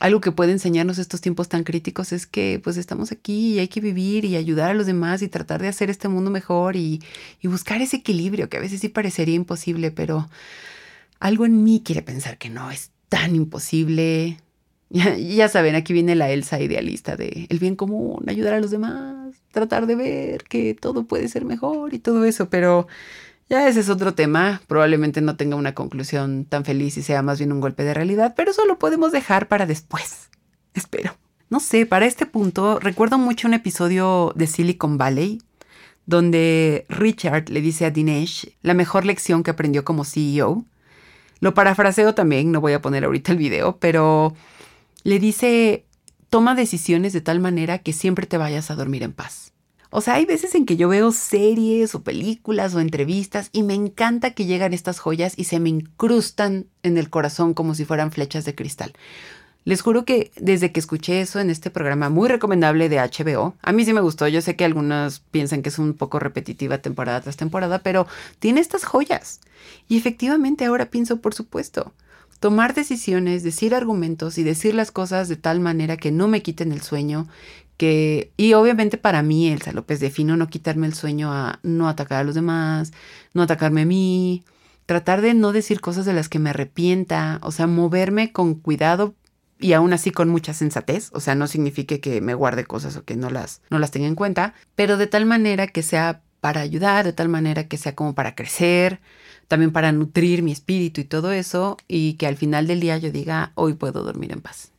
algo 0.00 0.20
que 0.20 0.32
puede 0.32 0.52
enseñarnos 0.52 0.98
estos 0.98 1.20
tiempos 1.20 1.48
tan 1.48 1.64
críticos 1.64 2.12
es 2.12 2.26
que 2.26 2.60
pues 2.62 2.76
estamos 2.76 3.12
aquí 3.12 3.54
y 3.54 3.58
hay 3.58 3.68
que 3.68 3.80
vivir 3.80 4.24
y 4.24 4.36
ayudar 4.36 4.70
a 4.70 4.74
los 4.74 4.86
demás 4.86 5.22
y 5.22 5.28
tratar 5.28 5.62
de 5.62 5.68
hacer 5.68 5.90
este 5.90 6.08
mundo 6.08 6.30
mejor 6.30 6.76
y, 6.76 7.00
buscar 7.42 7.80
ese 7.80 7.98
equilibrio 7.98 8.48
que 8.48 8.56
a 8.56 8.60
veces 8.60 8.80
sí 8.80 8.88
parecería 8.88 9.34
imposible, 9.34 9.90
pero 9.90 10.28
algo 11.20 11.46
en 11.46 11.62
mí 11.62 11.82
quiere 11.84 12.02
pensar 12.02 12.38
que 12.38 12.50
no 12.50 12.70
es 12.70 12.90
tan 13.08 13.36
imposible. 13.36 14.38
Ya, 14.90 15.48
saben, 15.48 15.74
aquí 15.74 15.92
viene 15.92 16.14
la 16.14 16.30
Elsa 16.30 16.60
idealista 16.60 17.16
de 17.16 17.46
el 17.48 17.58
bien 17.58 17.74
común, 17.74 18.24
ayudar 18.28 18.54
a 18.54 18.60
los 18.60 18.70
demás, 18.70 19.34
tratar 19.50 19.86
de 19.86 19.96
ver 19.96 20.44
que 20.44 20.74
todo 20.74 21.04
puede 21.04 21.28
ser 21.28 21.44
mejor 21.44 21.94
y 21.94 21.98
todo 21.98 22.24
eso, 22.24 22.48
pero 22.48 22.86
ya 23.48 23.68
ese 23.68 23.80
es 23.80 23.88
otro 23.88 24.14
tema. 24.14 24.62
Probablemente 24.68 25.20
no 25.20 25.36
tenga 25.36 25.56
una 25.56 25.74
conclusión 25.74 26.44
tan 26.44 26.64
feliz 26.64 26.96
y 26.96 27.02
sea 27.02 27.22
más 27.22 27.38
bien 27.38 27.52
un 27.52 27.60
golpe 27.60 27.82
de 27.82 27.94
realidad, 27.94 28.34
pero 28.36 28.50
eso 28.50 28.64
lo 28.66 28.78
podemos 28.78 29.12
dejar 29.12 29.48
para 29.48 29.66
después. 29.66 30.30
Espero. 30.74 31.16
No 31.50 31.60
sé, 31.60 31.86
para 31.86 32.06
este 32.06 32.26
punto 32.26 32.80
recuerdo 32.80 33.18
mucho 33.18 33.48
un 33.48 33.54
episodio 33.54 34.32
de 34.34 34.46
Silicon 34.46 34.96
Valley 34.98 35.40
donde 36.06 36.86
Richard 36.88 37.48
le 37.48 37.60
dice 37.60 37.86
a 37.86 37.90
Dinesh 37.90 38.56
la 38.62 38.74
mejor 38.74 39.04
lección 39.04 39.42
que 39.42 39.50
aprendió 39.50 39.84
como 39.84 40.04
CEO. 40.04 40.64
Lo 41.40 41.54
parafraseo 41.54 42.14
también, 42.14 42.52
no 42.52 42.60
voy 42.60 42.72
a 42.72 42.82
poner 42.82 43.04
ahorita 43.04 43.32
el 43.32 43.38
video, 43.38 43.78
pero 43.78 44.34
le 45.04 45.18
dice, 45.18 45.86
toma 46.30 46.54
decisiones 46.54 47.12
de 47.12 47.20
tal 47.20 47.38
manera 47.38 47.78
que 47.78 47.92
siempre 47.92 48.26
te 48.26 48.38
vayas 48.38 48.70
a 48.70 48.74
dormir 48.74 49.02
en 49.02 49.12
paz. 49.12 49.52
O 49.90 50.00
sea, 50.00 50.14
hay 50.14 50.24
veces 50.26 50.56
en 50.56 50.66
que 50.66 50.76
yo 50.76 50.88
veo 50.88 51.12
series 51.12 51.94
o 51.94 52.02
películas 52.02 52.74
o 52.74 52.80
entrevistas 52.80 53.50
y 53.52 53.62
me 53.62 53.74
encanta 53.74 54.32
que 54.32 54.44
llegan 54.44 54.74
estas 54.74 54.98
joyas 54.98 55.34
y 55.36 55.44
se 55.44 55.60
me 55.60 55.68
incrustan 55.68 56.66
en 56.82 56.98
el 56.98 57.10
corazón 57.10 57.54
como 57.54 57.76
si 57.76 57.84
fueran 57.84 58.10
flechas 58.10 58.44
de 58.44 58.56
cristal. 58.56 58.92
Les 59.62 59.82
juro 59.82 60.04
que 60.04 60.32
desde 60.36 60.72
que 60.72 60.80
escuché 60.80 61.20
eso 61.20 61.38
en 61.38 61.48
este 61.48 61.70
programa 61.70 62.08
muy 62.08 62.28
recomendable 62.28 62.88
de 62.88 62.98
HBO, 62.98 63.54
a 63.62 63.72
mí 63.72 63.84
sí 63.84 63.92
me 63.92 64.00
gustó. 64.00 64.26
Yo 64.26 64.42
sé 64.42 64.56
que 64.56 64.64
algunos 64.64 65.20
piensan 65.20 65.62
que 65.62 65.68
es 65.68 65.78
un 65.78 65.94
poco 65.94 66.18
repetitiva 66.18 66.78
temporada 66.78 67.20
tras 67.20 67.36
temporada, 67.36 67.78
pero 67.78 68.06
tiene 68.40 68.60
estas 68.60 68.84
joyas. 68.84 69.40
Y 69.88 69.96
efectivamente 69.96 70.64
ahora 70.64 70.90
pienso, 70.90 71.20
por 71.20 71.34
supuesto, 71.34 71.94
tomar 72.44 72.74
decisiones, 72.74 73.42
decir 73.42 73.74
argumentos 73.74 74.36
y 74.36 74.42
decir 74.42 74.74
las 74.74 74.90
cosas 74.90 75.30
de 75.30 75.36
tal 75.36 75.60
manera 75.60 75.96
que 75.96 76.12
no 76.12 76.28
me 76.28 76.42
quiten 76.42 76.72
el 76.72 76.82
sueño, 76.82 77.26
que, 77.78 78.32
y 78.36 78.52
obviamente 78.52 78.98
para 78.98 79.22
mí, 79.22 79.48
Elsa 79.48 79.72
López, 79.72 79.98
defino 79.98 80.36
no 80.36 80.48
quitarme 80.48 80.86
el 80.86 80.92
sueño 80.92 81.32
a 81.32 81.58
no 81.62 81.88
atacar 81.88 82.20
a 82.20 82.22
los 82.22 82.34
demás, 82.34 82.92
no 83.32 83.40
atacarme 83.40 83.80
a 83.80 83.86
mí, 83.86 84.44
tratar 84.84 85.22
de 85.22 85.32
no 85.32 85.52
decir 85.52 85.80
cosas 85.80 86.04
de 86.04 86.12
las 86.12 86.28
que 86.28 86.38
me 86.38 86.50
arrepienta, 86.50 87.38
o 87.40 87.50
sea, 87.50 87.66
moverme 87.66 88.30
con 88.30 88.56
cuidado 88.56 89.14
y 89.58 89.72
aún 89.72 89.94
así 89.94 90.10
con 90.10 90.28
mucha 90.28 90.52
sensatez, 90.52 91.08
o 91.14 91.20
sea, 91.20 91.34
no 91.34 91.46
signifique 91.46 92.00
que 92.00 92.20
me 92.20 92.34
guarde 92.34 92.66
cosas 92.66 92.94
o 92.98 93.06
que 93.06 93.16
no 93.16 93.30
las, 93.30 93.62
no 93.70 93.78
las 93.78 93.90
tenga 93.90 94.06
en 94.06 94.16
cuenta, 94.16 94.52
pero 94.74 94.98
de 94.98 95.06
tal 95.06 95.24
manera 95.24 95.66
que 95.66 95.82
sea 95.82 96.20
para 96.42 96.60
ayudar, 96.60 97.06
de 97.06 97.14
tal 97.14 97.30
manera 97.30 97.68
que 97.68 97.78
sea 97.78 97.94
como 97.94 98.14
para 98.14 98.34
crecer, 98.34 99.00
también 99.48 99.72
para 99.72 99.92
nutrir 99.92 100.42
mi 100.42 100.52
espíritu 100.52 101.00
y 101.00 101.04
todo 101.04 101.32
eso, 101.32 101.76
y 101.88 102.14
que 102.14 102.26
al 102.26 102.36
final 102.36 102.66
del 102.66 102.80
día 102.80 102.98
yo 102.98 103.10
diga, 103.10 103.52
hoy 103.54 103.74
puedo 103.74 104.02
dormir 104.02 104.32
en 104.32 104.40
paz. 104.40 104.72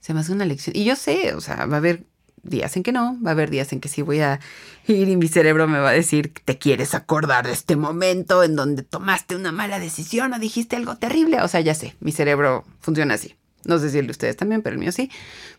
Se 0.00 0.14
me 0.14 0.20
hace 0.20 0.32
una 0.32 0.44
lección. 0.44 0.76
Y 0.76 0.84
yo 0.84 0.96
sé, 0.96 1.34
o 1.34 1.40
sea, 1.40 1.66
va 1.66 1.74
a 1.74 1.78
haber 1.78 2.04
días 2.42 2.76
en 2.76 2.82
que 2.82 2.92
no, 2.92 3.18
va 3.24 3.30
a 3.30 3.32
haber 3.32 3.50
días 3.50 3.72
en 3.72 3.80
que 3.80 3.88
sí 3.88 4.02
voy 4.02 4.20
a 4.20 4.40
ir 4.86 5.08
y 5.08 5.16
mi 5.16 5.28
cerebro 5.28 5.68
me 5.68 5.78
va 5.78 5.90
a 5.90 5.92
decir, 5.92 6.32
te 6.44 6.58
quieres 6.58 6.94
acordar 6.94 7.46
de 7.46 7.52
este 7.52 7.76
momento 7.76 8.42
en 8.42 8.56
donde 8.56 8.82
tomaste 8.82 9.36
una 9.36 9.52
mala 9.52 9.78
decisión 9.78 10.32
o 10.32 10.38
dijiste 10.38 10.76
algo 10.76 10.96
terrible. 10.96 11.42
O 11.42 11.48
sea, 11.48 11.60
ya 11.60 11.74
sé, 11.74 11.96
mi 12.00 12.12
cerebro 12.12 12.64
funciona 12.80 13.14
así. 13.14 13.36
No 13.64 13.78
sé 13.78 13.90
si 13.90 13.98
el 13.98 14.06
de 14.06 14.12
ustedes 14.12 14.36
también, 14.36 14.62
pero 14.62 14.74
el 14.74 14.80
mío 14.80 14.92
sí. 14.92 15.10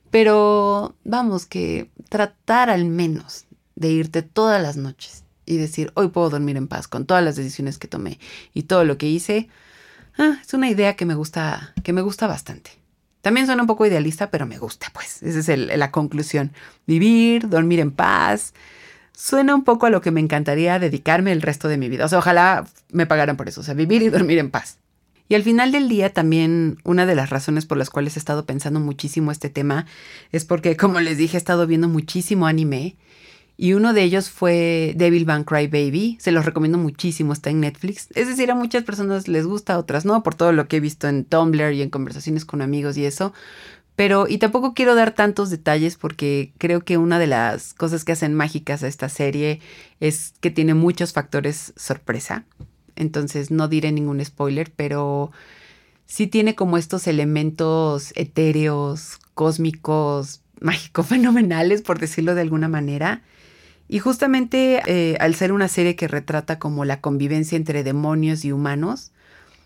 Pero 0.10 0.96
vamos, 1.04 1.46
que 1.46 1.90
tratar 2.10 2.70
al 2.70 2.86
menos 2.86 3.46
de 3.76 3.90
irte 3.90 4.22
todas 4.24 4.62
las 4.62 4.76
noches 4.76 5.24
y 5.52 5.58
decir, 5.58 5.92
hoy 5.96 6.08
puedo 6.08 6.30
dormir 6.30 6.56
en 6.56 6.70
paz 6.70 6.88
con 6.88 7.06
todas 7.06 7.22
las 7.22 7.36
decisiones 7.36 7.78
que 7.78 7.90
tomé 7.90 8.20
y 8.54 8.64
todo 8.64 8.86
lo 8.86 8.98
que 8.98 9.08
hice, 9.08 9.50
ah, 10.18 10.38
es 10.42 10.54
una 10.54 10.70
idea 10.70 10.96
que 10.96 11.06
me 11.06 11.14
gusta, 11.14 11.74
que 11.84 11.92
me 11.92 12.02
gusta 12.02 12.26
bastante. 12.26 12.72
También 13.22 13.48
suena 13.48 13.64
un 13.64 13.68
poco 13.68 13.86
idealista, 13.86 14.32
pero 14.32 14.46
me 14.46 14.58
gusta, 14.58 14.88
pues. 14.94 15.22
Esa 15.22 15.54
es 15.54 15.78
la 15.78 15.92
conclusión. 15.92 16.54
Vivir, 16.88 17.50
dormir 17.50 17.82
en 17.82 17.92
paz. 17.92 18.54
Suena 19.12 19.54
un 19.54 19.66
poco 19.66 19.88
a 19.88 19.90
lo 19.90 20.00
que 20.00 20.10
me 20.10 20.22
encantaría 20.22 20.80
dedicarme 20.80 21.34
el 21.34 21.42
resto 21.42 21.68
de 21.68 21.78
mi 21.78 21.90
vida. 21.90 22.06
O 22.06 22.08
sea, 22.08 22.20
ojalá 22.20 22.66
me 22.94 23.06
pagaran 23.06 23.36
por 23.36 23.50
eso. 23.50 23.60
O 23.60 23.64
sea, 23.66 23.74
vivir 23.74 24.02
y 24.02 24.10
dormir 24.10 24.40
en 24.40 24.52
paz. 24.52 24.78
Y 25.28 25.36
al 25.36 25.44
final 25.44 25.74
del 25.74 25.90
día 25.90 26.14
también 26.14 26.78
una 26.86 27.06
de 27.06 27.16
las 27.16 27.30
razones 27.30 27.66
por 27.66 27.78
las 27.78 27.90
cuales 27.90 28.16
he 28.16 28.20
estado 28.20 28.46
pensando 28.46 28.80
muchísimo 28.80 29.32
este 29.32 29.50
tema 29.50 29.86
es 30.32 30.46
porque, 30.46 30.78
como 30.78 31.02
les 31.02 31.18
dije, 31.18 31.36
he 31.36 31.38
estado 31.38 31.68
viendo 31.68 31.90
muchísimo 31.90 32.48
anime 32.48 32.96
y 33.62 33.74
uno 33.74 33.94
de 33.94 34.04
ellos 34.04 34.30
fue 34.30 34.94
Devil 34.98 35.26
Van 35.26 35.44
Cry 35.44 35.68
Baby. 35.68 36.18
Se 36.20 36.32
los 36.32 36.46
recomiendo 36.46 36.78
muchísimo, 36.78 37.32
está 37.32 37.50
en 37.50 37.60
Netflix. 37.60 38.08
Es 38.16 38.28
decir, 38.28 38.50
a 38.50 38.56
muchas 38.56 38.84
personas 38.84 39.28
les 39.28 39.46
gusta, 39.46 39.76
a 39.76 39.78
otras 39.78 40.04
no, 40.04 40.24
por 40.24 40.36
todo 40.36 40.52
lo 40.52 40.68
que 40.68 40.78
he 40.78 40.80
visto 40.80 41.08
en 41.08 41.26
Tumblr 41.26 41.74
y 41.74 41.82
en 41.82 41.90
conversaciones 41.90 42.44
con 42.44 42.62
amigos 42.62 42.98
y 42.98 43.06
eso. 43.06 43.34
Pero, 43.96 44.28
y 44.28 44.40
tampoco 44.40 44.74
quiero 44.74 44.96
dar 44.96 45.14
tantos 45.14 45.50
detalles 45.50 45.96
porque 45.96 46.54
creo 46.58 46.82
que 46.82 46.98
una 46.98 47.20
de 47.20 47.28
las 47.28 47.74
cosas 47.74 48.04
que 48.04 48.14
hacen 48.14 48.34
mágicas 48.34 48.84
a 48.84 48.88
esta 48.88 49.10
serie 49.10 49.60
es 50.00 50.34
que 50.40 50.50
tiene 50.50 50.74
muchos 50.74 51.14
factores 51.14 51.74
sorpresa 51.76 52.46
entonces 52.96 53.52
no 53.52 53.68
diré 53.68 53.92
ningún 53.92 54.24
spoiler, 54.24 54.72
pero 54.76 55.32
sí 56.06 56.28
tiene 56.28 56.56
como 56.56 56.78
estos 56.78 57.08
elementos 57.08 58.14
etéreos, 58.16 59.20
cósmicos, 59.34 60.42
mágicos, 60.60 61.08
fenomenales, 61.08 61.82
por 61.82 62.00
decirlo 62.00 62.36
de 62.36 62.42
alguna 62.42 62.68
manera. 62.68 63.24
Y 63.92 64.00
justamente 64.00 64.82
eh, 64.86 65.18
al 65.20 65.36
ser 65.36 65.52
una 65.52 65.68
serie 65.68 65.98
que 65.98 66.08
retrata 66.08 66.60
como 66.60 66.86
la 66.86 67.02
convivencia 67.02 67.58
entre 67.58 67.84
demonios 67.84 68.46
y 68.46 68.54
humanos, 68.54 69.12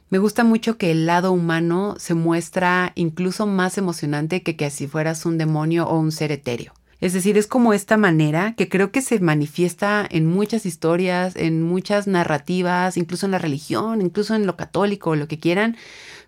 me 0.09 0.17
gusta 0.17 0.43
mucho 0.43 0.79
que 0.79 0.89
el 0.89 1.05
lado 1.05 1.31
humano 1.31 1.93
se 1.99 2.15
muestra 2.15 2.91
incluso 2.95 3.45
más 3.45 3.77
emocionante 3.77 4.41
que 4.41 4.55
que 4.55 4.71
si 4.71 4.87
fueras 4.87 5.27
un 5.27 5.37
demonio 5.37 5.87
o 5.87 5.99
un 5.99 6.11
ser 6.11 6.31
etéreo. 6.31 6.73
Es 7.01 7.13
decir, 7.13 7.37
es 7.37 7.45
como 7.45 7.71
esta 7.71 7.97
manera 7.97 8.55
que 8.57 8.67
creo 8.67 8.91
que 8.91 9.03
se 9.03 9.19
manifiesta 9.19 10.07
en 10.09 10.25
muchas 10.25 10.65
historias, 10.65 11.35
en 11.35 11.61
muchas 11.61 12.07
narrativas, 12.07 12.97
incluso 12.97 13.27
en 13.27 13.31
la 13.31 13.37
religión, 13.37 14.01
incluso 14.01 14.33
en 14.33 14.47
lo 14.47 14.57
católico, 14.57 15.15
lo 15.15 15.27
que 15.27 15.37
quieran. 15.37 15.77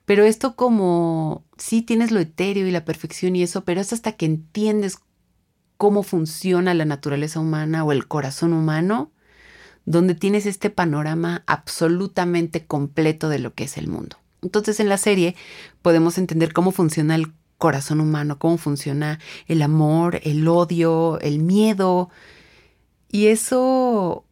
Pero 0.06 0.24
esto 0.24 0.56
como, 0.56 1.46
sí 1.58 1.82
tienes 1.82 2.12
lo 2.12 2.20
etéreo 2.20 2.68
y 2.68 2.72
la 2.72 2.86
perfección 2.86 3.36
y 3.36 3.42
eso, 3.42 3.64
pero 3.64 3.82
es 3.82 3.92
hasta 3.92 4.12
que 4.12 4.28
entiendes 4.28 5.00
cómo 5.78 6.04
funciona 6.04 6.74
la 6.74 6.86
naturaleza 6.86 7.40
humana 7.40 7.84
o 7.84 7.92
el 7.92 8.08
corazón 8.08 8.54
humano, 8.54 9.12
donde 9.86 10.16
tienes 10.16 10.46
este 10.46 10.70
panorama 10.70 11.44
absolutamente 11.48 12.66
completo 12.66 13.30
de 13.30 13.40
lo 13.40 13.54
que 13.54 13.66
es 13.66 13.78
el 13.78 13.88
mundo. 13.88 14.18
Entonces 14.42 14.80
en 14.80 14.90
la 14.90 14.98
serie 14.98 15.36
podemos 15.82 16.18
entender 16.18 16.54
cómo 16.54 16.72
funciona 16.72 17.16
el 17.16 17.32
corazón 17.58 18.02
humano, 18.02 18.38
cómo 18.38 18.58
funciona 18.58 19.20
el 19.48 19.62
amor, 19.62 20.20
el 20.24 20.48
odio, 20.48 21.20
el 21.22 21.40
miedo. 21.40 22.10
Y 23.10 23.28
eso 23.28 24.26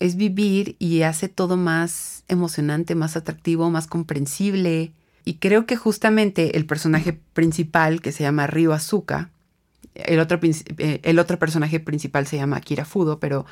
es 0.00 0.16
vivir 0.16 0.76
y 0.78 1.02
hace 1.02 1.28
todo 1.28 1.56
más 1.56 2.24
emocionante, 2.28 2.94
más 2.94 3.16
atractivo, 3.16 3.70
más 3.70 3.86
comprensible. 3.86 4.92
Y 5.24 5.34
creo 5.34 5.66
que 5.66 5.76
justamente 5.76 6.56
el 6.56 6.66
personaje 6.66 7.12
principal, 7.32 8.00
que 8.00 8.12
se 8.12 8.24
llama 8.24 8.46
Ryo 8.46 8.72
Azuka, 8.72 9.30
el 9.94 10.20
otro, 10.20 10.38
eh, 10.42 11.00
el 11.02 11.18
otro 11.18 11.38
personaje 11.38 11.80
principal 11.80 12.26
se 12.26 12.36
llama 12.36 12.56
Akira 12.56 12.84
Fudo, 12.84 13.20
pero 13.20 13.46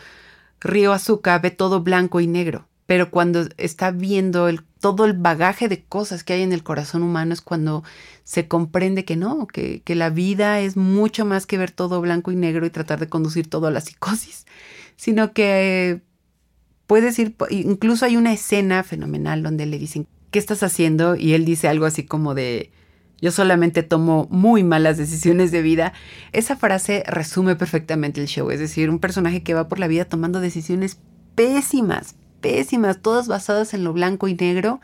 Ryo 0.60 0.92
Azuka 0.92 1.38
ve 1.38 1.50
todo 1.50 1.82
blanco 1.82 2.20
y 2.20 2.26
negro 2.26 2.68
pero 2.92 3.10
cuando 3.10 3.46
está 3.56 3.90
viendo 3.90 4.48
el, 4.48 4.62
todo 4.80 5.04
el 5.04 5.14
bagaje 5.14 5.68
de 5.68 5.82
cosas 5.82 6.24
que 6.24 6.34
hay 6.34 6.42
en 6.42 6.52
el 6.52 6.62
corazón 6.62 7.02
humano 7.02 7.32
es 7.32 7.40
cuando 7.40 7.84
se 8.24 8.48
comprende 8.48 9.06
que 9.06 9.16
no, 9.16 9.46
que, 9.46 9.80
que, 9.82 9.94
la 9.94 10.10
vida 10.10 10.60
es 10.60 10.76
mucho 10.76 11.24
más 11.24 11.46
que 11.46 11.56
ver 11.56 11.70
todo 11.70 12.00
blanco 12.00 12.32
y 12.32 12.36
negro 12.36 12.66
y 12.66 12.70
tratar 12.70 13.00
de 13.00 13.08
conducir 13.08 13.48
todo 13.48 13.68
a 13.68 13.70
la 13.70 13.80
psicosis, 13.80 14.46
sino 14.96 15.32
que 15.32 16.02
puedes 16.86 17.18
ir, 17.18 17.34
incluso 17.50 18.04
hay 18.04 18.16
una 18.16 18.32
escena 18.32 18.82
fenomenal 18.82 19.42
donde 19.42 19.64
le 19.64 19.78
dicen, 19.78 20.06
¿qué 20.30 20.38
estás 20.38 20.62
haciendo? 20.62 21.16
Y 21.16 21.34
él 21.34 21.44
dice 21.44 21.68
algo 21.68 21.86
así 21.86 22.04
como 22.04 22.34
de, 22.34 22.72
yo 23.22 23.30
solamente 23.30 23.84
tomo 23.84 24.26
muy 24.30 24.64
malas 24.64 24.98
decisiones 24.98 25.52
de 25.52 25.62
vida. 25.62 25.92
Esa 26.32 26.56
frase 26.56 27.04
resume 27.06 27.54
perfectamente 27.54 28.20
el 28.20 28.26
show, 28.26 28.50
es 28.50 28.58
decir, 28.58 28.90
un 28.90 28.98
personaje 28.98 29.44
que 29.44 29.54
va 29.54 29.68
por 29.68 29.78
la 29.78 29.86
vida 29.86 30.04
tomando 30.04 30.40
decisiones 30.40 30.98
pésimas, 31.36 32.16
pésimas, 32.40 33.00
todas 33.00 33.28
basadas 33.28 33.74
en 33.74 33.84
lo 33.84 33.92
blanco 33.92 34.26
y 34.26 34.34
negro. 34.34 34.80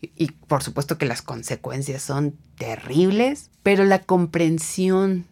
Y, 0.00 0.30
por 0.32 0.62
supuesto 0.62 0.98
que 0.98 1.06
las 1.06 1.22
consecuencias 1.22 2.02
son 2.02 2.36
terribles, 2.56 3.50
pero 3.62 3.84
la 3.84 4.00
comprensión 4.00 5.24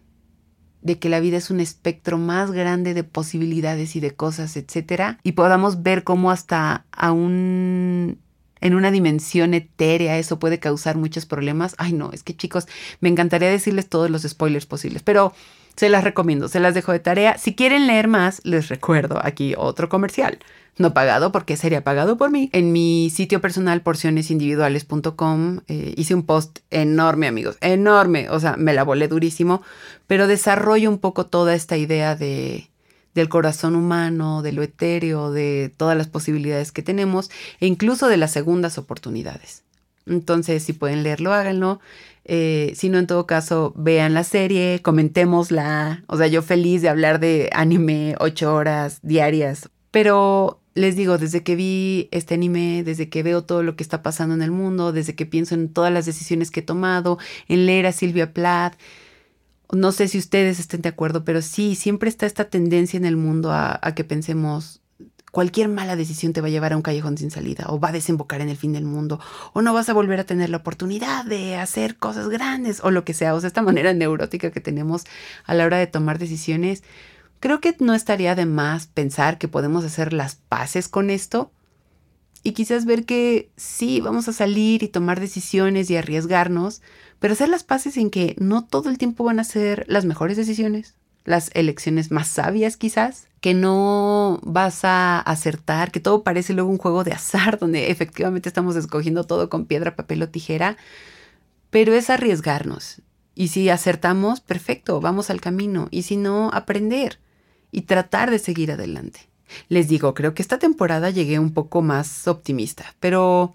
de 0.80 0.98
que 0.98 1.10
la 1.10 1.20
vida 1.20 1.36
es 1.36 1.50
un 1.50 1.60
espectro 1.60 2.16
más 2.16 2.52
grande 2.52 2.94
de 2.94 3.04
posibilidades 3.04 3.96
y 3.96 4.00
de 4.00 4.14
cosas, 4.14 4.56
etcétera, 4.56 5.18
y 5.22 5.32
podamos 5.32 5.82
ver 5.82 6.04
cómo 6.04 6.30
hasta 6.30 6.86
aún 6.90 8.18
en 8.60 8.74
una 8.74 8.90
dimensión 8.90 9.54
etérea 9.54 10.18
eso 10.18 10.38
puede 10.38 10.58
causar 10.58 10.96
muchos 10.96 11.26
problemas. 11.26 11.74
Ay, 11.78 11.92
no, 11.92 12.12
es 12.12 12.22
que 12.22 12.36
chicos, 12.36 12.66
me 13.00 13.08
encantaría 13.08 13.50
decirles 13.50 13.88
todos 13.88 14.10
los 14.10 14.22
spoilers 14.22 14.66
posibles, 14.66 15.02
pero 15.02 15.32
Se 15.76 15.90
las 15.90 16.04
recomiendo, 16.04 16.48
se 16.48 16.58
las 16.58 16.72
dejo 16.72 16.92
de 16.92 17.00
tarea. 17.00 17.36
Si 17.36 17.54
quieren 17.54 17.86
leer 17.86 18.08
más, 18.08 18.40
les 18.44 18.68
recuerdo 18.70 19.20
aquí 19.22 19.52
otro 19.58 19.90
comercial. 19.90 20.38
No 20.78 20.94
pagado 20.94 21.32
porque 21.32 21.56
sería 21.58 21.84
pagado 21.84 22.16
por 22.16 22.30
mí. 22.30 22.48
En 22.54 22.72
mi 22.72 23.10
sitio 23.10 23.42
personal 23.42 23.82
porcionesindividuales.com 23.82 25.60
eh, 25.68 25.92
hice 25.96 26.14
un 26.14 26.22
post 26.24 26.60
enorme, 26.70 27.26
amigos, 27.26 27.58
enorme. 27.60 28.30
O 28.30 28.40
sea, 28.40 28.56
me 28.56 28.72
la 28.72 28.84
volé 28.84 29.06
durísimo, 29.08 29.62
pero 30.06 30.26
desarrollo 30.26 30.88
un 30.88 30.98
poco 30.98 31.26
toda 31.26 31.54
esta 31.54 31.76
idea 31.76 32.16
de, 32.16 32.70
del 33.16 33.28
corazón 33.28 33.74
humano, 33.74 34.42
de 34.42 34.52
lo 34.52 34.62
etéreo, 34.62 35.32
de 35.32 35.72
todas 35.76 35.96
las 35.96 36.06
posibilidades 36.06 36.70
que 36.70 36.82
tenemos 36.82 37.30
e 37.58 37.66
incluso 37.66 38.06
de 38.06 38.18
las 38.18 38.30
segundas 38.30 38.78
oportunidades. 38.78 39.64
Entonces, 40.06 40.62
si 40.62 40.72
pueden 40.72 41.02
leerlo, 41.02 41.32
háganlo. 41.32 41.80
Eh, 42.24 42.72
si 42.76 42.88
no, 42.88 42.98
en 42.98 43.08
todo 43.08 43.26
caso, 43.26 43.72
vean 43.76 44.14
la 44.14 44.22
serie, 44.22 44.80
comentémosla. 44.82 46.04
O 46.06 46.16
sea, 46.16 46.28
yo 46.28 46.42
feliz 46.42 46.82
de 46.82 46.88
hablar 46.88 47.18
de 47.18 47.50
anime 47.52 48.14
ocho 48.20 48.54
horas 48.54 49.00
diarias. 49.02 49.68
Pero 49.90 50.60
les 50.74 50.94
digo, 50.94 51.18
desde 51.18 51.42
que 51.42 51.56
vi 51.56 52.08
este 52.12 52.34
anime, 52.34 52.84
desde 52.84 53.08
que 53.08 53.22
veo 53.22 53.42
todo 53.42 53.62
lo 53.62 53.76
que 53.76 53.82
está 53.82 54.02
pasando 54.02 54.34
en 54.34 54.42
el 54.42 54.50
mundo, 54.50 54.92
desde 54.92 55.14
que 55.14 55.26
pienso 55.26 55.54
en 55.54 55.72
todas 55.72 55.92
las 55.92 56.06
decisiones 56.06 56.50
que 56.50 56.60
he 56.60 56.62
tomado, 56.62 57.18
en 57.48 57.66
leer 57.66 57.86
a 57.86 57.92
Silvia 57.92 58.32
Plath, 58.32 58.74
no 59.72 59.92
sé 59.92 60.08
si 60.08 60.18
ustedes 60.18 60.60
estén 60.60 60.82
de 60.82 60.88
acuerdo, 60.88 61.24
pero 61.24 61.42
sí, 61.42 61.74
siempre 61.74 62.08
está 62.08 62.26
esta 62.26 62.44
tendencia 62.44 62.96
en 62.96 63.04
el 63.04 63.16
mundo 63.16 63.52
a, 63.52 63.80
que 63.94 64.04
pensemos, 64.04 64.80
cualquier 65.32 65.68
mala 65.68 65.96
decisión 65.96 66.32
te 66.32 66.40
va 66.40 66.46
a 66.46 66.50
llevar 66.50 66.72
a 66.72 66.76
un 66.76 66.82
callejón 66.82 67.18
sin 67.18 67.30
salida 67.30 67.66
o 67.68 67.80
va 67.80 67.88
a 67.88 67.92
desembocar 67.92 68.40
en 68.40 68.48
el 68.48 68.56
fin 68.56 68.72
del 68.72 68.84
mundo 68.84 69.20
o 69.52 69.62
no 69.62 69.74
vas 69.74 69.88
a 69.88 69.92
volver 69.92 70.20
a 70.20 70.24
tener 70.24 70.50
la 70.50 70.58
oportunidad 70.58 71.24
de 71.24 71.56
hacer 71.56 71.96
cosas 71.96 72.28
grandes 72.28 72.80
o 72.82 72.90
lo 72.90 73.04
que 73.04 73.14
sea. 73.14 73.34
O 73.34 73.40
sea, 73.40 73.48
esta 73.48 73.62
manera 73.62 73.92
neurótica 73.92 74.50
que 74.50 74.60
tenemos 74.60 75.04
a 75.44 75.54
la 75.54 75.66
hora 75.66 75.78
de 75.78 75.86
tomar 75.86 76.18
decisiones, 76.18 76.84
creo 77.40 77.60
que 77.60 77.76
no 77.80 77.94
estaría 77.94 78.34
de 78.34 78.46
más 78.46 78.86
pensar 78.86 79.38
que 79.38 79.48
podemos 79.48 79.84
hacer 79.84 80.12
las 80.12 80.36
paces 80.36 80.88
con 80.88 81.10
esto 81.10 81.50
y 82.46 82.52
quizás 82.52 82.84
ver 82.84 83.04
que 83.04 83.50
sí, 83.56 84.00
vamos 84.00 84.28
a 84.28 84.32
salir 84.32 84.84
y 84.84 84.88
tomar 84.88 85.18
decisiones 85.18 85.90
y 85.90 85.96
arriesgarnos, 85.96 86.80
pero 87.26 87.32
hacer 87.32 87.48
las 87.48 87.64
paces 87.64 87.96
en 87.96 88.10
que 88.10 88.36
no 88.38 88.64
todo 88.64 88.88
el 88.88 88.98
tiempo 88.98 89.24
van 89.24 89.40
a 89.40 89.44
ser 89.44 89.84
las 89.88 90.04
mejores 90.04 90.36
decisiones, 90.36 90.94
las 91.24 91.50
elecciones 91.54 92.12
más 92.12 92.28
sabias 92.28 92.76
quizás, 92.76 93.26
que 93.40 93.52
no 93.52 94.38
vas 94.44 94.84
a 94.84 95.18
acertar, 95.18 95.90
que 95.90 95.98
todo 95.98 96.22
parece 96.22 96.54
luego 96.54 96.70
un 96.70 96.78
juego 96.78 97.02
de 97.02 97.10
azar 97.10 97.58
donde 97.58 97.90
efectivamente 97.90 98.48
estamos 98.48 98.76
escogiendo 98.76 99.24
todo 99.24 99.50
con 99.50 99.66
piedra, 99.66 99.96
papel 99.96 100.22
o 100.22 100.28
tijera, 100.28 100.76
pero 101.70 101.94
es 101.94 102.10
arriesgarnos. 102.10 103.02
Y 103.34 103.48
si 103.48 103.70
acertamos, 103.70 104.40
perfecto, 104.40 105.00
vamos 105.00 105.28
al 105.28 105.40
camino. 105.40 105.88
Y 105.90 106.02
si 106.02 106.16
no, 106.16 106.50
aprender 106.52 107.18
y 107.72 107.82
tratar 107.82 108.30
de 108.30 108.38
seguir 108.38 108.70
adelante. 108.70 109.18
Les 109.68 109.88
digo, 109.88 110.14
creo 110.14 110.32
que 110.32 110.42
esta 110.42 110.60
temporada 110.60 111.10
llegué 111.10 111.40
un 111.40 111.52
poco 111.52 111.82
más 111.82 112.28
optimista, 112.28 112.94
pero 113.00 113.52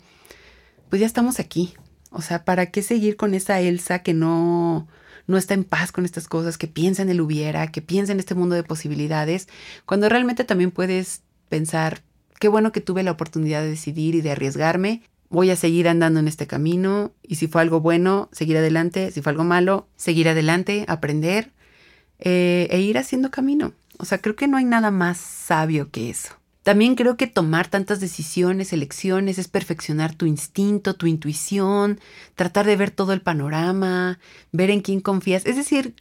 pues 0.90 1.00
ya 1.00 1.06
estamos 1.06 1.40
aquí. 1.40 1.74
O 2.12 2.22
sea, 2.22 2.46
¿para 2.46 2.68
qué 2.68 2.84
seguir 2.84 3.16
con 3.18 3.34
esa 3.34 3.60
Elsa 3.60 4.00
que 4.00 4.14
no 4.14 4.88
no 5.28 5.38
está 5.38 5.54
en 5.54 5.64
paz 5.64 5.92
con 5.92 6.06
estas 6.06 6.28
cosas, 6.28 6.58
que 6.58 6.68
piensa 6.68 7.02
en 7.02 7.10
el 7.10 7.22
hubiera, 7.22 7.68
que 7.68 7.82
piensa 7.82 8.12
en 8.12 8.20
este 8.20 8.36
mundo 8.36 8.56
de 8.56 8.64
posibilidades, 8.64 9.48
cuando 9.86 10.10
realmente 10.10 10.44
también 10.44 10.72
puedes 10.72 11.22
pensar, 11.50 12.02
qué 12.40 12.48
bueno 12.48 12.72
que 12.72 12.82
tuve 12.82 13.04
la 13.04 13.12
oportunidad 13.12 13.62
de 13.62 13.70
decidir 13.70 14.16
y 14.16 14.22
de 14.22 14.32
arriesgarme, 14.32 15.04
voy 15.30 15.50
a 15.50 15.56
seguir 15.56 15.88
andando 15.88 16.20
en 16.20 16.28
este 16.28 16.48
camino 16.48 17.14
y 17.24 17.36
si 17.36 17.48
fue 17.48 17.62
algo 17.62 17.80
bueno, 17.80 18.30
seguir 18.32 18.58
adelante, 18.58 19.12
si 19.12 19.22
fue 19.22 19.32
algo 19.32 19.44
malo, 19.44 19.88
seguir 19.96 20.28
adelante, 20.28 20.86
aprender 20.88 21.52
eh, 22.20 22.68
e 22.70 22.82
ir 22.82 22.98
haciendo 22.98 23.32
camino. 23.32 23.74
O 23.98 24.06
sea, 24.06 24.18
creo 24.18 24.36
que 24.36 24.48
no 24.48 24.58
hay 24.58 24.66
nada 24.66 24.92
más 24.92 25.18
sabio 25.18 25.90
que 25.92 26.10
eso. 26.10 26.41
También 26.64 26.96
creo 26.96 27.18
que 27.18 27.26
tomar 27.26 27.68
tantas 27.70 28.00
decisiones, 28.00 28.72
elecciones, 28.72 29.40
es 29.40 29.48
perfeccionar 29.48 30.14
tu 30.14 30.28
instinto, 30.28 30.94
tu 30.94 31.08
intuición, 31.08 32.00
tratar 32.36 32.68
de 32.68 32.76
ver 32.76 32.92
todo 32.92 33.14
el 33.14 33.22
panorama, 33.22 34.20
ver 34.52 34.70
en 34.70 34.82
quién 34.82 35.02
confías. 35.02 35.46
Es 35.48 35.56
decir, 35.56 35.96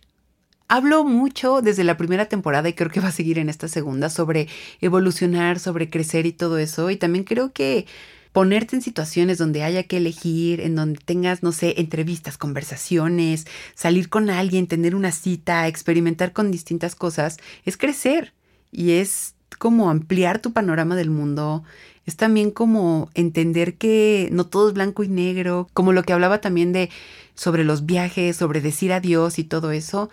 hablo 0.68 1.04
mucho 1.04 1.62
desde 1.62 1.82
la 1.82 1.96
primera 1.96 2.26
temporada 2.26 2.68
y 2.68 2.74
creo 2.74 2.90
que 2.90 3.00
va 3.00 3.08
a 3.08 3.12
seguir 3.12 3.38
en 3.38 3.48
esta 3.48 3.68
segunda 3.68 4.10
sobre 4.10 4.48
evolucionar, 4.82 5.58
sobre 5.58 5.88
crecer 5.88 6.26
y 6.26 6.32
todo 6.32 6.58
eso. 6.58 6.90
Y 6.90 6.96
también 6.96 7.24
creo 7.24 7.52
que 7.52 7.86
ponerte 8.32 8.76
en 8.76 8.82
situaciones 8.82 9.38
donde 9.38 9.62
haya 9.62 9.84
que 9.84 9.96
elegir, 9.96 10.60
en 10.60 10.76
donde 10.76 11.00
tengas, 11.04 11.42
no 11.42 11.52
sé, 11.52 11.80
entrevistas, 11.80 12.38
conversaciones, 12.38 13.46
salir 13.74 14.08
con 14.08 14.30
alguien, 14.30 14.66
tener 14.66 14.94
una 14.94 15.10
cita, 15.10 15.66
experimentar 15.68 16.32
con 16.32 16.50
distintas 16.50 16.94
cosas, 16.94 17.38
es 17.64 17.76
crecer 17.76 18.34
y 18.70 18.92
es 18.92 19.34
como 19.58 19.90
ampliar 19.90 20.40
tu 20.40 20.52
panorama 20.52 20.96
del 20.96 21.10
mundo, 21.10 21.64
es 22.06 22.16
también 22.16 22.50
como 22.50 23.10
entender 23.14 23.74
que 23.74 24.28
no 24.32 24.46
todo 24.46 24.68
es 24.68 24.74
blanco 24.74 25.04
y 25.04 25.08
negro, 25.08 25.68
como 25.74 25.92
lo 25.92 26.02
que 26.02 26.12
hablaba 26.12 26.40
también 26.40 26.72
de 26.72 26.90
sobre 27.34 27.64
los 27.64 27.86
viajes, 27.86 28.36
sobre 28.36 28.60
decir 28.60 28.92
adiós 28.92 29.38
y 29.38 29.44
todo 29.44 29.70
eso. 29.70 30.10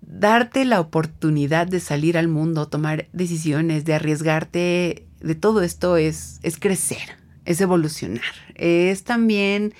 Darte 0.00 0.64
la 0.64 0.80
oportunidad 0.80 1.66
de 1.66 1.80
salir 1.80 2.18
al 2.18 2.28
mundo, 2.28 2.68
tomar 2.68 3.08
decisiones, 3.12 3.84
de 3.84 3.94
arriesgarte, 3.94 5.06
de 5.20 5.34
todo 5.34 5.62
esto 5.62 5.96
es, 5.96 6.38
es 6.42 6.58
crecer, 6.58 7.16
es 7.46 7.60
evolucionar. 7.60 8.22
Es 8.54 9.04
también 9.04 9.74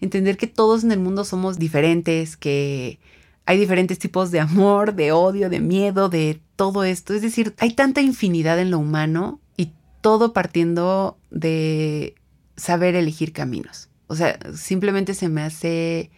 entender 0.00 0.36
que 0.36 0.46
todos 0.46 0.82
en 0.82 0.92
el 0.92 0.98
mundo 0.98 1.24
somos 1.24 1.58
diferentes, 1.58 2.36
que 2.36 2.98
hay 3.46 3.58
diferentes 3.58 3.98
tipos 3.98 4.32
de 4.32 4.40
amor, 4.40 4.94
de 4.94 5.12
odio, 5.12 5.48
de 5.48 5.60
miedo, 5.60 6.08
de 6.08 6.40
todo 6.56 6.84
esto. 6.84 7.14
Es 7.14 7.22
decir, 7.22 7.54
hay 7.58 7.72
tanta 7.72 8.02
infinidad 8.02 8.58
en 8.58 8.72
lo 8.72 8.78
humano 8.80 9.40
y 9.56 9.72
todo 10.00 10.32
partiendo 10.32 11.16
de 11.30 12.16
saber 12.56 12.96
elegir 12.96 13.32
caminos. 13.32 13.88
O 14.08 14.16
sea, 14.16 14.38
simplemente 14.54 15.14
se 15.14 15.28
me 15.28 15.42
hace 15.42 16.10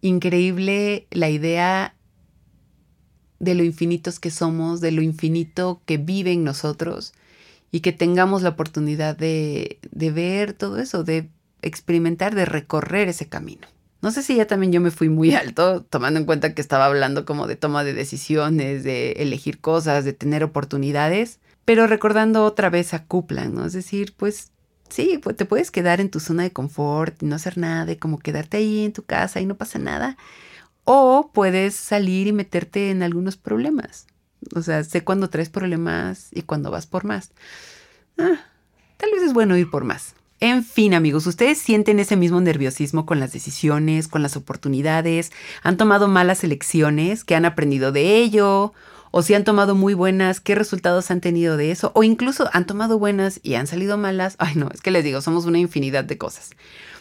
increíble 0.00 1.06
la 1.10 1.30
idea 1.30 1.94
de 3.38 3.54
lo 3.54 3.62
infinitos 3.62 4.18
que 4.18 4.30
somos, 4.30 4.80
de 4.80 4.90
lo 4.90 5.02
infinito 5.02 5.80
que 5.86 5.96
vive 5.96 6.32
en 6.32 6.44
nosotros 6.44 7.12
y 7.70 7.80
que 7.80 7.92
tengamos 7.92 8.42
la 8.42 8.50
oportunidad 8.50 9.16
de, 9.16 9.78
de 9.90 10.10
ver 10.10 10.54
todo 10.54 10.78
eso, 10.78 11.04
de 11.04 11.28
experimentar, 11.62 12.34
de 12.34 12.46
recorrer 12.46 13.08
ese 13.08 13.28
camino. 13.28 13.66
No 14.04 14.10
sé 14.10 14.22
si 14.22 14.36
ya 14.36 14.46
también 14.46 14.70
yo 14.70 14.82
me 14.82 14.90
fui 14.90 15.08
muy 15.08 15.34
alto, 15.34 15.82
tomando 15.82 16.20
en 16.20 16.26
cuenta 16.26 16.52
que 16.52 16.60
estaba 16.60 16.84
hablando 16.84 17.24
como 17.24 17.46
de 17.46 17.56
toma 17.56 17.84
de 17.84 17.94
decisiones, 17.94 18.84
de 18.84 19.12
elegir 19.12 19.60
cosas, 19.62 20.04
de 20.04 20.12
tener 20.12 20.44
oportunidades, 20.44 21.40
pero 21.64 21.86
recordando 21.86 22.44
otra 22.44 22.68
vez 22.68 22.92
a 22.92 23.06
Kuplan, 23.06 23.54
¿no? 23.54 23.64
Es 23.64 23.72
decir, 23.72 24.12
pues 24.14 24.52
sí, 24.90 25.18
pues 25.22 25.36
te 25.36 25.46
puedes 25.46 25.70
quedar 25.70 26.02
en 26.02 26.10
tu 26.10 26.20
zona 26.20 26.42
de 26.42 26.52
confort 26.52 27.22
y 27.22 27.24
no 27.24 27.36
hacer 27.36 27.56
nada, 27.56 27.92
y 27.92 27.96
como 27.96 28.18
quedarte 28.18 28.58
ahí 28.58 28.84
en 28.84 28.92
tu 28.92 29.04
casa 29.04 29.40
y 29.40 29.46
no 29.46 29.54
pasa 29.54 29.78
nada. 29.78 30.18
O 30.84 31.30
puedes 31.32 31.74
salir 31.74 32.26
y 32.26 32.32
meterte 32.32 32.90
en 32.90 33.02
algunos 33.02 33.38
problemas. 33.38 34.06
O 34.54 34.60
sea, 34.60 34.84
sé 34.84 35.02
cuándo 35.02 35.30
traes 35.30 35.48
problemas 35.48 36.28
y 36.30 36.42
cuándo 36.42 36.70
vas 36.70 36.86
por 36.86 37.06
más. 37.06 37.30
Ah, 38.18 38.38
tal 38.98 39.10
vez 39.12 39.22
es 39.22 39.32
bueno 39.32 39.56
ir 39.56 39.70
por 39.70 39.84
más. 39.84 40.14
En 40.44 40.62
fin, 40.62 40.92
amigos, 40.92 41.26
¿ustedes 41.26 41.56
sienten 41.56 41.98
ese 41.98 42.16
mismo 42.16 42.38
nerviosismo 42.38 43.06
con 43.06 43.18
las 43.18 43.32
decisiones, 43.32 44.08
con 44.08 44.22
las 44.22 44.36
oportunidades? 44.36 45.32
¿Han 45.62 45.78
tomado 45.78 46.06
malas 46.06 46.44
elecciones? 46.44 47.24
¿Qué 47.24 47.34
han 47.34 47.46
aprendido 47.46 47.92
de 47.92 48.18
ello? 48.18 48.74
¿O 49.10 49.22
si 49.22 49.32
han 49.32 49.44
tomado 49.44 49.74
muy 49.74 49.94
buenas, 49.94 50.40
qué 50.40 50.54
resultados 50.54 51.10
han 51.10 51.22
tenido 51.22 51.56
de 51.56 51.70
eso? 51.70 51.92
¿O 51.94 52.04
incluso 52.04 52.50
han 52.52 52.66
tomado 52.66 52.98
buenas 52.98 53.40
y 53.42 53.54
han 53.54 53.66
salido 53.66 53.96
malas? 53.96 54.36
Ay, 54.38 54.54
no, 54.56 54.68
es 54.70 54.82
que 54.82 54.90
les 54.90 55.02
digo, 55.02 55.22
somos 55.22 55.46
una 55.46 55.58
infinidad 55.58 56.04
de 56.04 56.18
cosas. 56.18 56.50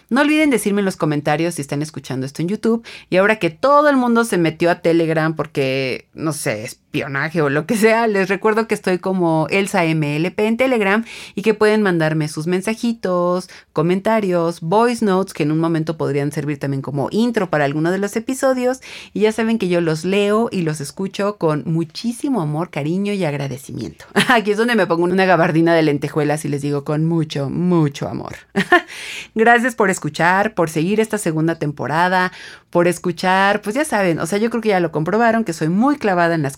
No 0.09 0.21
olviden 0.21 0.49
decirme 0.49 0.79
en 0.79 0.85
los 0.85 0.95
comentarios 0.95 1.55
si 1.55 1.61
están 1.61 1.81
escuchando 1.81 2.25
esto 2.25 2.41
en 2.41 2.47
YouTube. 2.47 2.87
Y 3.09 3.17
ahora 3.17 3.39
que 3.39 3.49
todo 3.49 3.89
el 3.89 3.97
mundo 3.97 4.23
se 4.23 4.37
metió 4.37 4.71
a 4.71 4.79
Telegram 4.79 5.35
porque, 5.35 6.07
no 6.13 6.31
sé, 6.31 6.69
espionaje 6.93 7.41
o 7.41 7.49
lo 7.49 7.65
que 7.65 7.75
sea, 7.75 8.05
les 8.05 8.29
recuerdo 8.29 8.67
que 8.67 8.75
estoy 8.75 8.99
como 8.99 9.47
Elsa 9.49 9.81
MLP 9.83 10.39
en 10.41 10.57
Telegram 10.57 11.03
y 11.33 11.41
que 11.41 11.55
pueden 11.55 11.81
mandarme 11.81 12.27
sus 12.27 12.45
mensajitos, 12.45 13.49
comentarios, 13.73 14.61
voice 14.61 15.03
notes 15.03 15.33
que 15.33 15.41
en 15.41 15.51
un 15.51 15.57
momento 15.57 15.97
podrían 15.97 16.31
servir 16.31 16.59
también 16.59 16.83
como 16.83 17.07
intro 17.09 17.49
para 17.49 17.65
alguno 17.65 17.89
de 17.89 17.97
los 17.97 18.15
episodios. 18.15 18.81
Y 19.11 19.21
ya 19.21 19.31
saben 19.31 19.57
que 19.57 19.69
yo 19.69 19.81
los 19.81 20.05
leo 20.05 20.49
y 20.51 20.61
los 20.61 20.81
escucho 20.81 21.37
con 21.37 21.63
muchísimo 21.65 22.41
amor, 22.43 22.69
cariño 22.69 23.11
y 23.11 23.25
agradecimiento. 23.25 24.05
Aquí 24.29 24.51
es 24.51 24.57
donde 24.57 24.75
me 24.75 24.85
pongo 24.85 25.05
una 25.05 25.25
gabardina 25.25 25.73
de 25.73 25.81
lentejuelas 25.81 26.45
y 26.45 26.49
les 26.49 26.61
digo 26.61 26.83
con 26.83 27.05
mucho, 27.05 27.49
mucho 27.49 28.07
amor. 28.07 28.35
Gracias 29.33 29.73
por 29.73 29.89
escuchar, 29.89 30.53
por 30.53 30.69
seguir 30.69 30.99
esta 30.99 31.17
segunda 31.17 31.55
temporada, 31.55 32.31
por 32.69 32.87
escuchar, 32.87 33.61
pues 33.61 33.75
ya 33.75 33.85
saben, 33.85 34.17
o 34.17 34.25
sea, 34.25 34.39
yo 34.39 34.49
creo 34.49 34.61
que 34.61 34.69
ya 34.69 34.79
lo 34.79 34.91
comprobaron, 34.91 35.43
que 35.43 35.53
soy 35.53 35.69
muy 35.69 35.97
clavada 35.97 36.33
en 36.33 36.41
las 36.41 36.57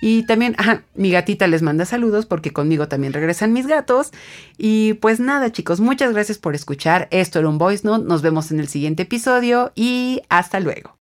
Y 0.00 0.24
también, 0.26 0.56
mi 0.94 1.10
gatita 1.10 1.46
les 1.46 1.62
manda 1.62 1.84
saludos 1.84 2.26
porque 2.26 2.52
conmigo 2.52 2.88
también 2.88 3.12
regresan 3.12 3.52
mis 3.52 3.66
gatos. 3.66 4.10
Y 4.58 4.94
pues 4.94 5.20
nada, 5.20 5.50
chicos, 5.50 5.80
muchas 5.80 6.12
gracias 6.12 6.38
por 6.38 6.54
escuchar. 6.54 7.08
Esto 7.10 7.38
era 7.38 7.48
un 7.48 7.58
voice 7.58 7.86
note, 7.86 8.06
nos 8.06 8.22
vemos 8.22 8.50
en 8.50 8.60
el 8.60 8.68
siguiente 8.68 9.02
episodio 9.02 9.72
y 9.74 10.22
hasta 10.28 10.60
luego. 10.60 10.99